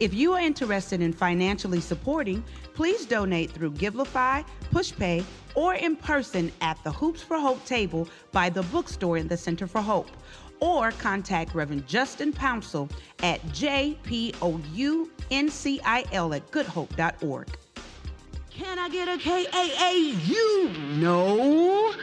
If 0.04 0.14
you 0.14 0.34
are 0.34 0.42
interested 0.42 1.00
in 1.00 1.14
financially 1.14 1.80
supporting, 1.80 2.44
please 2.74 3.06
donate 3.06 3.52
through 3.52 3.72
Givelify, 3.72 4.46
PushPay, 4.74 5.24
or 5.56 5.76
in 5.76 5.96
person 5.96 6.52
at 6.60 6.78
the 6.84 6.92
Hoops 6.92 7.22
for 7.22 7.38
Hope 7.40 7.64
table 7.64 8.10
by 8.34 8.50
the 8.50 8.64
bookstore 8.64 9.16
in 9.16 9.30
the 9.30 9.38
Center 9.38 9.66
for 9.66 9.82
Hope. 9.82 10.10
Or 10.60 10.92
contact 10.92 11.56
Reverend 11.56 11.88
Justin 11.88 12.34
Pouncil 12.34 12.92
at 13.20 13.42
jpouncil 13.44 15.10
at 15.86 16.52
goodhope.org. 16.52 17.48
Can 18.50 18.80
I 18.80 18.90
get 18.90 19.08
a 19.08 19.18
KAAU? 19.18 20.98
No. 20.98 21.94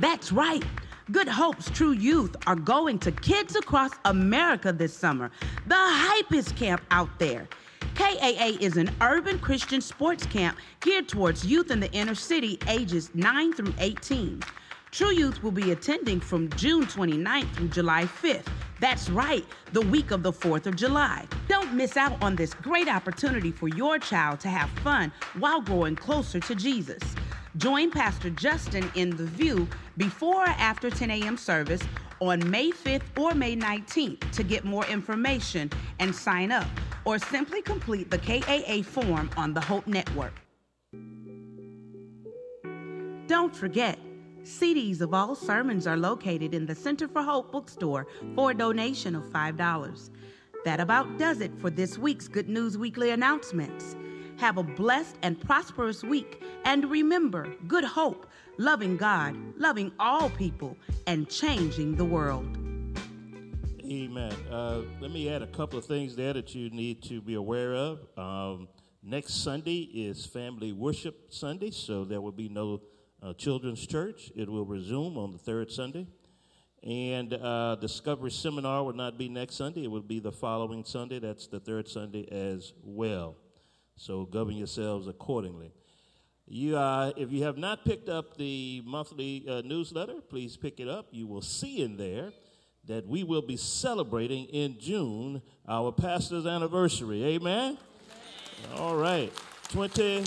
That's 0.00 0.32
right. 0.32 0.64
Good 1.12 1.28
Hope's 1.28 1.70
True 1.70 1.92
Youth 1.92 2.34
are 2.48 2.56
going 2.56 2.98
to 2.98 3.12
kids 3.12 3.54
across 3.54 3.92
America 4.06 4.72
this 4.72 4.92
summer. 4.92 5.30
The 5.68 5.76
hypest 5.76 6.56
camp 6.56 6.82
out 6.90 7.16
there. 7.20 7.46
KAA 7.94 8.56
is 8.60 8.76
an 8.76 8.90
urban 9.00 9.38
Christian 9.38 9.80
sports 9.80 10.26
camp 10.26 10.58
geared 10.80 11.08
towards 11.08 11.46
youth 11.46 11.70
in 11.70 11.78
the 11.78 11.90
inner 11.92 12.16
city 12.16 12.58
ages 12.66 13.12
9 13.14 13.52
through 13.52 13.72
18. 13.78 14.42
True 14.90 15.12
Youth 15.12 15.44
will 15.44 15.52
be 15.52 15.70
attending 15.70 16.18
from 16.18 16.50
June 16.56 16.86
29th 16.86 17.54
through 17.54 17.68
July 17.68 18.02
5th. 18.04 18.48
That's 18.80 19.08
right, 19.08 19.44
the 19.72 19.82
week 19.82 20.10
of 20.10 20.24
the 20.24 20.32
4th 20.32 20.66
of 20.66 20.74
July. 20.74 21.28
Don't 21.46 21.72
miss 21.72 21.96
out 21.96 22.20
on 22.20 22.34
this 22.34 22.52
great 22.52 22.88
opportunity 22.88 23.52
for 23.52 23.68
your 23.68 24.00
child 24.00 24.40
to 24.40 24.48
have 24.48 24.70
fun 24.80 25.12
while 25.38 25.60
growing 25.60 25.94
closer 25.94 26.40
to 26.40 26.54
Jesus. 26.56 27.00
Join 27.56 27.90
Pastor 27.90 28.28
Justin 28.28 28.90
in 28.96 29.16
The 29.16 29.24
View 29.24 29.66
before 29.96 30.42
or 30.42 30.48
after 30.58 30.90
10 30.90 31.10
a.m. 31.10 31.38
service 31.38 31.80
on 32.20 32.50
May 32.50 32.70
5th 32.70 33.18
or 33.18 33.34
May 33.34 33.56
19th 33.56 34.30
to 34.32 34.42
get 34.42 34.64
more 34.64 34.84
information 34.86 35.70
and 35.98 36.14
sign 36.14 36.52
up, 36.52 36.66
or 37.06 37.18
simply 37.18 37.62
complete 37.62 38.10
the 38.10 38.18
KAA 38.18 38.82
form 38.82 39.30
on 39.38 39.54
the 39.54 39.60
Hope 39.60 39.86
Network. 39.86 40.34
Don't 43.26 43.56
forget, 43.56 43.98
CDs 44.42 45.00
of 45.00 45.14
all 45.14 45.34
sermons 45.34 45.86
are 45.86 45.96
located 45.96 46.52
in 46.52 46.66
the 46.66 46.74
Center 46.74 47.08
for 47.08 47.22
Hope 47.22 47.52
bookstore 47.52 48.06
for 48.34 48.50
a 48.50 48.54
donation 48.54 49.14
of 49.14 49.22
$5. 49.24 50.10
That 50.66 50.80
about 50.80 51.18
does 51.18 51.40
it 51.40 51.56
for 51.58 51.70
this 51.70 51.96
week's 51.96 52.28
Good 52.28 52.50
News 52.50 52.76
Weekly 52.76 53.10
announcements. 53.10 53.96
Have 54.38 54.58
a 54.58 54.62
blessed 54.62 55.16
and 55.22 55.40
prosperous 55.40 56.02
week, 56.02 56.42
and 56.64 56.90
remember 56.90 57.54
good 57.66 57.84
hope, 57.84 58.26
loving 58.58 58.98
God, 58.98 59.34
loving 59.56 59.92
all 59.98 60.28
people, 60.28 60.76
and 61.06 61.28
changing 61.28 61.96
the 61.96 62.04
world. 62.04 62.58
Amen. 63.82 64.34
Uh, 64.50 64.82
let 65.00 65.10
me 65.10 65.30
add 65.30 65.40
a 65.40 65.46
couple 65.46 65.78
of 65.78 65.86
things 65.86 66.16
there 66.16 66.34
that 66.34 66.54
you 66.54 66.68
need 66.70 67.02
to 67.04 67.22
be 67.22 67.34
aware 67.34 67.74
of. 67.74 68.06
Um, 68.18 68.68
next 69.02 69.42
Sunday 69.42 69.80
is 69.94 70.26
Family 70.26 70.72
Worship 70.72 71.32
Sunday, 71.32 71.70
so 71.70 72.04
there 72.04 72.20
will 72.20 72.32
be 72.32 72.50
no 72.50 72.82
uh, 73.22 73.32
children's 73.34 73.86
church. 73.86 74.30
It 74.36 74.50
will 74.50 74.66
resume 74.66 75.16
on 75.16 75.32
the 75.32 75.38
third 75.38 75.70
Sunday. 75.70 76.08
And 76.82 77.32
uh, 77.32 77.76
Discovery 77.80 78.30
Seminar 78.30 78.84
will 78.84 78.92
not 78.92 79.16
be 79.16 79.28
next 79.28 79.54
Sunday, 79.54 79.84
it 79.84 79.90
will 79.90 80.02
be 80.02 80.20
the 80.20 80.32
following 80.32 80.84
Sunday. 80.84 81.20
That's 81.20 81.46
the 81.46 81.58
third 81.58 81.88
Sunday 81.88 82.28
as 82.30 82.74
well. 82.82 83.36
So 83.96 84.24
govern 84.24 84.56
yourselves 84.56 85.08
accordingly. 85.08 85.72
You, 86.46 86.76
uh, 86.76 87.12
if 87.16 87.32
you 87.32 87.42
have 87.42 87.58
not 87.58 87.84
picked 87.84 88.08
up 88.08 88.36
the 88.36 88.82
monthly 88.84 89.44
uh, 89.48 89.62
newsletter, 89.62 90.20
please 90.28 90.56
pick 90.56 90.78
it 90.78 90.88
up. 90.88 91.08
You 91.10 91.26
will 91.26 91.42
see 91.42 91.82
in 91.82 91.96
there 91.96 92.32
that 92.86 93.06
we 93.06 93.24
will 93.24 93.42
be 93.42 93.56
celebrating 93.56 94.44
in 94.46 94.78
June 94.78 95.42
our 95.68 95.90
pastor's 95.90 96.46
anniversary. 96.46 97.24
Amen? 97.24 97.78
All 98.76 98.96
right. 98.96 99.32
20, 99.70 100.24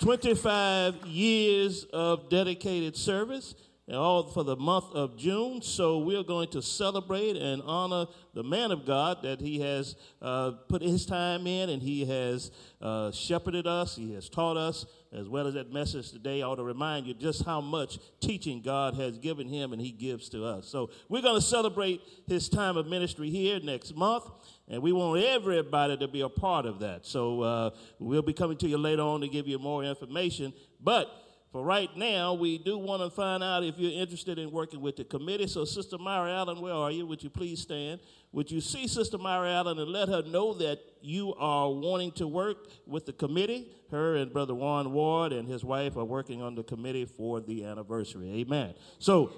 25 0.00 1.06
years 1.06 1.84
of 1.92 2.30
dedicated 2.30 2.96
service 2.96 3.54
all 3.96 4.24
for 4.24 4.44
the 4.44 4.56
month 4.56 4.86
of 4.92 5.16
June. 5.16 5.62
So 5.62 5.98
we're 5.98 6.22
going 6.22 6.48
to 6.50 6.62
celebrate 6.62 7.36
and 7.36 7.62
honor 7.62 8.06
the 8.34 8.42
man 8.42 8.70
of 8.70 8.84
God 8.84 9.22
that 9.22 9.40
he 9.40 9.60
has 9.60 9.96
uh, 10.20 10.52
put 10.68 10.82
his 10.82 11.06
time 11.06 11.46
in 11.46 11.70
and 11.70 11.82
he 11.82 12.04
has 12.04 12.50
uh, 12.80 13.10
shepherded 13.10 13.66
us, 13.66 13.96
he 13.96 14.14
has 14.14 14.28
taught 14.28 14.56
us, 14.56 14.86
as 15.12 15.28
well 15.28 15.46
as 15.46 15.54
that 15.54 15.72
message 15.72 16.10
today. 16.12 16.42
I 16.42 16.46
ought 16.46 16.56
to 16.56 16.64
remind 16.64 17.06
you 17.06 17.14
just 17.14 17.44
how 17.44 17.60
much 17.60 17.98
teaching 18.20 18.60
God 18.60 18.94
has 18.94 19.18
given 19.18 19.48
him 19.48 19.72
and 19.72 19.80
he 19.80 19.90
gives 19.90 20.28
to 20.30 20.44
us. 20.44 20.68
So 20.68 20.90
we're 21.08 21.22
going 21.22 21.40
to 21.40 21.46
celebrate 21.46 22.02
his 22.26 22.48
time 22.48 22.76
of 22.76 22.86
ministry 22.86 23.30
here 23.30 23.58
next 23.60 23.96
month. 23.96 24.24
And 24.68 24.82
we 24.82 24.92
want 24.92 25.22
everybody 25.22 25.96
to 25.96 26.08
be 26.08 26.20
a 26.20 26.28
part 26.28 26.66
of 26.66 26.80
that. 26.80 27.06
So 27.06 27.40
uh, 27.40 27.70
we'll 27.98 28.20
be 28.20 28.34
coming 28.34 28.58
to 28.58 28.68
you 28.68 28.76
later 28.76 29.02
on 29.02 29.22
to 29.22 29.28
give 29.28 29.48
you 29.48 29.58
more 29.58 29.82
information. 29.82 30.52
But 30.78 31.10
for 31.50 31.64
right 31.64 31.88
now, 31.96 32.34
we 32.34 32.58
do 32.58 32.76
want 32.76 33.02
to 33.02 33.08
find 33.08 33.42
out 33.42 33.64
if 33.64 33.78
you're 33.78 33.90
interested 33.90 34.38
in 34.38 34.50
working 34.50 34.82
with 34.82 34.96
the 34.96 35.04
committee. 35.04 35.46
So, 35.46 35.64
Sister 35.64 35.96
Myra 35.96 36.30
Allen, 36.30 36.60
where 36.60 36.74
are 36.74 36.90
you? 36.90 37.06
Would 37.06 37.22
you 37.22 37.30
please 37.30 37.60
stand? 37.62 38.00
Would 38.32 38.50
you 38.50 38.60
see 38.60 38.86
Sister 38.86 39.16
Myra 39.16 39.50
Allen 39.50 39.78
and 39.78 39.88
let 39.88 40.08
her 40.08 40.22
know 40.22 40.52
that 40.54 40.78
you 41.00 41.34
are 41.36 41.70
wanting 41.70 42.12
to 42.12 42.28
work 42.28 42.68
with 42.86 43.06
the 43.06 43.14
committee? 43.14 43.72
Her 43.90 44.16
and 44.16 44.30
Brother 44.30 44.54
Warren 44.54 44.92
Ward 44.92 45.32
and 45.32 45.48
his 45.48 45.64
wife 45.64 45.96
are 45.96 46.04
working 46.04 46.42
on 46.42 46.54
the 46.54 46.62
committee 46.62 47.06
for 47.06 47.40
the 47.40 47.64
anniversary. 47.64 48.30
Amen. 48.40 48.74
So, 48.98 49.32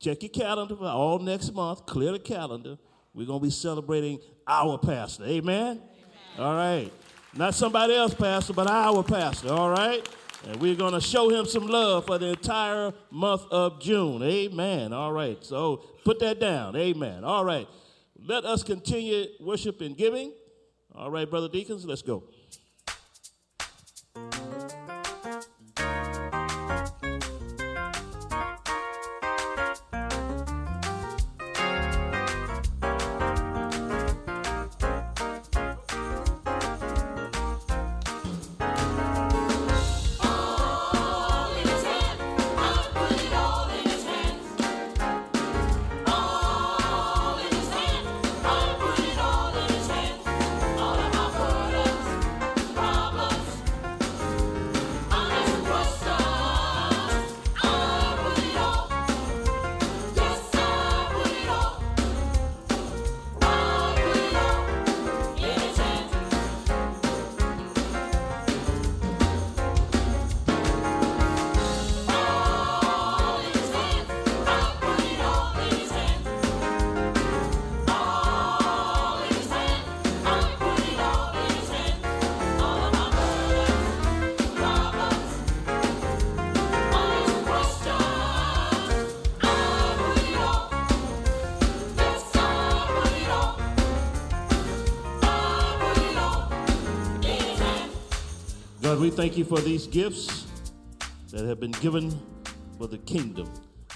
check 0.00 0.22
your 0.24 0.30
calendar 0.30 0.74
for 0.74 0.86
all 0.86 1.20
next 1.20 1.54
month. 1.54 1.86
Clear 1.86 2.10
the 2.10 2.18
calendar. 2.18 2.76
We're 3.14 3.26
going 3.26 3.38
to 3.38 3.46
be 3.46 3.50
celebrating 3.50 4.18
our 4.48 4.78
pastor. 4.78 5.26
Amen? 5.26 5.80
Amen? 5.80 5.82
All 6.38 6.54
right. 6.54 6.92
Not 7.34 7.54
somebody 7.54 7.94
else, 7.94 8.14
pastor, 8.14 8.52
but 8.52 8.68
our 8.68 9.04
pastor. 9.04 9.52
All 9.52 9.70
right? 9.70 10.08
And 10.46 10.56
we're 10.56 10.74
going 10.74 10.94
to 10.94 11.00
show 11.00 11.28
him 11.28 11.44
some 11.44 11.66
love 11.66 12.06
for 12.06 12.18
the 12.18 12.28
entire 12.28 12.92
month 13.10 13.42
of 13.50 13.80
June. 13.80 14.22
Amen. 14.22 14.92
All 14.92 15.12
right. 15.12 15.42
So 15.44 15.78
put 16.04 16.18
that 16.20 16.40
down. 16.40 16.76
Amen. 16.76 17.24
All 17.24 17.44
right. 17.44 17.68
Let 18.22 18.44
us 18.44 18.62
continue 18.62 19.26
worship 19.40 19.80
and 19.80 19.96
giving. 19.96 20.32
All 20.94 21.10
right, 21.10 21.28
Brother 21.28 21.48
Deacons, 21.48 21.84
let's 21.84 22.02
go. 22.02 22.24
We 99.10 99.16
thank 99.16 99.36
you 99.36 99.44
for 99.44 99.58
these 99.58 99.88
gifts 99.88 100.46
that 101.32 101.44
have 101.44 101.58
been 101.58 101.72
given 101.72 102.16
for 102.78 102.86
the 102.86 102.98
kingdom. 102.98 103.52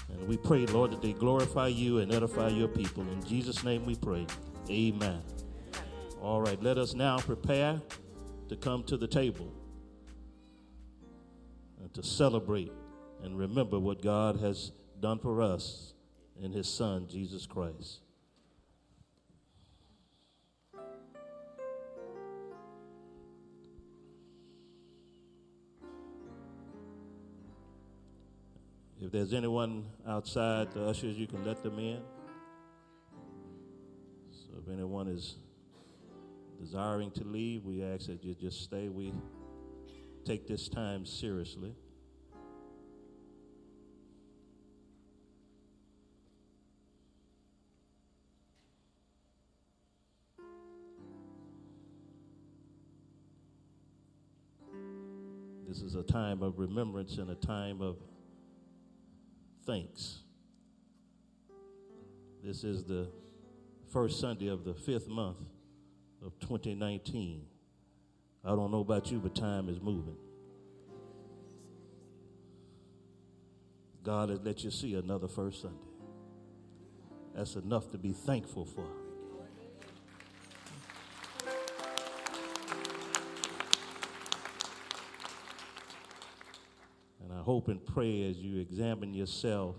And 0.09 0.27
we 0.27 0.35
pray, 0.35 0.65
Lord, 0.65 0.91
that 0.91 1.01
they 1.01 1.13
glorify 1.13 1.67
you 1.67 1.99
and 1.99 2.13
edify 2.13 2.49
your 2.49 2.67
people. 2.67 3.09
In 3.09 3.23
Jesus' 3.23 3.63
name 3.63 3.85
we 3.85 3.95
pray. 3.95 4.27
Amen. 4.69 5.21
All 6.21 6.41
right, 6.41 6.61
let 6.61 6.77
us 6.77 6.93
now 6.93 7.17
prepare 7.17 7.81
to 8.49 8.57
come 8.57 8.83
to 8.83 8.97
the 8.97 9.07
table 9.07 9.53
and 11.79 11.93
to 11.93 12.03
celebrate 12.03 12.73
and 13.23 13.37
remember 13.37 13.79
what 13.79 14.01
God 14.01 14.41
has 14.41 14.73
done 14.99 15.19
for 15.19 15.41
us 15.41 15.93
in 16.41 16.51
His 16.51 16.67
Son, 16.67 17.07
Jesus 17.07 17.45
Christ. 17.45 18.01
If 29.05 29.11
there's 29.11 29.33
anyone 29.33 29.85
outside, 30.07 30.71
the 30.71 30.87
ushers, 30.87 31.15
you 31.15 31.27
can 31.27 31.45
let 31.45 31.61
them 31.61 31.77
in. 31.77 32.01
So 34.31 34.55
if 34.63 34.73
anyone 34.73 35.07
is 35.07 35.35
desiring 36.59 37.11
to 37.11 37.23
leave, 37.23 37.65
we 37.65 37.83
ask 37.83 38.07
that 38.07 38.23
you 38.23 38.33
just 38.33 38.63
stay. 38.63 38.89
We 38.89 39.13
take 40.25 40.47
this 40.47 40.67
time 40.67 41.05
seriously. 41.05 41.75
This 55.67 55.83
is 55.83 55.93
a 55.93 56.01
time 56.01 56.41
of 56.41 56.57
remembrance 56.57 57.19
and 57.19 57.29
a 57.29 57.35
time 57.35 57.83
of 57.83 57.97
thanks. 59.65 60.19
This 62.43 62.63
is 62.63 62.83
the 62.83 63.07
first 63.91 64.19
Sunday 64.19 64.47
of 64.47 64.63
the 64.63 64.73
fifth 64.73 65.07
month 65.07 65.37
of 66.23 66.39
2019. 66.39 67.45
I 68.43 68.49
don't 68.49 68.71
know 68.71 68.81
about 68.81 69.11
you, 69.11 69.19
but 69.19 69.35
time 69.35 69.69
is 69.69 69.81
moving. 69.81 70.17
God 74.03 74.29
has 74.29 74.39
let 74.43 74.63
you 74.63 74.69
see 74.69 74.93
another 74.93 75.27
first 75.27 75.63
Sunday. 75.63 75.77
That's 77.33 77.55
enough 77.55 77.91
to 77.91 77.97
be 77.97 78.13
thankful 78.13 78.65
for. 78.65 78.85
I 87.37 87.41
hope 87.41 87.67
and 87.67 87.85
pray 87.85 88.29
as 88.29 88.37
you 88.37 88.59
examine 88.59 89.13
yourself, 89.13 89.75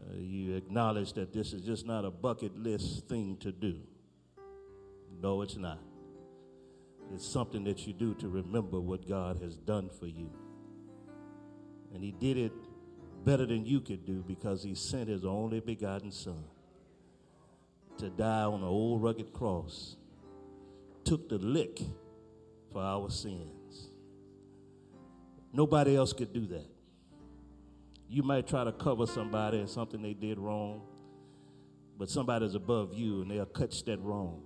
uh, 0.00 0.16
you 0.16 0.56
acknowledge 0.56 1.14
that 1.14 1.32
this 1.32 1.52
is 1.52 1.62
just 1.62 1.86
not 1.86 2.04
a 2.04 2.10
bucket 2.10 2.56
list 2.56 3.08
thing 3.08 3.36
to 3.38 3.52
do. 3.52 3.80
No, 5.22 5.42
it's 5.42 5.56
not. 5.56 5.80
It's 7.14 7.26
something 7.26 7.64
that 7.64 7.86
you 7.86 7.92
do 7.92 8.14
to 8.14 8.28
remember 8.28 8.78
what 8.80 9.08
God 9.08 9.38
has 9.42 9.56
done 9.56 9.88
for 9.88 10.06
you. 10.06 10.30
And 11.94 12.04
He 12.04 12.12
did 12.12 12.36
it 12.36 12.52
better 13.24 13.46
than 13.46 13.64
you 13.64 13.80
could 13.80 14.04
do 14.04 14.22
because 14.26 14.62
He 14.62 14.74
sent 14.74 15.08
His 15.08 15.24
only 15.24 15.60
begotten 15.60 16.12
Son 16.12 16.44
to 17.98 18.08
die 18.10 18.44
on 18.44 18.60
an 18.60 18.64
old 18.64 19.02
rugged 19.02 19.32
cross, 19.32 19.96
took 21.04 21.28
the 21.28 21.38
lick 21.38 21.80
for 22.72 22.82
our 22.82 23.10
sins. 23.10 23.59
Nobody 25.52 25.96
else 25.96 26.12
could 26.12 26.32
do 26.32 26.46
that. 26.46 26.66
You 28.08 28.22
might 28.22 28.46
try 28.46 28.64
to 28.64 28.72
cover 28.72 29.06
somebody 29.06 29.58
and 29.58 29.68
something 29.68 30.02
they 30.02 30.14
did 30.14 30.38
wrong, 30.38 30.82
but 31.98 32.10
somebody's 32.10 32.54
above 32.54 32.92
you 32.92 33.22
and 33.22 33.30
they'll 33.30 33.46
catch 33.46 33.84
that 33.84 34.00
wrong. 34.00 34.42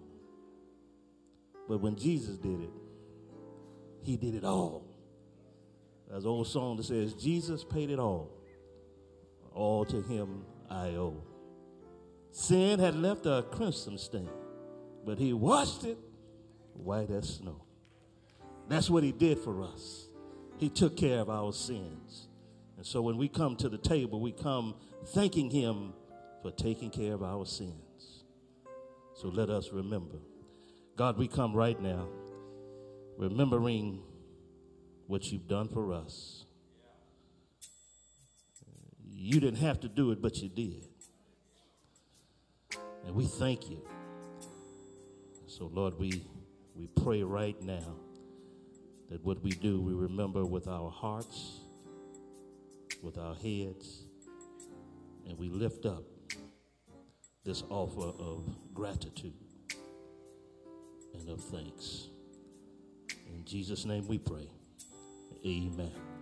But 1.69 1.81
when 1.81 1.97
Jesus 1.97 2.37
did 2.37 2.61
it, 2.61 2.71
he 4.03 4.17
did 4.17 4.35
it 4.35 4.45
all. 4.45 4.87
There's 6.09 6.25
an 6.25 6.31
old 6.31 6.47
song 6.47 6.77
that 6.77 6.85
says, 6.85 7.15
Jesus 7.15 7.65
paid 7.65 7.91
it 7.91 7.99
all. 7.99 8.31
All 9.53 9.85
to 9.87 10.03
him 10.03 10.45
I 10.71 10.89
owe. 10.89 11.23
Sin 12.31 12.81
had 12.81 12.97
left 12.97 13.27
a 13.27 13.45
crimson 13.51 13.97
stain, 13.97 14.29
but 15.07 15.19
he 15.19 15.33
washed 15.33 15.85
it 15.85 15.99
white 16.75 17.11
as 17.11 17.37
snow. 17.37 17.63
That's 18.69 18.91
what 18.91 19.05
he 19.05 19.13
did 19.13 19.39
for 19.39 19.63
us. 19.63 20.09
He 20.59 20.69
took 20.69 20.97
care 20.97 21.21
of 21.21 21.29
our 21.29 21.53
sins. 21.53 22.29
And 22.77 22.87
so 22.87 23.03
when 23.03 23.17
we 23.17 23.29
come 23.29 23.57
to 23.57 23.69
the 23.69 23.79
table, 23.79 24.21
we 24.21 24.33
come 24.33 24.75
thanking 25.09 25.51
him 25.51 25.93
for 26.43 26.51
taking 26.51 26.91
care 26.91 27.15
of 27.15 27.23
our 27.23 27.47
sins. 27.47 28.25
So 29.15 29.29
let 29.29 29.51
us 29.51 29.71
remember. 29.73 30.19
God, 30.97 31.19
we 31.19 31.29
come 31.29 31.55
right 31.55 31.81
now 31.81 32.09
remembering 33.17 34.03
what 35.07 35.31
you've 35.31 35.49
done 35.49 35.69
for 35.69 35.93
us. 35.93 36.45
You 39.11 39.41
didn't 39.41 39.61
have 39.61 39.81
to 39.81 39.89
do 39.89 40.11
it, 40.11 40.21
but 40.21 40.37
you 40.37 40.49
did. 40.49 40.85
And 43.07 43.15
we 43.15 43.27
thank 43.27 43.71
you. 43.71 43.81
So, 45.47 45.71
Lord, 45.73 45.99
we, 45.99 46.27
we 46.75 46.89
pray 46.89 47.23
right 47.23 47.61
now 47.63 47.95
that 49.11 49.25
what 49.25 49.43
we 49.43 49.51
do, 49.51 49.81
we 49.81 49.93
remember 49.93 50.45
with 50.45 50.69
our 50.69 50.91
hearts, 50.91 51.61
with 53.03 53.19
our 53.19 53.35
heads, 53.35 54.05
and 55.29 55.39
we 55.39 55.49
lift 55.49 55.87
up 55.87 56.05
this 57.45 57.63
offer 57.69 58.13
of 58.19 58.49
gratitude 58.73 59.35
and 61.15 61.29
of 61.29 61.41
thanks. 61.45 62.09
In 63.29 63.45
Jesus' 63.45 63.85
name 63.85 64.07
we 64.09 64.19
pray. 64.19 64.49
Amen. 65.47 66.14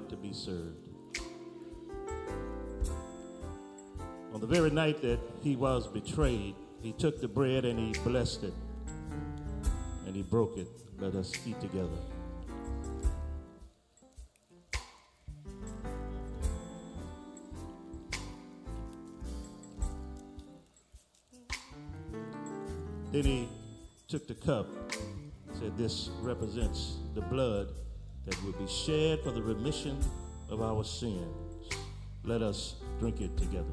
To 0.00 0.16
be 0.16 0.32
served? 0.32 0.88
On 4.32 4.40
the 4.40 4.46
very 4.46 4.70
night 4.70 5.02
that 5.02 5.18
he 5.42 5.56
was 5.56 5.86
betrayed, 5.86 6.54
he 6.80 6.92
took 6.92 7.20
the 7.20 7.28
bread 7.28 7.64
and 7.64 7.78
he 7.78 7.98
blessed 8.02 8.44
it 8.44 8.54
and 10.06 10.14
he 10.14 10.22
broke 10.22 10.56
it. 10.56 10.68
Let 10.98 11.14
us 11.14 11.32
eat 11.46 11.60
together. 11.60 11.88
Then 23.10 23.24
he 23.24 23.48
took 24.06 24.28
the 24.28 24.34
cup, 24.34 24.68
said, 25.58 25.76
This 25.76 26.10
represents 26.20 26.96
the 27.14 27.22
blood 27.22 27.72
that 28.26 28.42
will 28.44 28.52
be 28.52 28.66
shed 28.66 29.20
for 29.22 29.30
the 29.30 29.42
remission 29.42 29.98
of 30.48 30.62
our 30.62 30.84
sins. 30.84 31.26
Let 32.24 32.42
us 32.42 32.76
drink 32.98 33.20
it 33.20 33.36
together. 33.36 33.64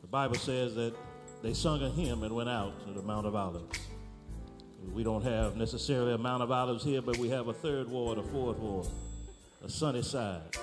The 0.00 0.08
Bible 0.08 0.36
says 0.36 0.74
that 0.74 0.94
they 1.42 1.54
sung 1.54 1.82
a 1.82 1.90
hymn 1.90 2.22
and 2.22 2.34
went 2.34 2.48
out 2.48 2.86
to 2.86 2.92
the 2.92 3.02
Mount 3.02 3.26
of 3.26 3.34
Olives. 3.34 3.78
We 4.92 5.04
don't 5.04 5.22
have 5.22 5.56
necessarily 5.56 6.12
a 6.12 6.18
Mount 6.18 6.42
of 6.42 6.50
Olives 6.50 6.84
here, 6.84 7.02
but 7.02 7.16
we 7.16 7.28
have 7.30 7.48
a 7.48 7.52
third 7.52 7.88
ward, 7.88 8.18
a 8.18 8.22
fourth 8.22 8.58
ward, 8.58 8.88
a 9.64 9.68
Sunnyside, 9.68 10.56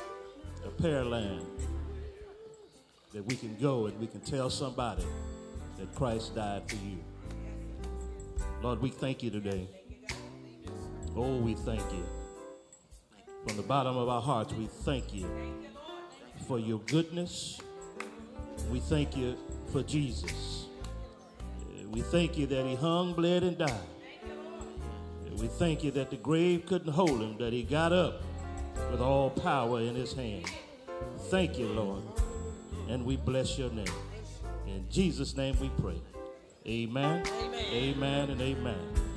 a 0.65 0.69
Pearland 0.81 1.45
that 3.13 3.25
we 3.25 3.35
can 3.35 3.55
go 3.59 3.87
and 3.87 3.99
we 3.99 4.07
can 4.07 4.19
tell 4.21 4.49
somebody 4.49 5.03
that 5.79 5.95
Christ 5.95 6.35
died 6.35 6.63
for 6.67 6.75
you. 6.75 6.97
Lord, 8.61 8.81
we 8.81 8.89
thank 8.89 9.23
you 9.23 9.31
today. 9.31 9.67
Oh, 11.15 11.37
we 11.37 11.55
thank 11.55 11.81
you. 11.91 12.03
From 13.47 13.57
the 13.57 13.63
bottom 13.63 13.95
of 13.97 14.09
our 14.09 14.21
hearts, 14.21 14.53
we 14.53 14.65
thank 14.65 15.13
you 15.13 15.25
for 16.47 16.59
your 16.59 16.79
goodness. 16.79 17.59
We 18.69 18.79
thank 18.81 19.15
you 19.15 19.37
for 19.71 19.81
Jesus. 19.81 20.65
We 21.89 22.01
thank 22.01 22.37
you 22.37 22.45
that 22.47 22.65
he 22.65 22.75
hung, 22.75 23.13
bled, 23.13 23.43
and 23.43 23.57
died. 23.57 23.71
We 25.37 25.47
thank 25.47 25.83
you 25.85 25.91
that 25.91 26.09
the 26.09 26.17
grave 26.17 26.65
couldn't 26.65 26.91
hold 26.91 27.21
him, 27.21 27.37
that 27.37 27.53
he 27.53 27.63
got 27.63 27.93
up 27.93 28.21
with 28.91 28.99
all 28.99 29.29
power 29.29 29.79
in 29.79 29.95
his 29.95 30.11
hand. 30.11 30.45
Thank 31.29 31.57
you, 31.57 31.67
Lord. 31.67 32.03
And 32.89 33.05
we 33.05 33.15
bless 33.15 33.57
your 33.57 33.71
name. 33.71 33.87
In 34.75 34.85
Jesus' 34.89 35.35
name 35.35 35.57
we 35.59 35.69
pray. 35.81 35.99
Amen. 36.67 37.23
Amen, 37.73 38.29
and 38.29 38.41
amen. 38.41 39.08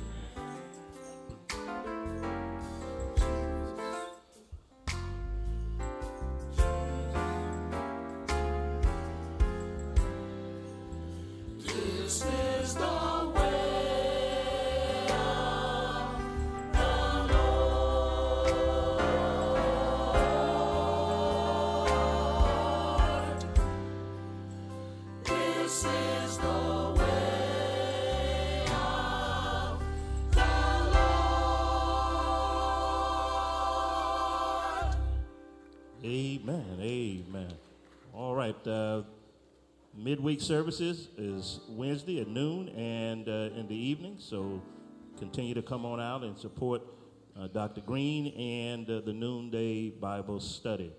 Amen. 36.05 36.79
Amen. 36.81 37.53
All 38.13 38.35
right. 38.35 38.67
Uh, 38.67 39.03
midweek 39.95 40.41
services 40.41 41.07
is 41.17 41.61
Wednesday 41.69 42.19
at 42.19 42.27
noon 42.27 42.67
and 42.69 43.29
uh, 43.29 43.57
in 43.57 43.67
the 43.69 43.75
evening. 43.75 44.17
So 44.19 44.61
continue 45.17 45.53
to 45.53 45.61
come 45.61 45.85
on 45.85 46.01
out 46.01 46.23
and 46.23 46.37
support 46.37 46.81
uh, 47.39 47.47
Dr. 47.47 47.79
Green 47.79 48.27
and 48.33 48.89
uh, 48.89 48.99
the 48.99 49.13
noonday 49.13 49.91
Bible 49.91 50.41
study. 50.41 50.91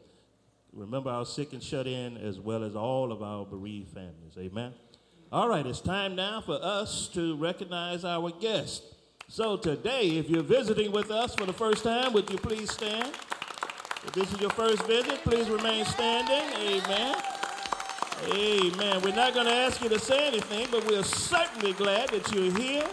Remember 0.73 1.11
our 1.11 1.27
sick 1.27 1.53
and 1.53 1.63
shut 1.63 1.87
in 1.87 2.17
as 2.17 2.41
well 2.41 2.65
as 2.65 2.75
all 2.75 3.13
of 3.13 3.23
our 3.23 3.45
bereaved 3.45 3.91
families. 3.91 4.39
Amen. 4.39 4.73
All 5.31 5.51
right, 5.51 5.67
it's 5.67 5.83
time 5.83 6.17
now 6.17 6.41
for 6.41 6.59
us 6.63 7.09
to 7.09 7.37
recognize 7.37 8.07
our 8.07 8.31
guest. 8.31 8.85
So 9.29 9.59
today, 9.59 10.17
if 10.17 10.31
you're 10.31 10.43
visiting 10.43 10.93
with 10.93 11.11
us 11.11 11.35
for 11.35 11.45
the 11.45 11.53
first 11.53 11.85
time, 11.85 12.15
would 12.15 12.31
you 12.31 12.39
please 12.39 12.71
stand? 12.71 13.11
If 14.07 14.13
this 14.13 14.33
is 14.33 14.41
your 14.41 14.51
first 14.51 14.83
visit, 14.87 15.23
please 15.25 15.49
remain 15.49 15.85
standing. 15.87 16.43
Amen. 16.61 17.17
Amen. 18.33 19.03
We're 19.03 19.15
not 19.15 19.35
going 19.35 19.47
to 19.47 19.53
ask 19.53 19.83
you 19.83 19.89
to 19.89 19.99
say 19.99 20.27
anything, 20.29 20.69
but 20.71 20.87
we're 20.87 21.03
certainly 21.03 21.73
glad 21.73 22.11
that 22.11 22.33
you're 22.33 22.57
here. 22.59 22.87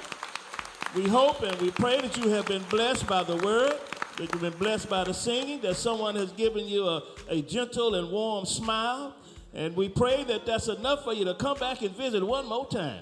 We 0.95 1.07
hope 1.07 1.41
and 1.43 1.55
we 1.61 1.71
pray 1.71 2.01
that 2.01 2.17
you 2.17 2.29
have 2.29 2.45
been 2.45 2.63
blessed 2.63 3.07
by 3.07 3.23
the 3.23 3.37
word, 3.37 3.73
that 4.17 4.31
you've 4.31 4.41
been 4.41 4.57
blessed 4.57 4.89
by 4.89 5.03
the 5.03 5.13
singing, 5.13 5.61
that 5.61 5.75
someone 5.75 6.15
has 6.15 6.31
given 6.33 6.67
you 6.67 6.85
a, 6.85 7.03
a 7.29 7.41
gentle 7.41 7.95
and 7.95 8.11
warm 8.11 8.45
smile. 8.45 9.15
And 9.53 9.75
we 9.75 9.89
pray 9.89 10.23
that 10.25 10.45
that's 10.45 10.67
enough 10.69 11.03
for 11.03 11.13
you 11.13 11.25
to 11.25 11.33
come 11.35 11.57
back 11.57 11.81
and 11.81 11.95
visit 11.95 12.25
one 12.25 12.47
more 12.47 12.67
time. 12.67 13.01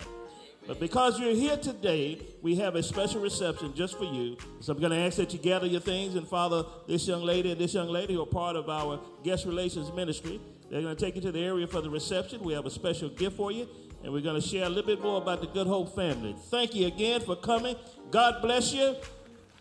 But 0.69 0.79
because 0.79 1.19
you're 1.19 1.33
here 1.33 1.57
today, 1.57 2.21
we 2.43 2.55
have 2.57 2.75
a 2.75 2.83
special 2.83 3.21
reception 3.21 3.73
just 3.73 3.97
for 3.97 4.03
you. 4.03 4.37
So 4.59 4.71
I'm 4.71 4.79
going 4.79 4.91
to 4.91 4.99
ask 4.99 5.17
that 5.17 5.33
you 5.33 5.39
gather 5.39 5.65
your 5.65 5.81
things 5.81 6.13
and 6.13 6.27
follow 6.27 6.83
this 6.87 7.07
young 7.07 7.23
lady 7.23 7.51
and 7.51 7.59
this 7.59 7.73
young 7.73 7.87
lady 7.87 8.13
who 8.13 8.21
are 8.21 8.27
part 8.27 8.55
of 8.55 8.69
our 8.69 8.99
guest 9.23 9.47
relations 9.47 9.91
ministry. 9.91 10.39
They're 10.69 10.83
going 10.83 10.95
to 10.95 11.03
take 11.03 11.15
you 11.15 11.21
to 11.21 11.31
the 11.31 11.39
area 11.39 11.65
for 11.65 11.81
the 11.81 11.89
reception. 11.89 12.43
We 12.43 12.53
have 12.53 12.67
a 12.67 12.69
special 12.69 13.09
gift 13.09 13.35
for 13.35 13.51
you, 13.51 13.67
and 14.03 14.13
we're 14.13 14.21
going 14.21 14.39
to 14.39 14.47
share 14.47 14.65
a 14.65 14.69
little 14.69 14.85
bit 14.85 15.01
more 15.01 15.19
about 15.19 15.41
the 15.41 15.47
Good 15.47 15.65
Hope 15.65 15.95
family. 15.95 16.35
Thank 16.51 16.75
you 16.75 16.85
again 16.85 17.21
for 17.21 17.35
coming. 17.35 17.75
God 18.11 18.39
bless 18.43 18.71
you. 18.71 18.95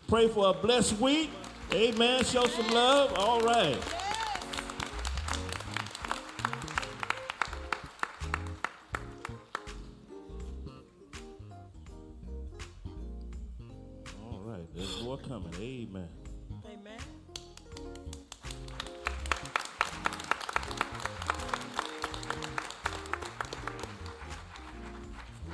Pray 0.07 0.27
for 0.27 0.51
a 0.51 0.53
blessed 0.53 0.99
week. 0.99 1.31
Amen. 1.73 2.23
Show 2.23 2.45
some 2.45 2.67
love. 2.67 3.15
All 3.17 3.41
right. 3.41 3.79
There's 14.79 15.03
more 15.03 15.17
coming. 15.17 15.53
Amen. 15.59 16.07
Amen. 16.65 16.99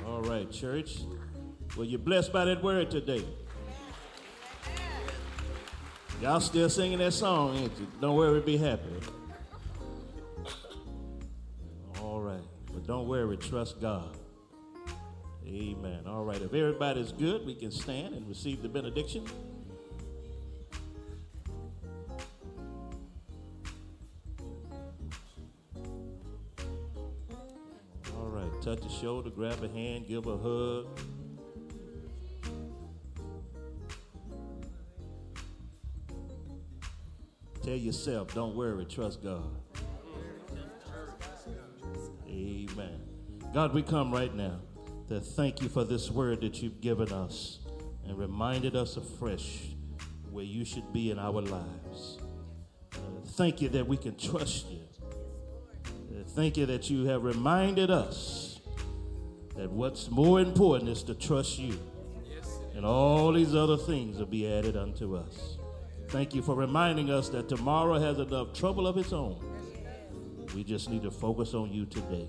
All 0.06 0.22
right, 0.22 0.48
church. 0.52 0.98
Well, 1.76 1.86
you're 1.86 1.98
blessed 1.98 2.32
by 2.32 2.44
that 2.44 2.62
word 2.62 2.92
today. 2.92 3.24
Y'all 6.22 6.38
still 6.38 6.70
singing 6.70 6.98
that 6.98 7.12
song, 7.12 7.56
ain't 7.56 7.76
you? 7.80 7.88
Don't 8.00 8.14
worry, 8.14 8.40
be 8.40 8.56
happy. 8.56 8.84
All 12.00 12.20
right. 12.20 12.40
But 12.72 12.86
don't 12.86 13.08
worry, 13.08 13.36
trust 13.36 13.80
God. 13.80 14.16
Amen. 15.48 16.06
All 16.08 16.24
right. 16.24 16.40
If 16.42 16.52
everybody's 16.52 17.12
good, 17.12 17.46
we 17.46 17.54
can 17.54 17.70
stand 17.70 18.14
and 18.14 18.28
receive 18.28 18.62
the 18.62 18.68
benediction. 18.68 19.24
All 28.16 28.26
right. 28.26 28.50
Touch 28.60 28.84
a 28.84 28.88
shoulder, 28.88 29.30
grab 29.30 29.62
a 29.62 29.68
hand, 29.68 30.08
give 30.08 30.26
a 30.26 30.36
hug. 30.36 30.98
Tell 37.62 37.74
yourself, 37.74 38.34
don't 38.34 38.56
worry, 38.56 38.84
trust 38.84 39.22
God. 39.22 39.60
Amen. 42.28 43.00
God, 43.54 43.74
we 43.74 43.82
come 43.82 44.12
right 44.12 44.34
now 44.34 44.60
to 45.08 45.20
thank 45.20 45.62
you 45.62 45.68
for 45.68 45.84
this 45.84 46.10
word 46.10 46.40
that 46.40 46.62
you've 46.62 46.80
given 46.80 47.12
us 47.12 47.60
and 48.06 48.18
reminded 48.18 48.74
us 48.74 48.96
afresh 48.96 49.68
where 50.30 50.44
you 50.44 50.64
should 50.64 50.92
be 50.92 51.10
in 51.10 51.18
our 51.18 51.40
lives. 51.40 52.18
Uh, 52.92 52.98
thank 53.36 53.62
you 53.62 53.68
that 53.68 53.86
we 53.86 53.96
can 53.96 54.16
trust 54.16 54.70
you. 54.70 54.80
Uh, 55.84 56.24
thank 56.30 56.56
you 56.56 56.66
that 56.66 56.90
you 56.90 57.04
have 57.04 57.22
reminded 57.22 57.90
us 57.90 58.60
that 59.56 59.70
what's 59.70 60.10
more 60.10 60.40
important 60.40 60.90
is 60.90 61.02
to 61.04 61.14
trust 61.14 61.58
you. 61.58 61.78
And 62.74 62.84
all 62.84 63.32
these 63.32 63.54
other 63.54 63.78
things 63.78 64.18
will 64.18 64.26
be 64.26 64.46
added 64.46 64.76
unto 64.76 65.16
us. 65.16 65.56
Thank 66.08 66.34
you 66.34 66.42
for 66.42 66.54
reminding 66.54 67.10
us 67.10 67.30
that 67.30 67.48
tomorrow 67.48 67.98
has 67.98 68.18
enough 68.18 68.52
trouble 68.52 68.86
of 68.86 68.98
its 68.98 69.14
own. 69.14 69.40
We 70.54 70.62
just 70.62 70.90
need 70.90 71.02
to 71.04 71.10
focus 71.10 71.54
on 71.54 71.72
you 71.72 71.86
today. 71.86 72.28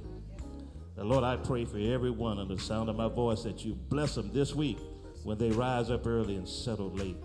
Now, 0.98 1.04
Lord, 1.04 1.24
I 1.24 1.38
pray 1.38 1.64
for 1.64 1.78
everyone 1.78 2.40
under 2.40 2.56
the 2.56 2.62
sound 2.62 2.90
of 2.90 2.96
my 2.96 3.08
voice 3.08 3.44
that 3.44 3.64
you 3.64 3.76
bless 3.76 4.16
them 4.16 4.32
this 4.34 4.56
week 4.56 4.80
when 5.24 5.38
they 5.38 5.52
rise 5.52 5.92
up 5.92 6.08
early 6.08 6.36
and 6.36 6.48
settle 6.48 6.92
late. 6.92 7.18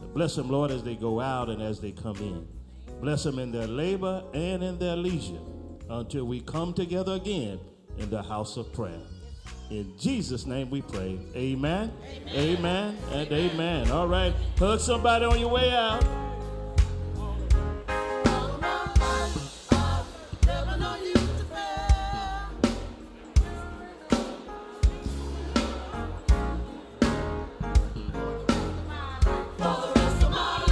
And 0.00 0.12
bless 0.12 0.34
them, 0.34 0.48
Lord, 0.50 0.72
as 0.72 0.82
they 0.82 0.96
go 0.96 1.20
out 1.20 1.48
and 1.48 1.62
as 1.62 1.80
they 1.80 1.92
come 1.92 2.16
in. 2.16 2.48
Bless 3.00 3.22
them 3.22 3.38
in 3.38 3.52
their 3.52 3.68
labor 3.68 4.24
and 4.34 4.64
in 4.64 4.78
their 4.78 4.96
leisure 4.96 5.38
until 5.88 6.24
we 6.24 6.40
come 6.40 6.74
together 6.74 7.12
again 7.12 7.60
in 7.98 8.10
the 8.10 8.22
house 8.22 8.56
of 8.56 8.72
prayer. 8.72 9.00
In 9.70 9.96
Jesus' 9.98 10.44
name 10.44 10.68
we 10.70 10.82
pray. 10.82 11.18
Amen, 11.36 11.92
amen, 12.28 12.34
amen 12.34 12.98
and 13.12 13.32
amen. 13.32 13.90
All 13.90 14.08
right, 14.08 14.34
hug 14.58 14.80
somebody 14.80 15.24
on 15.24 15.38
your 15.38 15.48
way 15.48 15.70
out. 15.70 16.04